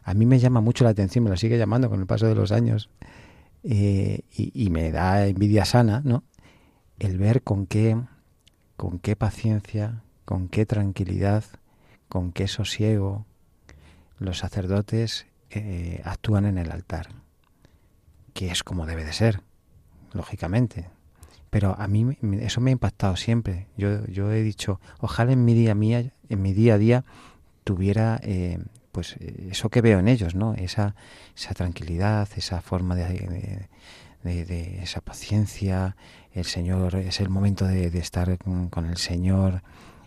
a 0.03 0.13
mí 0.13 0.25
me 0.25 0.39
llama 0.39 0.61
mucho 0.61 0.83
la 0.83 0.91
atención, 0.91 1.23
me 1.23 1.29
lo 1.29 1.37
sigue 1.37 1.57
llamando 1.57 1.89
con 1.89 1.99
el 1.99 2.05
paso 2.05 2.27
de 2.27 2.35
los 2.35 2.51
años 2.51 2.89
eh, 3.63 4.21
y, 4.31 4.69
me 4.69 4.91
da 4.91 5.27
envidia 5.27 5.65
sana, 5.65 6.01
¿no? 6.03 6.23
El 6.97 7.17
ver 7.17 7.43
con 7.43 7.65
qué, 7.65 7.97
con 8.77 8.99
qué 8.99 9.15
paciencia, 9.15 10.03
con 10.25 10.47
qué 10.47 10.65
tranquilidad, 10.65 11.43
con 12.07 12.31
qué 12.31 12.47
sosiego, 12.47 13.25
los 14.17 14.39
sacerdotes 14.39 15.27
eh, 15.49 16.01
actúan 16.05 16.45
en 16.45 16.57
el 16.57 16.71
altar, 16.71 17.09
que 18.33 18.51
es 18.51 18.63
como 18.63 18.85
debe 18.85 19.05
de 19.05 19.13
ser, 19.13 19.41
lógicamente. 20.13 20.89
Pero 21.49 21.75
a 21.79 21.87
mí 21.87 22.17
eso 22.41 22.61
me 22.61 22.71
ha 22.71 22.73
impactado 22.73 23.15
siempre. 23.15 23.67
Yo, 23.75 24.05
yo 24.05 24.31
he 24.31 24.43
dicho, 24.43 24.79
ojalá 24.99 25.31
en 25.31 25.45
mi 25.45 25.53
día 25.53 25.73
mía, 25.73 26.11
en 26.29 26.41
mi 26.41 26.53
día 26.53 26.75
a 26.75 26.77
día, 26.77 27.05
tuviera 27.63 28.19
eh, 28.23 28.59
pues 28.99 29.15
eso 29.49 29.69
que 29.69 29.79
veo 29.79 29.99
en 29.99 30.09
ellos, 30.09 30.35
¿no? 30.35 30.55
Esa, 30.55 30.93
esa 31.33 31.53
tranquilidad, 31.53 32.27
esa 32.35 32.59
forma 32.59 32.95
de, 32.95 33.69
de, 34.23 34.83
esa 34.83 34.99
paciencia. 34.99 35.95
El 36.33 36.43
Señor 36.43 36.95
es 36.95 37.21
el 37.21 37.29
momento 37.29 37.65
de, 37.65 37.87
estar 37.97 38.37
con, 38.37 38.85
el 38.85 38.97
Señor 38.97 39.61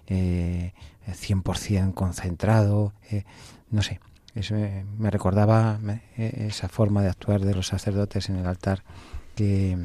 eh, 0.09 0.75
100% 1.09 1.95
concentrado. 1.95 2.93
Eh, 3.11 3.25
no 3.71 3.81
sé, 3.81 3.99
eso 4.35 4.57
me, 4.99 5.11
recordaba 5.11 5.81
esa 6.19 6.69
forma 6.69 7.01
de 7.01 7.09
actuar 7.09 7.41
de 7.41 7.55
los 7.55 7.69
sacerdotes 7.69 8.29
en 8.29 8.37
el 8.37 8.47
altar 8.47 8.83
que, 9.35 9.79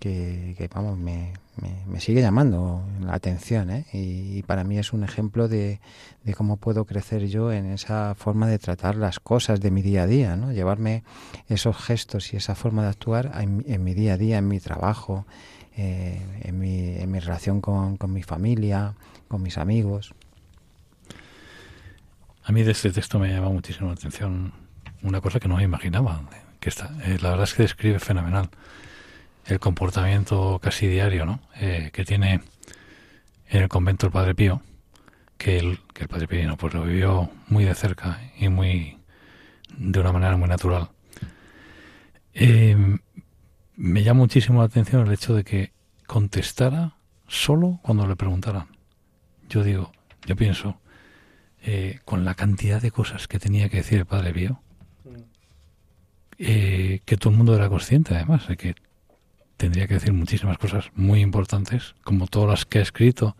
que, 0.00 0.70
vamos, 0.74 0.96
me, 0.96 1.34
me, 1.56 2.00
sigue 2.00 2.20
llamando 2.20 2.82
la 3.00 3.14
atención 3.14 3.70
¿eh? 3.70 3.86
y, 3.92 4.42
para 4.42 4.64
mí 4.64 4.78
es 4.78 4.92
un 4.92 5.04
ejemplo 5.04 5.48
de, 5.48 5.80
de, 6.24 6.34
cómo 6.34 6.56
puedo 6.56 6.84
crecer 6.84 7.26
yo 7.26 7.52
en 7.52 7.66
esa 7.66 8.14
forma 8.14 8.46
de 8.46 8.58
tratar 8.58 8.96
las 8.96 9.20
cosas 9.20 9.60
de 9.60 9.70
mi 9.70 9.82
día 9.82 10.02
a 10.02 10.06
día, 10.06 10.36
¿no? 10.36 10.52
llevarme 10.52 11.02
esos 11.48 11.76
gestos 11.76 12.32
y 12.34 12.36
esa 12.36 12.54
forma 12.54 12.82
de 12.82 12.88
actuar 12.88 13.32
en, 13.40 13.84
mi 13.84 13.94
día 13.94 14.14
a 14.14 14.16
día, 14.16 14.38
en 14.38 14.48
mi 14.48 14.60
trabajo, 14.60 15.26
eh, 15.76 16.20
en, 16.42 16.58
mi, 16.58 16.96
en 16.96 17.10
mi 17.10 17.18
relación 17.18 17.60
con, 17.60 17.96
con 17.96 18.12
mi 18.12 18.22
familia, 18.22 18.94
con 19.28 19.42
mis 19.42 19.58
amigos. 19.58 20.14
A 22.44 22.52
mí 22.52 22.62
de 22.62 22.72
este 22.72 22.92
texto 22.92 23.18
me 23.18 23.28
llama 23.28 23.48
muchísimo 23.48 23.88
la 23.88 23.94
atención 23.94 24.52
una 25.02 25.20
cosa 25.20 25.40
que 25.40 25.48
no 25.48 25.56
me 25.56 25.64
imaginaba. 25.64 26.22
Que 26.60 26.68
está, 26.68 26.90
eh, 27.04 27.18
la 27.20 27.30
verdad 27.30 27.44
es 27.44 27.54
que 27.54 27.62
describe 27.62 27.98
fenomenal 27.98 28.50
el 29.46 29.60
comportamiento 29.60 30.58
casi 30.62 30.86
diario 30.86 31.24
¿no? 31.24 31.40
Eh, 31.56 31.90
que 31.92 32.04
tiene 32.04 32.40
en 33.48 33.62
el 33.62 33.68
convento 33.68 34.06
el 34.06 34.12
Padre 34.12 34.34
Pío, 34.34 34.60
que 35.38 35.58
el, 35.58 35.78
que 35.94 36.02
el 36.02 36.08
Padre 36.08 36.28
Pío 36.28 36.56
pues 36.56 36.74
lo 36.74 36.82
vivió 36.82 37.30
muy 37.48 37.64
de 37.64 37.74
cerca 37.74 38.20
y 38.38 38.48
muy 38.48 38.98
de 39.76 40.00
una 40.00 40.12
manera 40.12 40.36
muy 40.36 40.48
natural. 40.48 40.90
Eh, 42.34 42.76
me 43.76 44.02
llama 44.02 44.20
muchísimo 44.20 44.60
la 44.60 44.66
atención 44.66 45.06
el 45.06 45.12
hecho 45.12 45.34
de 45.34 45.44
que 45.44 45.72
contestara 46.06 46.96
solo 47.28 47.80
cuando 47.82 48.06
le 48.06 48.16
preguntaran. 48.16 48.66
Yo 49.48 49.62
digo, 49.62 49.92
yo 50.26 50.36
pienso, 50.36 50.80
eh, 51.62 52.00
con 52.04 52.24
la 52.24 52.34
cantidad 52.34 52.80
de 52.80 52.90
cosas 52.90 53.28
que 53.28 53.38
tenía 53.38 53.68
que 53.68 53.78
decir 53.78 53.98
el 53.98 54.06
Padre 54.06 54.32
Pío, 54.32 54.60
eh, 56.38 57.00
que 57.04 57.16
todo 57.16 57.30
el 57.30 57.36
mundo 57.36 57.54
era 57.54 57.68
consciente 57.68 58.14
además 58.14 58.46
de 58.48 58.56
que 58.56 58.74
tendría 59.56 59.86
que 59.86 59.94
decir 59.94 60.12
muchísimas 60.12 60.58
cosas 60.58 60.90
muy 60.94 61.20
importantes, 61.20 61.94
como 62.04 62.26
todas 62.26 62.48
las 62.50 62.64
que 62.66 62.78
ha 62.78 62.82
escrito 62.82 63.36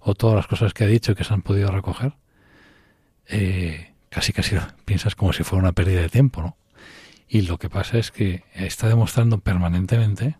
o 0.00 0.14
todas 0.14 0.36
las 0.36 0.46
cosas 0.46 0.74
que 0.74 0.84
ha 0.84 0.88
dicho 0.88 1.14
que 1.14 1.24
se 1.24 1.34
han 1.34 1.42
podido 1.42 1.70
recoger, 1.70 2.14
eh, 3.26 3.92
casi 4.08 4.32
casi 4.32 4.56
piensas 4.84 5.14
como 5.14 5.32
si 5.32 5.44
fuera 5.44 5.62
una 5.62 5.72
pérdida 5.72 6.00
de 6.00 6.08
tiempo, 6.08 6.42
¿no? 6.42 6.56
Y 7.28 7.42
lo 7.42 7.58
que 7.58 7.70
pasa 7.70 7.98
es 7.98 8.10
que 8.10 8.42
está 8.54 8.88
demostrando 8.88 9.38
permanentemente 9.38 10.36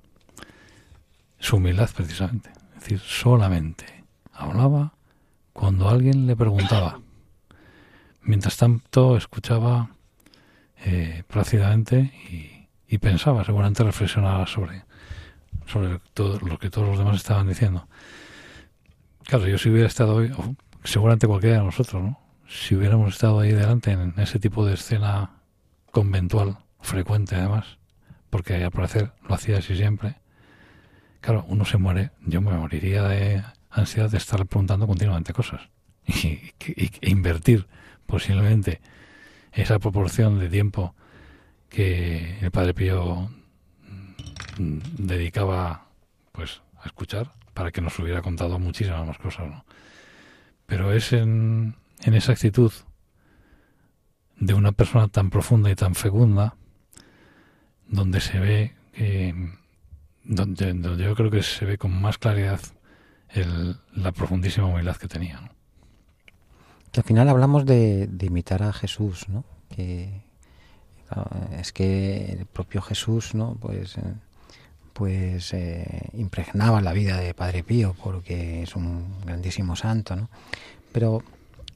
su 1.38 1.56
humildad 1.56 1.88
precisamente. 1.94 2.50
Es 2.74 2.80
decir, 2.80 2.98
solamente 2.98 3.84
hablaba 4.32 4.94
cuando 5.52 5.88
alguien 5.88 6.26
le 6.26 6.34
preguntaba. 6.34 7.00
Mientras 8.22 8.56
tanto 8.56 9.16
escuchaba 9.16 9.90
eh, 10.84 11.22
plácidamente 11.28 12.12
y, 12.28 12.59
pensaba, 12.98 13.44
seguramente 13.44 13.84
reflexionaba 13.84 14.46
sobre, 14.46 14.84
sobre 15.66 16.00
todo 16.14 16.40
lo 16.40 16.58
que 16.58 16.70
todos 16.70 16.88
los 16.88 16.98
demás 16.98 17.16
estaban 17.16 17.48
diciendo. 17.48 17.88
Claro, 19.24 19.46
yo 19.46 19.58
si 19.58 19.70
hubiera 19.70 19.86
estado 19.86 20.16
hoy, 20.16 20.32
seguramente 20.84 21.26
cualquiera 21.26 21.58
de 21.58 21.64
nosotros, 21.64 22.02
¿no? 22.02 22.20
Si 22.48 22.74
hubiéramos 22.74 23.14
estado 23.14 23.40
ahí 23.40 23.52
delante 23.52 23.92
en 23.92 24.14
ese 24.16 24.40
tipo 24.40 24.66
de 24.66 24.74
escena 24.74 25.42
conventual, 25.92 26.58
frecuente 26.80 27.36
además, 27.36 27.78
porque 28.28 28.62
al 28.64 28.70
parecer 28.70 29.12
lo 29.28 29.34
hacía 29.34 29.58
así 29.58 29.76
siempre, 29.76 30.16
claro, 31.20 31.44
uno 31.48 31.64
se 31.64 31.78
muere, 31.78 32.10
yo 32.26 32.40
me 32.40 32.52
moriría 32.52 33.04
de 33.04 33.44
ansiedad 33.70 34.10
de 34.10 34.16
estar 34.16 34.44
preguntando 34.46 34.86
continuamente 34.86 35.32
cosas 35.32 35.68
y, 36.06 36.52
e 36.66 37.10
invertir 37.10 37.68
posiblemente 38.06 38.80
esa 39.52 39.78
proporción 39.78 40.38
de 40.38 40.48
tiempo 40.48 40.94
que 41.70 42.38
el 42.40 42.50
Padre 42.50 42.74
Pío 42.74 43.30
mm, 44.58 44.78
dedicaba 44.98 45.86
pues 46.32 46.60
a 46.82 46.86
escuchar 46.86 47.32
para 47.54 47.70
que 47.70 47.80
nos 47.80 47.98
hubiera 47.98 48.20
contado 48.20 48.58
muchísimas 48.58 49.06
más 49.06 49.18
cosas 49.18 49.48
¿no? 49.48 49.64
pero 50.66 50.92
es 50.92 51.12
en, 51.12 51.74
esa 52.02 52.32
actitud 52.32 52.72
de 54.38 54.54
una 54.54 54.72
persona 54.72 55.08
tan 55.08 55.30
profunda 55.30 55.70
y 55.70 55.74
tan 55.74 55.94
fecunda 55.94 56.56
donde 57.88 58.20
se 58.20 58.38
ve 58.38 58.74
que 58.92 59.34
donde, 60.24 60.74
donde 60.74 61.04
yo 61.04 61.14
creo 61.14 61.30
que 61.30 61.42
se 61.42 61.64
ve 61.64 61.78
con 61.78 62.00
más 62.00 62.18
claridad 62.18 62.60
la 63.94 64.12
profundísima 64.12 64.66
humildad 64.66 64.96
que 64.96 65.08
tenía. 65.08 65.50
Que 66.92 67.00
al 67.00 67.04
final 67.04 67.28
hablamos 67.28 67.64
de, 67.64 68.08
imitar 68.20 68.62
a 68.62 68.72
Jesús, 68.72 69.28
¿no? 69.28 69.44
Que 69.68 70.22
es 71.58 71.72
que 71.72 72.32
el 72.32 72.46
propio 72.46 72.82
Jesús, 72.82 73.34
¿no? 73.34 73.56
Pues, 73.60 73.96
eh, 73.98 74.02
pues 74.92 75.52
eh, 75.54 76.08
impregnaba 76.14 76.80
la 76.80 76.92
vida 76.92 77.18
de 77.18 77.34
Padre 77.34 77.62
Pío 77.62 77.94
porque 78.02 78.62
es 78.62 78.76
un 78.76 79.20
grandísimo 79.24 79.76
santo, 79.76 80.16
¿no? 80.16 80.28
Pero 80.92 81.22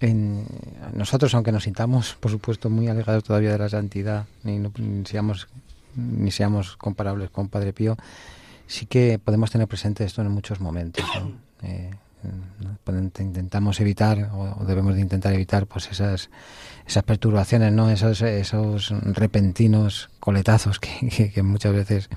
en 0.01 0.45
nosotros, 0.93 1.35
aunque 1.35 1.53
nos 1.53 1.65
sintamos, 1.65 2.17
por 2.21 2.31
supuesto, 2.31 2.69
muy 2.71 2.89
alejados 2.89 3.25
todavía 3.25 3.53
de 3.53 3.59
la 3.59 3.69
santidad, 3.69 4.27
ni, 4.43 4.59
ni 4.59 5.07
seamos 5.07 5.49
ni 5.97 6.31
seamos 6.31 6.77
comparables 6.77 7.31
con 7.31 7.49
Padre 7.49 7.73
Pío, 7.73 7.97
sí 8.67 8.87
que 8.87 9.19
podemos 9.23 9.51
tener 9.51 9.69
presente 9.69 10.05
esto 10.05 10.23
en 10.23 10.31
muchos 10.31 10.61
momentos. 10.61 11.05
Eh, 11.63 11.95
intentamos 13.23 13.81
evitar 13.81 14.31
o 14.35 14.65
debemos 14.65 14.95
de 14.95 15.01
intentar 15.01 15.33
evitar 15.33 15.67
pues 15.67 15.91
esas 15.91 16.31
esas 16.87 17.03
perturbaciones 17.03 17.73
no 17.73 17.91
esos 17.91 18.23
esos 18.23 18.91
repentinos 19.03 20.11
coletazos 20.21 20.81
que, 20.81 21.43
muchas 21.43 21.73
veces 21.73 22.09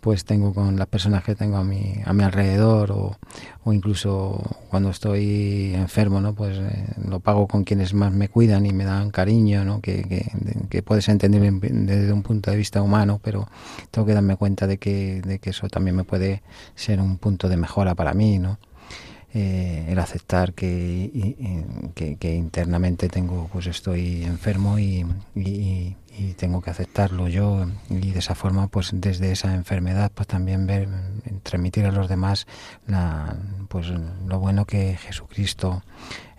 pues 0.00 0.24
tengo 0.24 0.54
con 0.54 0.76
las 0.76 0.86
personas 0.86 1.24
que 1.24 1.34
tengo 1.34 1.56
a 1.56 1.64
mi 1.64 1.94
a 2.04 2.12
mi 2.12 2.22
alrededor 2.22 2.92
o, 2.92 3.16
o 3.64 3.72
incluso 3.72 4.40
cuando 4.70 4.90
estoy 4.90 5.72
enfermo 5.74 6.20
no 6.20 6.34
pues 6.34 6.58
eh, 6.58 6.94
lo 7.08 7.20
pago 7.20 7.46
con 7.46 7.64
quienes 7.64 7.92
más 7.92 8.12
me 8.12 8.28
cuidan 8.28 8.66
y 8.66 8.72
me 8.72 8.84
dan 8.84 9.10
cariño 9.10 9.64
no 9.64 9.80
que, 9.80 10.02
que, 10.04 10.26
que 10.70 10.82
puedes 10.82 11.08
entender 11.08 11.52
desde 11.52 12.12
un 12.12 12.22
punto 12.22 12.50
de 12.50 12.56
vista 12.56 12.82
humano 12.82 13.20
pero 13.22 13.48
tengo 13.90 14.06
que 14.06 14.14
darme 14.14 14.36
cuenta 14.36 14.66
de 14.66 14.78
que 14.78 15.20
de 15.22 15.38
que 15.38 15.50
eso 15.50 15.68
también 15.68 15.96
me 15.96 16.04
puede 16.04 16.42
ser 16.74 17.00
un 17.00 17.18
punto 17.18 17.48
de 17.48 17.56
mejora 17.56 17.94
para 17.94 18.14
mí 18.14 18.38
no 18.38 18.58
eh, 19.38 19.84
el 19.90 19.98
aceptar 19.98 20.54
que, 20.54 21.36
que, 21.94 22.34
internamente 22.34 23.10
tengo 23.10 23.50
pues 23.52 23.66
estoy 23.66 24.24
enfermo 24.24 24.78
y, 24.78 25.04
tengo 26.38 26.62
que 26.62 26.70
aceptarlo 26.70 27.28
yo. 27.28 27.66
Y 27.90 28.12
de 28.12 28.18
esa 28.20 28.34
forma 28.34 28.68
pues 28.68 28.92
desde 28.94 29.32
esa 29.32 29.54
enfermedad 29.54 30.10
pues 30.14 30.26
también 30.26 30.66
ver 30.66 30.88
transmitir 31.42 31.84
a 31.84 31.92
los 31.92 32.08
demás 32.08 32.46
la, 32.86 33.36
pues 33.68 33.88
lo 34.26 34.38
bueno 34.38 34.64
que 34.64 34.96
Jesucristo 34.96 35.82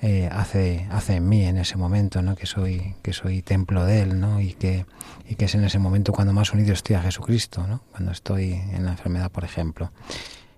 eh, 0.01 0.27
hace 0.31 0.87
hace 0.89 1.17
en 1.17 1.29
mí 1.29 1.45
en 1.45 1.59
ese 1.59 1.77
momento 1.77 2.23
no 2.23 2.35
que 2.35 2.47
soy 2.47 2.95
que 3.03 3.13
soy 3.13 3.43
templo 3.43 3.85
de 3.85 4.01
él 4.01 4.19
no 4.19 4.41
y 4.41 4.53
que 4.53 4.87
y 5.29 5.35
que 5.35 5.45
es 5.45 5.53
en 5.53 5.63
ese 5.63 5.77
momento 5.77 6.13
cuando 6.13 6.33
más 6.33 6.51
unido 6.51 6.73
estoy 6.73 6.95
a 6.95 7.01
Jesucristo 7.03 7.67
no 7.67 7.81
cuando 7.91 8.11
estoy 8.11 8.53
en 8.53 8.85
la 8.85 8.91
enfermedad 8.91 9.29
por 9.29 9.43
ejemplo. 9.43 9.91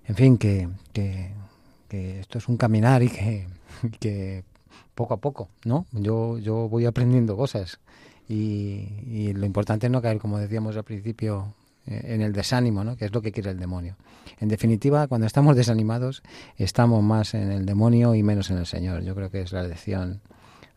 En 0.06 0.16
fin 0.16 0.38
que, 0.38 0.68
que 0.92 1.32
que 1.90 2.20
esto 2.20 2.38
es 2.38 2.48
un 2.48 2.56
caminar 2.56 3.02
y 3.02 3.10
que, 4.00 4.44
poco 4.94 5.14
a 5.14 5.16
poco, 5.18 5.48
¿no? 5.64 5.86
Yo, 5.92 6.38
yo 6.38 6.68
voy 6.68 6.86
aprendiendo 6.86 7.36
cosas 7.36 7.80
y, 8.28 9.32
lo 9.34 9.44
importante 9.44 9.86
es 9.86 9.92
no 9.92 10.00
caer, 10.00 10.18
como 10.18 10.38
decíamos 10.38 10.76
al 10.76 10.84
principio, 10.84 11.52
eh, 11.86 12.00
en 12.14 12.20
el 12.22 12.32
desánimo, 12.32 12.84
¿no? 12.84 12.96
que 12.96 13.06
es 13.06 13.12
lo 13.12 13.22
que 13.22 13.32
quiere 13.32 13.50
el 13.50 13.58
demonio. 13.58 13.96
En 14.38 14.48
definitiva, 14.48 15.08
cuando 15.08 15.26
estamos 15.26 15.56
desanimados, 15.56 16.22
estamos 16.56 17.02
más 17.02 17.34
en 17.34 17.50
el 17.50 17.66
demonio 17.66 18.14
y 18.14 18.22
menos 18.22 18.50
en 18.50 18.58
el 18.58 18.66
Señor. 18.66 19.02
Yo 19.02 19.14
creo 19.14 19.30
que 19.30 19.42
es 19.42 19.52
la 19.52 19.64
lección 19.64 20.20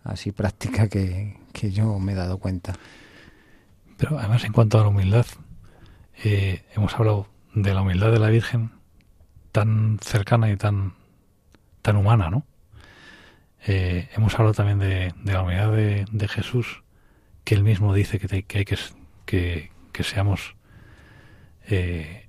así 0.04 0.32
práctica 0.32 0.88
que, 0.88 1.38
que 1.54 1.72
yo 1.72 2.00
me 2.00 2.14
he 2.14 2.16
dado 2.16 2.40
cuenta. 2.40 2.74
Pero 3.98 4.18
además, 4.18 4.44
en 4.46 4.54
cuanto 4.54 4.80
a 4.80 4.82
la 4.82 4.88
humildad, 4.88 5.26
eh, 6.24 6.64
hemos 6.76 6.96
hablado 6.96 7.28
de 7.54 7.74
la 7.74 7.82
humildad 7.82 8.12
de 8.12 8.20
la 8.20 8.30
Virgen 8.30 8.72
tan 9.52 10.00
cercana 10.02 10.52
y 10.52 10.58
tan, 10.58 10.94
tan 11.84 11.98
humana, 11.98 12.32
¿no? 12.32 12.48
Eh, 13.68 14.10
hemos 14.16 14.34
hablado 14.34 14.56
también 14.56 14.80
de, 14.80 15.14
la 15.24 15.44
humildad 15.44 15.72
de, 15.72 16.28
Jesús, 16.28 16.84
que 17.44 17.54
él 17.54 17.64
mismo 17.64 17.94
dice 17.94 18.18
que, 18.20 18.36
hay 18.36 18.44
que, 18.44 18.78
que, 19.26 19.72
que 19.92 20.04
seamos 20.04 20.56
eh, 21.70 22.28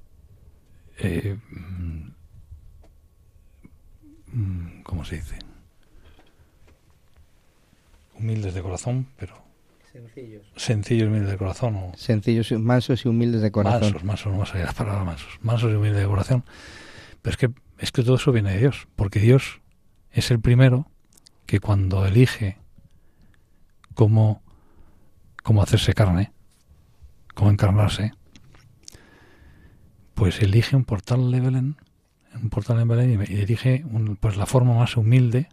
eh, 0.99 1.37
mm, 4.33 4.83
¿cómo 4.83 5.05
se 5.05 5.17
dice? 5.17 5.39
Humildes 8.15 8.55
de 8.55 8.63
corazón, 8.63 9.09
pero 9.19 9.35
sencillos. 9.91 10.47
Sencillos 10.57 11.05
y 11.05 11.09
humildes 11.09 11.31
de 11.31 11.39
corazón. 11.39 11.77
O... 11.77 11.93
Sencillos, 11.97 12.53
mansos 12.53 13.05
y 13.05 13.09
humildes 13.09 13.43
de 13.43 13.51
corazón. 13.51 13.81
Mansos, 13.81 14.05
mansos, 14.05 14.33
no 14.33 14.39
más 14.39 14.55
allá 14.55 14.67
la 14.67 14.73
palabra 14.73 15.05
mansos. 15.05 15.39
Mansos 15.43 15.73
y 15.73 15.75
humildes 15.75 16.03
de 16.03 16.07
corazón. 16.07 16.45
Pero 17.23 17.33
es 17.33 17.37
que, 17.37 17.51
es 17.79 17.93
que 17.93 18.03
todo 18.03 18.17
eso 18.17 18.33
viene 18.33 18.53
de 18.53 18.59
Dios, 18.59 18.89
porque 18.97 19.21
Dios 19.21 19.61
es 20.11 20.31
el 20.31 20.41
primero 20.41 20.91
que 21.47 21.61
cuando 21.61 22.07
elige 22.07 22.59
cómo, 23.95 24.43
cómo 25.43 25.63
hacerse 25.63 25.95
carne, 25.95 26.33
cómo 27.35 27.51
encarnarse, 27.51 28.13
pues 30.15 30.41
elige 30.41 30.77
un 30.77 30.85
portal 30.85 31.31
de 31.31 31.41
Belén, 31.41 31.77
un 32.41 32.51
portal 32.51 32.81
en 32.81 32.89
Belén 32.89 33.27
y, 33.29 33.35
elige 33.35 33.85
pues 34.21 34.37
la 34.37 34.47
forma 34.47 34.75
más 34.75 34.97
humilde 34.97 35.49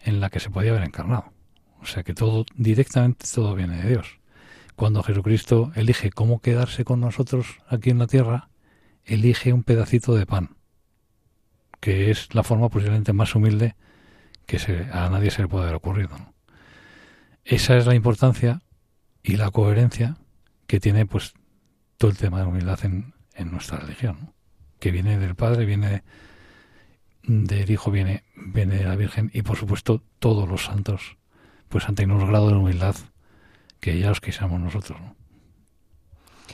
en 0.00 0.20
la 0.20 0.30
que 0.30 0.40
se 0.40 0.50
podía 0.50 0.70
haber 0.70 0.84
encarnado. 0.84 1.32
O 1.82 1.86
sea 1.86 2.02
que 2.02 2.14
todo, 2.14 2.44
directamente 2.56 3.26
todo 3.32 3.54
viene 3.54 3.82
de 3.82 3.88
Dios. 3.88 4.18
Cuando 4.76 5.02
Jesucristo 5.02 5.72
elige 5.74 6.10
cómo 6.10 6.40
quedarse 6.40 6.84
con 6.84 7.00
nosotros 7.00 7.58
aquí 7.68 7.90
en 7.90 7.98
la 7.98 8.06
tierra, 8.06 8.48
elige 9.04 9.52
un 9.52 9.62
pedacito 9.62 10.14
de 10.14 10.26
pan, 10.26 10.56
que 11.80 12.10
es 12.10 12.34
la 12.34 12.42
forma 12.42 12.68
posiblemente 12.68 13.12
más 13.12 13.34
humilde 13.34 13.74
que 14.46 14.58
a 14.92 15.08
nadie 15.08 15.30
se 15.30 15.42
le 15.42 15.48
puede 15.48 15.64
haber 15.64 15.76
ocurrido. 15.76 16.10
Esa 17.44 17.76
es 17.76 17.86
la 17.86 17.94
importancia 17.94 18.62
y 19.22 19.36
la 19.36 19.50
coherencia 19.50 20.16
que 20.66 20.80
tiene 20.80 21.06
pues 21.06 21.34
todo 21.96 22.10
el 22.10 22.16
tema 22.16 22.40
de 22.40 22.46
humildad 22.46 22.78
en, 22.84 23.14
en 23.34 23.50
nuestra 23.50 23.78
religión, 23.78 24.32
que 24.78 24.90
viene 24.90 25.18
del 25.18 25.34
Padre, 25.34 25.64
viene 25.64 26.02
del 27.22 27.70
Hijo, 27.70 27.90
viene, 27.90 28.24
viene 28.36 28.76
de 28.76 28.84
la 28.84 28.96
Virgen 28.96 29.30
y 29.32 29.42
por 29.42 29.56
supuesto 29.56 30.02
todos 30.18 30.48
los 30.48 30.64
santos 30.64 31.16
pues 31.68 31.88
han 31.88 31.94
tenido 31.94 32.18
un 32.18 32.28
grado 32.28 32.48
de 32.48 32.56
humildad 32.56 32.96
que 33.78 33.98
ya 33.98 34.10
os 34.10 34.20
quisiéramos 34.20 34.60
nosotros. 34.60 35.00
¿no? 35.00 35.19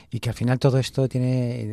Y 0.09 0.19
que 0.19 0.29
al 0.29 0.35
final 0.35 0.59
todo 0.59 0.77
esto 0.79 1.07
tiene 1.07 1.65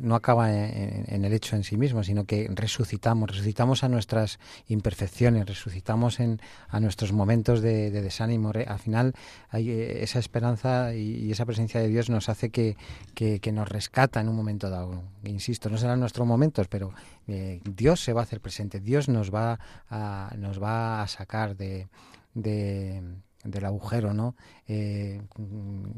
no, 0.00 0.14
acaba 0.14 0.52
en, 0.52 1.24
el 1.24 1.32
hecho 1.32 1.56
en 1.56 1.64
sí 1.64 1.76
mismo, 1.76 2.02
sino 2.02 2.24
que 2.24 2.48
resucitamos, 2.52 3.30
resucitamos 3.30 3.84
a 3.84 3.88
nuestras 3.88 4.38
imperfecciones, 4.68 5.46
resucitamos 5.46 6.20
en, 6.20 6.40
a 6.68 6.80
nuestros 6.80 7.12
momentos 7.12 7.60
de, 7.60 7.90
desánimo. 7.90 8.52
Al 8.66 8.78
final 8.78 9.14
hay 9.48 9.70
eh, 9.70 10.02
esa 10.02 10.18
esperanza 10.18 10.94
y, 10.94 11.30
esa 11.32 11.46
presencia 11.46 11.80
de 11.80 11.88
Dios 11.88 12.10
nos 12.10 12.28
hace 12.28 12.50
que, 12.50 12.76
que, 13.14 13.52
nos 13.52 13.68
rescata 13.68 14.20
en 14.20 14.28
un 14.28 14.36
momento 14.36 14.70
dado. 14.70 15.02
Insisto, 15.24 15.68
no 15.68 15.78
serán 15.78 16.00
nuestros 16.00 16.26
momentos, 16.26 16.68
pero 16.68 16.92
eh, 17.26 17.60
Dios 17.64 18.00
se 18.02 18.12
va 18.12 18.20
a 18.20 18.24
hacer 18.24 18.40
presente, 18.40 18.80
Dios 18.80 19.08
nos 19.08 19.32
va 19.32 19.58
a, 19.88 20.34
nos 20.36 20.62
va 20.62 21.02
a 21.02 21.08
sacar 21.08 21.56
de 21.56 21.88
del 23.44 23.64
agujero, 23.64 24.14
¿no? 24.14 24.36
Eh, 24.68 25.20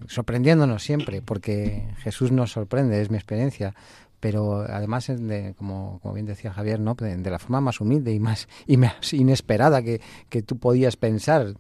sorprendiéndonos 0.09 0.83
siempre, 0.83 1.23
porque 1.23 1.89
Jesús 1.99 2.33
nos 2.33 2.53
sorprende, 2.53 3.01
es 3.01 3.11
mi 3.11 3.17
experiencia, 3.17 3.75
pero 4.21 4.61
además, 4.61 5.07
de, 5.07 5.55
como, 5.59 5.99
como 6.01 6.15
bien 6.15 6.27
decía 6.27 6.53
Javier, 6.53 6.81
¿no? 6.81 6.95
De, 6.95 7.31
la 7.31 7.39
forma 7.39 7.61
más 7.61 7.81
humilde 7.81 8.13
y 8.13 8.21
más, 8.21 8.49
y 8.67 8.79
más 8.79 9.13
inesperada 9.13 9.83
que, 9.83 10.01
que 10.31 10.43
tú 10.43 10.59
podías 10.59 10.97
pensar, 10.97 11.55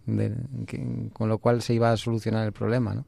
con 1.12 1.28
lo 1.28 1.38
cual 1.38 1.60
se 1.60 1.74
iba 1.74 1.92
a 1.92 1.96
solucionar 1.96 2.46
el 2.46 2.52
problema, 2.52 2.94
¿no? 2.94 3.04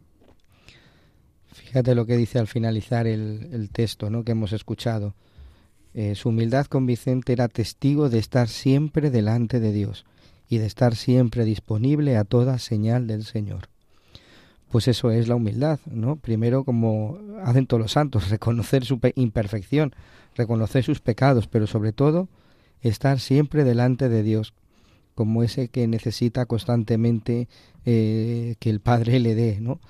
Fíjate 1.56 1.94
lo 1.94 2.04
que 2.04 2.18
dice 2.18 2.38
al 2.38 2.46
finalizar 2.46 3.06
el, 3.06 3.70
texto 3.72 4.10
¿no? 4.10 4.24
que 4.24 4.32
hemos 4.32 4.52
escuchado. 4.52 5.14
Eh, 5.94 6.14
su 6.14 6.28
humildad 6.28 6.66
convincente 6.66 7.32
era 7.32 7.48
testigo 7.48 8.10
de 8.10 8.18
estar 8.18 8.48
siempre 8.48 9.10
delante 9.10 9.58
de 9.58 9.72
Dios 9.72 10.04
y 10.49 10.59
de 10.59 10.66
estar 10.66 10.94
siempre 10.94 11.44
disponible 11.44 12.16
a 12.16 12.24
toda 12.24 12.59
señal 12.59 13.07
del 13.07 13.24
Señor. 13.24 13.68
Pues 14.70 14.88
eso 14.88 15.11
es 15.11 15.28
la 15.28 15.36
humildad, 15.36 15.78
¿no? 15.86 16.16
Primero, 16.16 16.64
como 16.64 17.18
hacen 17.44 17.66
todos 17.66 17.80
los 17.80 17.92
santos, 17.92 18.30
reconocer 18.30 18.84
su 18.84 19.01
imperfección, 19.14 19.94
reconocer 20.34 20.84
sus 20.84 21.01
pecados, 21.01 21.49
pero 21.49 21.66
sobre 21.66 21.92
todo 21.92 22.28
estar 22.82 23.20
siempre 23.20 23.64
delante 23.64 24.09
de 24.09 24.22
Dios, 24.22 24.55
como 25.14 25.42
ese 25.42 25.68
que 25.68 25.86
necesita 25.86 26.47
constantemente 26.47 27.49
eh, 27.84 28.57
que 28.59 28.70
el 28.70 28.80
Padre 28.80 29.18
le 29.18 29.34
dé, 29.34 29.61
¿no? 29.61 29.80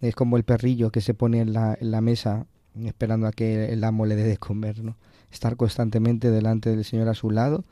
Es 0.00 0.14
como 0.14 0.36
el 0.36 0.44
perrillo 0.44 0.90
que 0.90 1.00
se 1.00 1.14
pone 1.14 1.40
en 1.40 1.52
la, 1.52 1.76
en 1.80 1.90
la 1.90 2.00
mesa 2.00 2.46
esperando 2.84 3.26
a 3.26 3.32
que 3.32 3.72
el 3.72 3.82
amo 3.84 4.06
le 4.06 4.16
dé 4.16 4.24
de 4.24 4.36
comer, 4.36 4.84
¿no? 4.84 4.96
Estar 5.32 5.56
constantemente 5.56 6.30
delante 6.30 6.70
del 6.70 6.84
Señor 6.84 7.08
a 7.08 7.14
su 7.14 7.30
lado 7.30 7.64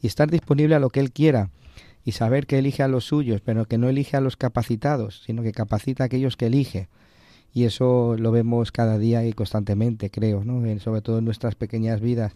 y 0.00 0.06
estar 0.06 0.30
disponible 0.30 0.74
a 0.74 0.80
lo 0.80 0.90
que 0.90 1.00
Él 1.00 1.12
quiera, 1.12 1.50
y 2.04 2.12
saber 2.12 2.46
que 2.46 2.58
elige 2.58 2.82
a 2.82 2.88
los 2.88 3.04
suyos, 3.04 3.40
pero 3.40 3.66
que 3.66 3.78
no 3.78 3.88
elige 3.88 4.16
a 4.16 4.20
los 4.20 4.36
capacitados, 4.36 5.22
sino 5.24 5.42
que 5.42 5.52
capacita 5.52 6.04
a 6.04 6.06
aquellos 6.06 6.36
que 6.36 6.46
elige. 6.46 6.88
Y 7.54 7.64
eso 7.64 8.16
lo 8.18 8.32
vemos 8.32 8.72
cada 8.72 8.98
día 8.98 9.24
y 9.24 9.32
constantemente, 9.32 10.10
creo, 10.10 10.42
¿no? 10.44 10.62
sobre 10.80 11.02
todo 11.02 11.18
en 11.18 11.24
nuestras 11.24 11.54
pequeñas 11.54 12.00
vidas, 12.00 12.32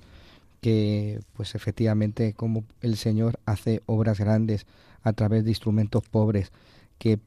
que 0.60 1.20
pues 1.32 1.54
efectivamente 1.54 2.34
como 2.34 2.64
el 2.80 2.96
Señor 2.96 3.38
hace 3.46 3.82
obras 3.86 4.18
grandes 4.20 4.66
a 5.02 5.12
través 5.12 5.44
de 5.44 5.50
instrumentos 5.50 6.02
pobres, 6.08 6.52
que 6.98 7.18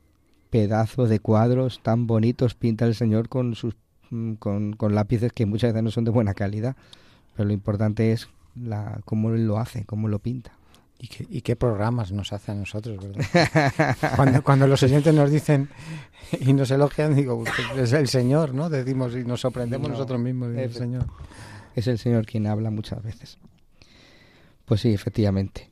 pedazo 0.49 1.07
de 1.07 1.19
cuadros 1.19 1.81
tan 1.81 2.07
bonitos 2.07 2.55
pinta 2.55 2.85
el 2.85 2.95
Señor 2.95 3.29
con 3.29 3.55
sus 3.55 3.75
mm, 4.09 4.33
con, 4.33 4.73
con 4.73 4.95
lápices 4.95 5.31
que 5.31 5.45
muchas 5.45 5.73
veces 5.73 5.83
no 5.83 5.91
son 5.91 6.05
de 6.05 6.11
buena 6.11 6.33
calidad, 6.33 6.75
pero 7.35 7.47
lo 7.47 7.53
importante 7.53 8.11
es 8.11 8.29
la 8.55 8.99
cómo 9.05 9.29
lo 9.29 9.59
hace, 9.59 9.85
cómo 9.85 10.07
lo 10.07 10.19
pinta. 10.19 10.58
¿Y 11.01 11.07
qué, 11.07 11.25
¿Y 11.29 11.41
qué, 11.41 11.55
programas 11.55 12.11
nos 12.11 12.33
hace 12.33 12.51
a 12.51 12.55
nosotros, 12.55 12.97
verdad? 13.01 13.95
cuando, 14.17 14.43
cuando 14.43 14.67
los 14.67 14.83
oyentes 14.83 15.13
nos 15.13 15.31
dicen 15.31 15.69
y 16.41 16.51
nos 16.51 16.71
elogian, 16.71 17.15
digo, 17.15 17.41
es 17.77 17.93
el 17.93 18.09
Señor, 18.09 18.53
¿no? 18.53 18.69
Decimos 18.69 19.15
y 19.15 19.23
nos 19.23 19.39
sorprendemos 19.39 19.89
nosotros 19.89 20.19
mismos. 20.19 20.49
Es 20.49 20.57
el 20.57 20.73
Señor. 20.73 21.05
Es 21.73 21.87
el 21.87 21.97
Señor 21.97 22.25
quien 22.25 22.47
habla 22.47 22.69
muchas 22.69 23.01
veces. 23.01 23.37
Pues 24.65 24.81
sí, 24.81 24.93
efectivamente. 24.93 25.69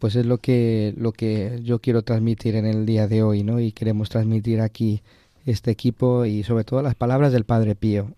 Pues 0.00 0.16
es 0.16 0.26
lo 0.26 0.38
que, 0.38 0.92
lo 0.96 1.12
que 1.12 1.60
yo 1.62 1.78
quiero 1.78 2.02
transmitir 2.02 2.56
en 2.56 2.66
el 2.66 2.86
día 2.86 3.06
de 3.06 3.22
hoy, 3.22 3.44
¿no? 3.44 3.60
Y 3.60 3.70
queremos 3.70 4.08
transmitir 4.08 4.60
aquí 4.60 5.02
este 5.44 5.70
equipo 5.70 6.24
y 6.24 6.42
sobre 6.42 6.64
todo 6.64 6.82
las 6.82 6.96
palabras 6.96 7.32
del 7.32 7.44
Padre 7.44 7.76
Pío. 7.76 8.10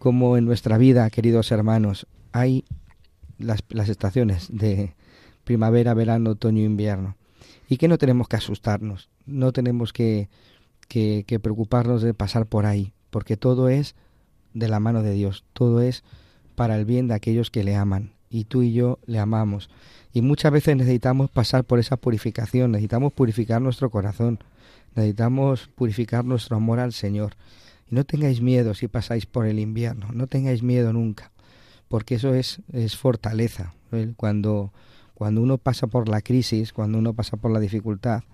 Como 0.00 0.36
en 0.36 0.44
nuestra 0.44 0.76
vida, 0.76 1.08
queridos 1.08 1.52
hermanos, 1.52 2.08
hay 2.32 2.64
las, 3.38 3.60
las 3.70 3.88
estaciones 3.88 4.48
de, 4.50 4.94
primavera, 5.44 5.94
verano, 5.94 6.30
otoño, 6.30 6.62
invierno. 6.62 7.16
Y 7.68 7.76
que 7.76 7.88
no 7.88 7.98
tenemos 7.98 8.28
que 8.28 8.36
asustarnos, 8.36 9.08
no 9.26 9.52
tenemos 9.52 9.92
que, 9.92 10.28
que, 10.88 11.40
preocuparnos 11.40 12.02
de 12.02 12.14
pasar 12.14 12.46
por 12.46 12.66
ahí, 12.66 12.92
porque 13.10 13.36
todo 13.36 13.68
es 13.68 13.94
de 14.52 14.68
la 14.68 14.80
mano 14.80 15.02
de 15.02 15.12
Dios, 15.12 15.44
todo 15.52 15.80
es 15.80 16.04
para 16.54 16.76
el 16.76 16.84
bien 16.84 17.08
de 17.08 17.14
aquellos 17.14 17.50
que 17.50 17.64
le 17.64 17.76
aman. 17.76 18.12
Y 18.28 18.44
tú 18.44 18.62
y 18.62 18.72
yo 18.72 18.98
le 19.06 19.18
amamos. 19.18 19.68
Y 20.12 20.22
muchas 20.22 20.52
veces 20.52 20.76
necesitamos 20.76 21.30
pasar 21.30 21.64
por 21.64 21.78
esa 21.78 21.96
purificación, 21.96 22.72
necesitamos 22.72 23.12
purificar 23.12 23.60
nuestro 23.60 23.90
corazón, 23.90 24.38
necesitamos 24.94 25.68
purificar 25.74 26.24
nuestro 26.24 26.56
amor 26.56 26.78
al 26.78 26.92
Señor. 26.92 27.34
Y 27.90 27.94
no 27.94 28.04
tengáis 28.04 28.40
miedo 28.40 28.74
si 28.74 28.88
pasáis 28.88 29.26
por 29.26 29.46
el 29.46 29.58
invierno, 29.58 30.08
no 30.12 30.26
tengáis 30.26 30.62
miedo 30.62 30.92
nunca, 30.92 31.30
porque 31.88 32.14
eso 32.16 32.34
es, 32.34 32.60
es 32.72 32.96
fortaleza. 32.96 33.74
Cuando 34.16 34.72
cuando 35.22 35.40
uno 35.40 35.56
pasa 35.56 35.86
por 35.86 36.08
la 36.08 36.20
crisis, 36.20 36.72
cuando 36.72 36.98
uno 36.98 37.12
pasa 37.12 37.36
por 37.36 37.52
la 37.52 37.60
dificultad, 37.60 38.24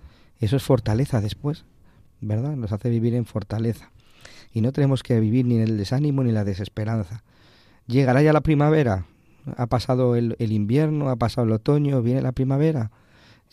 eso 0.40 0.56
es 0.56 0.62
fortaleza 0.62 1.20
después, 1.20 1.66
¿verdad? 2.22 2.56
Nos 2.56 2.72
hace 2.72 2.88
vivir 2.88 3.14
en 3.14 3.26
fortaleza. 3.26 3.90
Y 4.54 4.62
no 4.62 4.72
tenemos 4.72 5.02
que 5.02 5.20
vivir 5.20 5.44
ni 5.44 5.56
en 5.56 5.60
el 5.60 5.76
desánimo 5.76 6.22
ni 6.22 6.30
en 6.30 6.36
la 6.36 6.44
desesperanza. 6.44 7.24
Llegará 7.88 8.22
ya 8.22 8.32
la 8.32 8.40
primavera, 8.40 9.04
ha 9.58 9.66
pasado 9.66 10.16
el, 10.16 10.34
invierno, 10.38 11.10
ha 11.10 11.16
pasado 11.16 11.46
el 11.46 11.52
otoño, 11.52 12.00
viene 12.00 12.22
la 12.22 12.32
primavera 12.32 12.90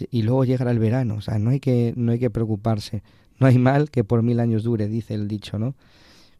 y 0.09 0.21
luego 0.21 0.45
llegará 0.45 0.71
el 0.71 0.79
verano. 0.79 1.15
O 1.15 1.21
sea, 1.21 1.37
no 1.37 1.49
hay 1.49 1.59
que, 1.59 1.93
no 1.97 2.13
hay 2.13 2.19
que 2.19 2.29
preocuparse 2.29 3.03
No 3.37 3.47
hay 3.47 3.57
mal 3.57 3.91
que 3.91 4.05
por 4.05 4.23
mil 4.23 4.39
años 4.39 4.63
dure, 4.63 4.87
dice 4.87 5.13
el 5.13 5.27
dicho, 5.27 5.59
¿no? 5.59 5.75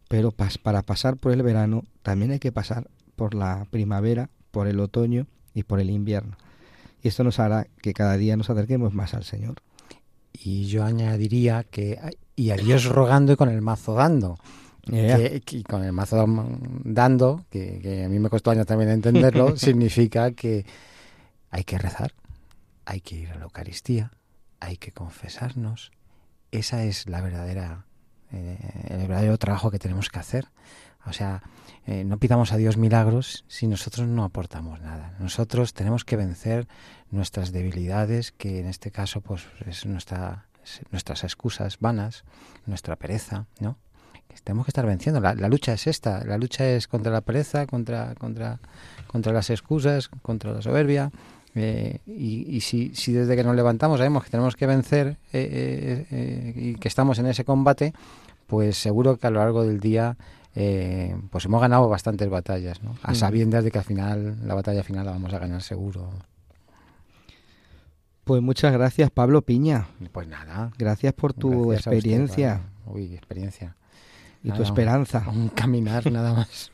Pero 0.08 0.30
para 0.30 0.80
pasar 0.80 1.18
por 1.18 1.32
el 1.32 1.42
verano 1.42 1.84
también 2.00 2.30
hay 2.30 2.38
que 2.38 2.52
pasar 2.52 2.88
por 3.16 3.34
la 3.34 3.66
primavera, 3.70 4.30
por 4.50 4.66
el 4.66 4.80
otoño 4.80 5.26
y 5.52 5.64
por 5.64 5.78
el 5.78 5.90
invierno. 5.90 6.38
Y 7.06 7.08
esto 7.08 7.22
nos 7.22 7.38
hará 7.38 7.68
que 7.82 7.94
cada 7.94 8.16
día 8.16 8.36
nos 8.36 8.50
acerquemos 8.50 8.92
más 8.92 9.14
al 9.14 9.22
Señor. 9.22 9.62
Y 10.32 10.66
yo 10.66 10.82
añadiría 10.82 11.62
que 11.62 12.00
y 12.34 12.50
a 12.50 12.56
Dios 12.56 12.86
rogando 12.86 13.32
y 13.32 13.36
con 13.36 13.48
el 13.48 13.62
mazo 13.62 13.94
dando. 13.94 14.40
Que, 14.84 15.62
con 15.68 15.84
el 15.84 15.92
mazo 15.92 16.26
dando, 16.82 17.44
que, 17.48 18.02
a 18.04 18.08
mí 18.08 18.18
me 18.18 18.28
costó 18.28 18.50
años 18.50 18.66
también 18.66 18.90
entenderlo, 18.90 19.56
significa 19.56 20.32
que 20.32 20.66
hay 21.50 21.62
que 21.62 21.78
rezar, 21.78 22.12
hay 22.86 23.00
que 23.00 23.14
ir 23.14 23.30
a 23.30 23.36
la 23.36 23.44
Eucaristía, 23.44 24.10
hay 24.58 24.76
que 24.76 24.90
confesarnos. 24.90 25.92
Esa 26.50 26.82
es 26.82 27.08
la 27.08 27.20
verdadera, 27.20 27.86
eh, 28.32 28.58
el 28.88 29.06
verdadero 29.06 29.38
trabajo 29.38 29.70
que 29.70 29.78
tenemos 29.78 30.08
que 30.08 30.18
hacer. 30.18 30.48
O 31.06 31.12
sea, 31.12 31.42
eh, 31.86 32.04
no 32.04 32.18
pidamos 32.18 32.52
a 32.52 32.56
Dios 32.56 32.76
milagros 32.76 33.44
si 33.48 33.66
nosotros 33.66 34.08
no 34.08 34.24
aportamos 34.24 34.80
nada. 34.80 35.14
Nosotros 35.20 35.72
tenemos 35.72 36.04
que 36.04 36.16
vencer 36.16 36.66
nuestras 37.10 37.52
debilidades, 37.52 38.32
que 38.32 38.60
en 38.60 38.66
este 38.66 38.90
caso 38.90 39.20
pues 39.20 39.46
es 39.66 39.86
nuestra, 39.86 40.46
nuestras 40.90 41.24
excusas 41.24 41.78
vanas, 41.78 42.24
nuestra 42.66 42.96
pereza, 42.96 43.46
¿no? 43.60 43.76
tenemos 44.44 44.66
que 44.66 44.70
estar 44.70 44.86
venciendo. 44.86 45.20
La, 45.20 45.34
lucha 45.48 45.72
es 45.72 45.86
esta, 45.86 46.24
la 46.24 46.38
lucha 46.38 46.68
es 46.68 46.88
contra 46.88 47.12
la 47.12 47.20
pereza, 47.20 47.66
contra, 47.66 48.14
contra, 48.16 48.58
contra 49.06 49.32
las 49.32 49.50
excusas, 49.50 50.08
contra 50.08 50.52
la 50.52 50.62
soberbia. 50.62 51.10
Eh, 51.54 52.00
y, 52.06 52.60
si, 52.60 52.94
si, 52.94 53.12
desde 53.12 53.34
que 53.34 53.42
nos 53.42 53.56
levantamos 53.56 53.96
sabemos 53.96 54.24
que 54.24 54.30
tenemos 54.30 54.56
que 54.56 54.66
vencer 54.66 55.16
eh, 55.32 56.54
y 56.54 56.74
que 56.74 56.88
estamos 56.88 57.18
en 57.18 57.26
ese 57.26 57.46
combate, 57.46 57.94
pues 58.46 58.76
seguro 58.76 59.16
que 59.16 59.26
a 59.26 59.30
lo 59.30 59.38
largo 59.38 59.64
del 59.64 59.80
día 59.80 60.18
eh, 60.58 61.14
pues 61.30 61.44
hemos 61.44 61.60
ganado 61.60 61.86
bastantes 61.88 62.30
batallas, 62.30 62.82
¿no? 62.82 62.96
A 63.02 63.12
mm. 63.12 63.14
sabiendas 63.14 63.62
de 63.62 63.70
que 63.70 63.78
al 63.78 63.84
final, 63.84 64.38
la 64.42 64.54
batalla 64.54 64.82
final 64.82 65.04
la 65.04 65.12
vamos 65.12 65.32
a 65.34 65.38
ganar 65.38 65.62
seguro. 65.62 66.10
Pues 68.24 68.42
muchas 68.42 68.72
gracias, 68.72 69.10
Pablo 69.10 69.42
Piña. 69.42 69.86
Pues 70.12 70.26
nada. 70.26 70.72
Gracias 70.78 71.12
por 71.12 71.34
tu 71.34 71.74
experiencia. 71.74 72.62
Uy, 72.86 73.14
experiencia. 73.14 73.76
Y 74.42 74.50
tu 74.50 74.62
esperanza. 74.62 75.26
Un, 75.28 75.50
caminar 75.50 76.10
nada 76.10 76.32
más. 76.32 76.72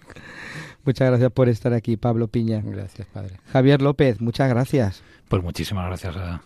muchas 0.85 1.09
gracias 1.09 1.33
por 1.33 1.49
estar 1.49 1.73
aquí, 1.73 1.97
Pablo 1.97 2.29
Piña. 2.29 2.63
Gracias, 2.65 3.09
padre. 3.09 3.41
Javier 3.53 3.83
López, 3.83 4.21
muchas 4.21 4.49
gracias. 4.49 5.03
Pues 5.29 5.43
muchísimas 5.43 5.89
gracias 5.89 6.17
a, 6.17 6.43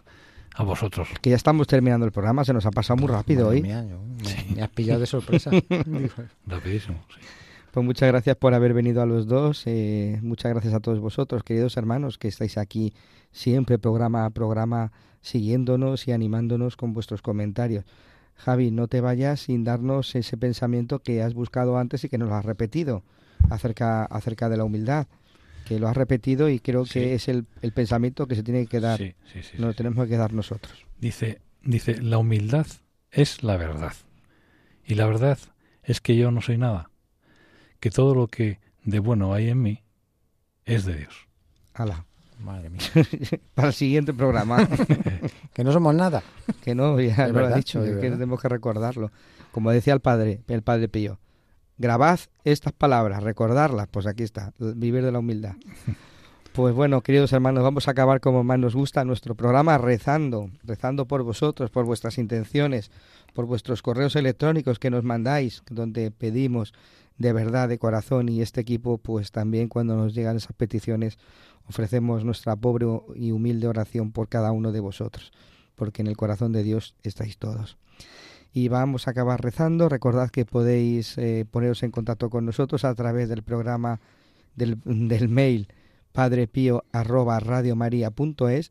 a 0.57 0.63
vosotros. 0.63 1.09
Que 1.21 1.31
ya 1.31 1.37
estamos 1.37 1.67
terminando 1.67 2.07
el 2.07 2.13
programa, 2.13 2.45
se 2.45 2.53
nos 2.53 2.65
ha 2.67 2.71
pasado 2.71 2.97
muy 2.97 3.09
rápido 3.09 3.49
hoy. 3.49 3.63
me, 3.63 4.63
has 4.63 4.71
pillado 4.71 5.01
de 5.01 5.07
sorpresa. 5.07 5.51
Rapidísimo, 6.47 6.99
sí. 7.15 7.21
Pues 7.73 7.85
muchas 7.85 8.09
gracias 8.09 8.37
por 8.37 8.55
haber 8.55 8.73
venido 8.73 9.03
a 9.03 9.07
los 9.07 9.27
dos. 9.27 9.65
Eh, 9.67 10.19
muchas 10.23 10.51
gracias 10.51 10.73
a 10.73 10.81
todos 10.81 10.99
vosotros, 10.99 11.43
queridos 11.43 11.77
hermanos, 11.77 12.17
que 12.17 12.29
estáis 12.29 12.57
aquí 12.57 12.95
siempre, 13.33 13.79
programa 13.79 14.25
a 14.25 14.31
programa, 14.31 14.93
siguiéndonos 15.21 16.09
y 16.09 16.13
animándonos 16.13 16.79
con 16.79 16.95
vuestros 16.95 17.21
comentarios. 17.21 17.85
Javi, 18.35 18.71
no 18.71 18.89
te 18.89 19.03
vayas 19.03 19.41
sin 19.41 19.63
darnos 19.63 20.15
ese 20.15 20.39
pensamiento 20.39 21.01
que 21.01 21.23
has 21.23 21.35
buscado 21.35 21.77
antes 21.77 22.03
y 22.05 22.09
que 22.09 22.17
nos 22.17 22.31
lo 22.31 22.35
has 22.37 22.47
repetido 22.47 23.03
acerca, 23.51 24.07
acerca 24.07 24.49
de 24.49 24.57
la 24.57 24.65
humildad 24.65 25.07
que 25.67 25.81
lo 25.81 25.89
has 25.89 25.97
repetido 25.97 26.49
y 26.49 26.61
creo 26.61 26.85
que 26.85 27.15
es 27.15 27.29
el, 27.29 27.45
pensamiento 27.75 28.27
que 28.29 28.37
se 28.37 28.45
tiene 28.45 28.67
que 28.67 28.79
dar. 28.81 28.99
Sí, 28.99 29.15
no 29.59 29.67
lo 29.67 29.75
tenemos 29.75 30.07
que 30.07 30.17
dar 30.17 30.33
nosotros. 30.33 30.87
Dice, 30.99 31.41
dice, 31.63 32.01
la 32.01 32.19
humildad 32.19 32.67
es 33.11 33.43
la 33.43 33.57
verdad. 33.57 33.93
Y 34.85 34.95
la 34.95 35.07
verdad 35.07 35.39
es 35.83 36.01
que 36.01 36.17
yo 36.17 36.31
no 36.31 36.41
soy 36.41 36.57
nada. 36.57 36.91
Que 37.81 37.91
todo 37.91 38.15
lo 38.15 38.29
que 38.29 38.61
de 38.85 39.01
bueno 39.01 39.35
hay 39.35 39.49
en 39.49 39.61
mí 39.61 39.83
es 40.65 40.85
de 40.85 40.97
Dios. 40.97 41.27
Hala. 41.75 42.07
Madre 42.39 42.71
mía. 42.71 42.83
Para 43.55 43.69
el 43.69 43.75
siguiente 43.75 44.15
programa. 44.15 44.69
que 45.53 45.65
no 45.65 45.73
somos 45.73 45.95
nada. 45.95 46.23
Que 46.63 46.77
no, 46.77 47.01
ya 47.01 47.27
lo 47.29 47.45
ha 47.45 47.57
dicho, 47.57 47.83
que 47.83 48.11
tenemos 48.11 48.41
que 48.41 48.49
recordarlo. 48.49 49.11
Como 49.51 49.73
decía 49.73 49.95
el 49.95 50.01
padre, 50.01 50.43
el 50.47 50.63
padre 50.63 50.89
Pío, 50.89 51.19
grabad 51.79 52.21
estas 52.45 52.73
palabras, 52.73 53.23
recordarlas, 53.23 53.89
pues 53.89 54.07
aquí 54.07 54.23
está, 54.23 54.53
vivir 54.59 55.05
de 55.05 55.13
la 55.13 55.19
humildad. 55.19 55.55
Pues 56.53 56.75
bueno, 56.75 57.03
queridos 57.03 57.35
hermanos, 57.35 57.63
vamos 57.63 57.87
a 57.87 57.91
acabar 57.91 58.21
como 58.21 58.43
más 58.43 58.59
nos 58.59 58.75
gusta 58.75 59.05
nuestro 59.05 59.35
programa 59.35 59.77
rezando, 59.77 60.49
rezando 60.65 61.05
por 61.05 61.23
vosotros, 61.23 61.71
por 61.71 61.85
vuestras 61.85 62.17
intenciones, 62.17 62.91
por 63.35 63.45
vuestros 63.45 63.83
correos 63.83 64.17
electrónicos 64.17 64.79
que 64.79 64.89
nos 64.89 65.05
mandáis, 65.05 65.63
donde 65.69 66.11
pedimos 66.11 66.73
de 67.19 67.35
verdad, 67.35 67.69
de 67.69 67.79
corazón, 67.79 68.31
y 68.31 68.41
este 68.41 68.63
equipo, 68.63 68.97
pues 68.97 69.33
también 69.33 69.69
cuando 69.69 69.97
nos 69.97 70.15
llegan 70.15 70.39
esas 70.39 70.55
peticiones, 70.55 71.19
ofrecemos 71.69 72.25
nuestra 72.25 72.57
pobre 72.57 72.87
y 73.15 73.33
humilde 73.33 73.69
oración 73.69 74.13
por 74.13 74.29
cada 74.29 74.53
uno 74.53 74.73
de 74.73 74.81
vosotros, 74.81 75.33
porque 75.75 76.01
en 76.01 76.09
el 76.09 76.17
corazón 76.17 76.53
de 76.53 76.63
Dios 76.63 76.95
estáis 77.03 77.37
todos 77.37 77.77
y 78.53 78.69
vamos 78.69 79.07
a 79.07 79.13
acabar 79.13 79.41
rezando. 79.43 79.89
Recordad 79.89 80.31
que 80.31 80.45
podéis 80.45 81.17
eh, 81.19 81.47
poneros 81.51 81.83
en 81.83 81.91
contacto 81.91 82.31
con 82.31 82.47
nosotros 82.47 82.85
a 82.85 82.95
través 82.95 83.29
del 83.29 83.43
programa 83.43 83.99
del, 84.55 84.79
del 84.85 85.29
mail 85.29 85.67
padrepío 86.13 86.85
arroba 86.93 87.41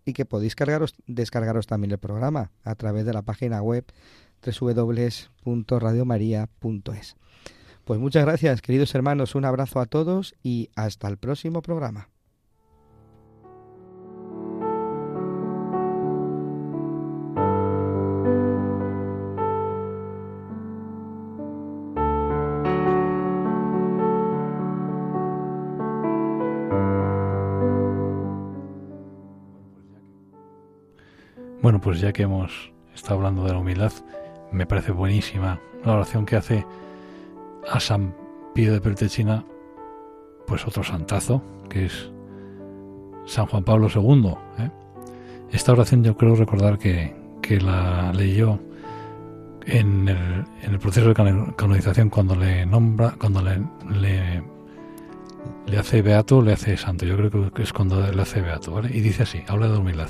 y 0.03 0.13
que 0.13 0.25
podéis 0.25 0.55
cargaros, 0.55 0.95
descargaros 1.05 1.67
también 1.67 1.91
el 1.91 1.99
programa 1.99 2.49
a 2.63 2.73
través 2.73 3.05
de 3.05 3.13
la 3.13 3.21
página 3.21 3.61
web 3.61 3.85
www.radiomaria.es. 4.43 7.15
Pues 7.85 7.99
muchas 7.99 8.25
gracias, 8.25 8.63
queridos 8.63 8.95
hermanos, 8.95 9.35
un 9.35 9.45
abrazo 9.45 9.79
a 9.79 9.85
todos 9.85 10.33
y 10.41 10.71
hasta 10.75 11.07
el 11.07 11.17
próximo 11.17 11.61
programa. 11.61 12.09
Bueno, 31.65 31.81
pues 31.81 31.99
ya 31.99 32.13
que 32.13 32.21
hemos 32.21 32.71
estado 32.93 33.15
hablando 33.15 33.43
de 33.43 33.51
la 33.51 33.57
humildad, 33.57 33.91
me 34.51 34.67
parece 34.67 34.91
buenísima 34.91 35.59
la 35.83 35.93
oración 35.93 36.23
que 36.23 36.35
hace 36.35 36.63
a 37.67 37.79
San 37.79 38.13
Pío 38.53 38.71
de 38.71 38.79
Pertechina, 38.79 39.43
pues 40.45 40.67
otro 40.67 40.83
santazo, 40.83 41.41
que 41.67 41.87
es 41.87 42.11
San 43.25 43.47
Juan 43.47 43.63
Pablo 43.63 43.87
II. 43.87 44.35
¿eh? 44.59 44.69
Esta 45.53 45.71
oración 45.71 46.03
yo 46.03 46.15
creo 46.15 46.35
recordar 46.35 46.77
que, 46.77 47.15
que 47.41 47.59
la 47.59 48.13
leyó 48.13 48.59
en 49.65 50.07
el, 50.07 50.45
en 50.61 50.71
el, 50.71 50.77
proceso 50.77 51.07
de 51.07 51.15
canonización 51.15 52.11
cuando 52.11 52.35
le 52.35 52.67
nombra, 52.67 53.15
cuando 53.19 53.41
le, 53.41 53.59
le, 53.89 54.43
le, 55.65 55.77
hace 55.79 56.03
beato, 56.03 56.43
le 56.43 56.53
hace 56.53 56.77
santo. 56.77 57.07
Yo 57.07 57.17
creo 57.17 57.51
que 57.51 57.63
es 57.63 57.73
cuando 57.73 58.05
le 58.05 58.21
hace 58.21 58.41
beato, 58.41 58.71
¿vale? 58.71 58.95
Y 58.95 59.01
dice 59.01 59.23
así, 59.23 59.41
habla 59.47 59.67
de 59.67 59.79
humildad. 59.79 60.09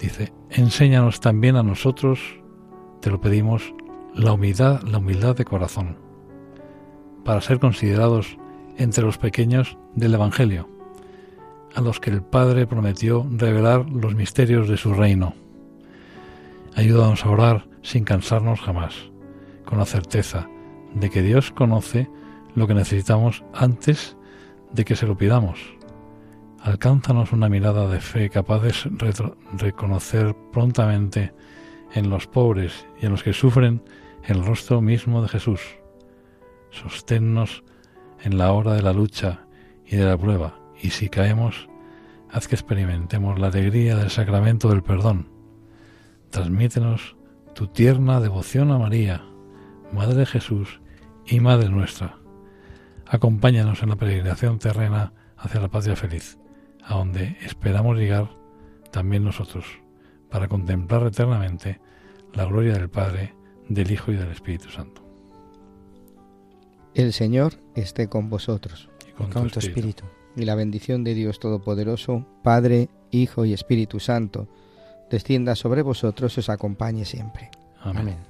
Dice, 0.00 0.32
enséñanos 0.48 1.20
también 1.20 1.56
a 1.56 1.62
nosotros, 1.62 2.20
te 3.00 3.10
lo 3.10 3.20
pedimos, 3.20 3.74
la 4.14 4.32
humildad, 4.32 4.82
la 4.82 4.98
humildad 4.98 5.36
de 5.36 5.44
corazón, 5.44 5.98
para 7.22 7.42
ser 7.42 7.60
considerados 7.60 8.38
entre 8.78 9.04
los 9.04 9.18
pequeños 9.18 9.76
del 9.94 10.14
Evangelio, 10.14 10.68
a 11.74 11.82
los 11.82 12.00
que 12.00 12.08
el 12.08 12.22
Padre 12.22 12.66
prometió 12.66 13.26
revelar 13.30 13.90
los 13.90 14.14
misterios 14.14 14.68
de 14.68 14.78
su 14.78 14.94
reino. 14.94 15.34
Ayúdanos 16.74 17.26
a 17.26 17.30
orar 17.30 17.68
sin 17.82 18.04
cansarnos 18.04 18.60
jamás, 18.60 19.10
con 19.66 19.78
la 19.78 19.84
certeza 19.84 20.48
de 20.94 21.10
que 21.10 21.20
Dios 21.20 21.50
conoce 21.50 22.08
lo 22.54 22.66
que 22.66 22.74
necesitamos 22.74 23.44
antes 23.52 24.16
de 24.72 24.84
que 24.86 24.96
se 24.96 25.06
lo 25.06 25.16
pidamos 25.16 25.79
Alcánzanos 26.62 27.32
una 27.32 27.48
mirada 27.48 27.88
de 27.88 28.00
fe 28.00 28.28
capaz 28.28 28.60
de 28.60 28.74
reconocer 29.56 30.36
prontamente 30.52 31.32
en 31.94 32.10
los 32.10 32.26
pobres 32.26 32.86
y 33.00 33.06
en 33.06 33.12
los 33.12 33.22
que 33.22 33.32
sufren 33.32 33.82
el 34.24 34.44
rostro 34.44 34.82
mismo 34.82 35.22
de 35.22 35.28
Jesús. 35.28 35.60
Sosténnos 36.70 37.64
en 38.22 38.36
la 38.36 38.52
hora 38.52 38.74
de 38.74 38.82
la 38.82 38.92
lucha 38.92 39.46
y 39.86 39.96
de 39.96 40.04
la 40.04 40.18
prueba, 40.18 40.60
y 40.82 40.90
si 40.90 41.08
caemos, 41.08 41.68
haz 42.30 42.46
que 42.46 42.56
experimentemos 42.56 43.38
la 43.38 43.46
alegría 43.46 43.96
del 43.96 44.10
sacramento 44.10 44.68
del 44.68 44.82
perdón. 44.82 45.30
Transmítenos 46.28 47.16
tu 47.54 47.68
tierna 47.68 48.20
devoción 48.20 48.70
a 48.70 48.78
María, 48.78 49.24
Madre 49.94 50.14
de 50.14 50.26
Jesús 50.26 50.82
y 51.26 51.40
Madre 51.40 51.70
nuestra. 51.70 52.18
Acompáñanos 53.06 53.82
en 53.82 53.88
la 53.88 53.96
peregrinación 53.96 54.58
terrena 54.58 55.14
hacia 55.36 55.60
la 55.60 55.68
patria 55.68 55.96
feliz 55.96 56.39
a 56.90 56.94
donde 56.94 57.36
esperamos 57.42 57.96
llegar 57.96 58.28
también 58.90 59.22
nosotros, 59.22 59.64
para 60.28 60.48
contemplar 60.48 61.06
eternamente 61.06 61.80
la 62.34 62.44
gloria 62.44 62.72
del 62.72 62.90
Padre, 62.90 63.32
del 63.68 63.92
Hijo 63.92 64.10
y 64.10 64.16
del 64.16 64.32
Espíritu 64.32 64.70
Santo. 64.70 65.00
El 66.94 67.12
Señor 67.12 67.54
esté 67.76 68.08
con 68.08 68.28
vosotros. 68.28 68.90
Y 69.08 69.12
con, 69.12 69.30
con 69.30 69.44
tu 69.44 69.50
tu 69.50 69.58
espíritu. 69.60 70.04
espíritu. 70.04 70.04
Y 70.36 70.44
la 70.44 70.56
bendición 70.56 71.04
de 71.04 71.14
Dios 71.14 71.38
Todopoderoso, 71.38 72.26
Padre, 72.42 72.88
Hijo 73.12 73.44
y 73.44 73.52
Espíritu 73.52 74.00
Santo, 74.00 74.48
descienda 75.10 75.54
sobre 75.54 75.82
vosotros 75.82 76.36
y 76.36 76.40
os 76.40 76.48
acompañe 76.48 77.04
siempre. 77.04 77.50
Amén. 77.80 77.98
Amén. 78.00 78.29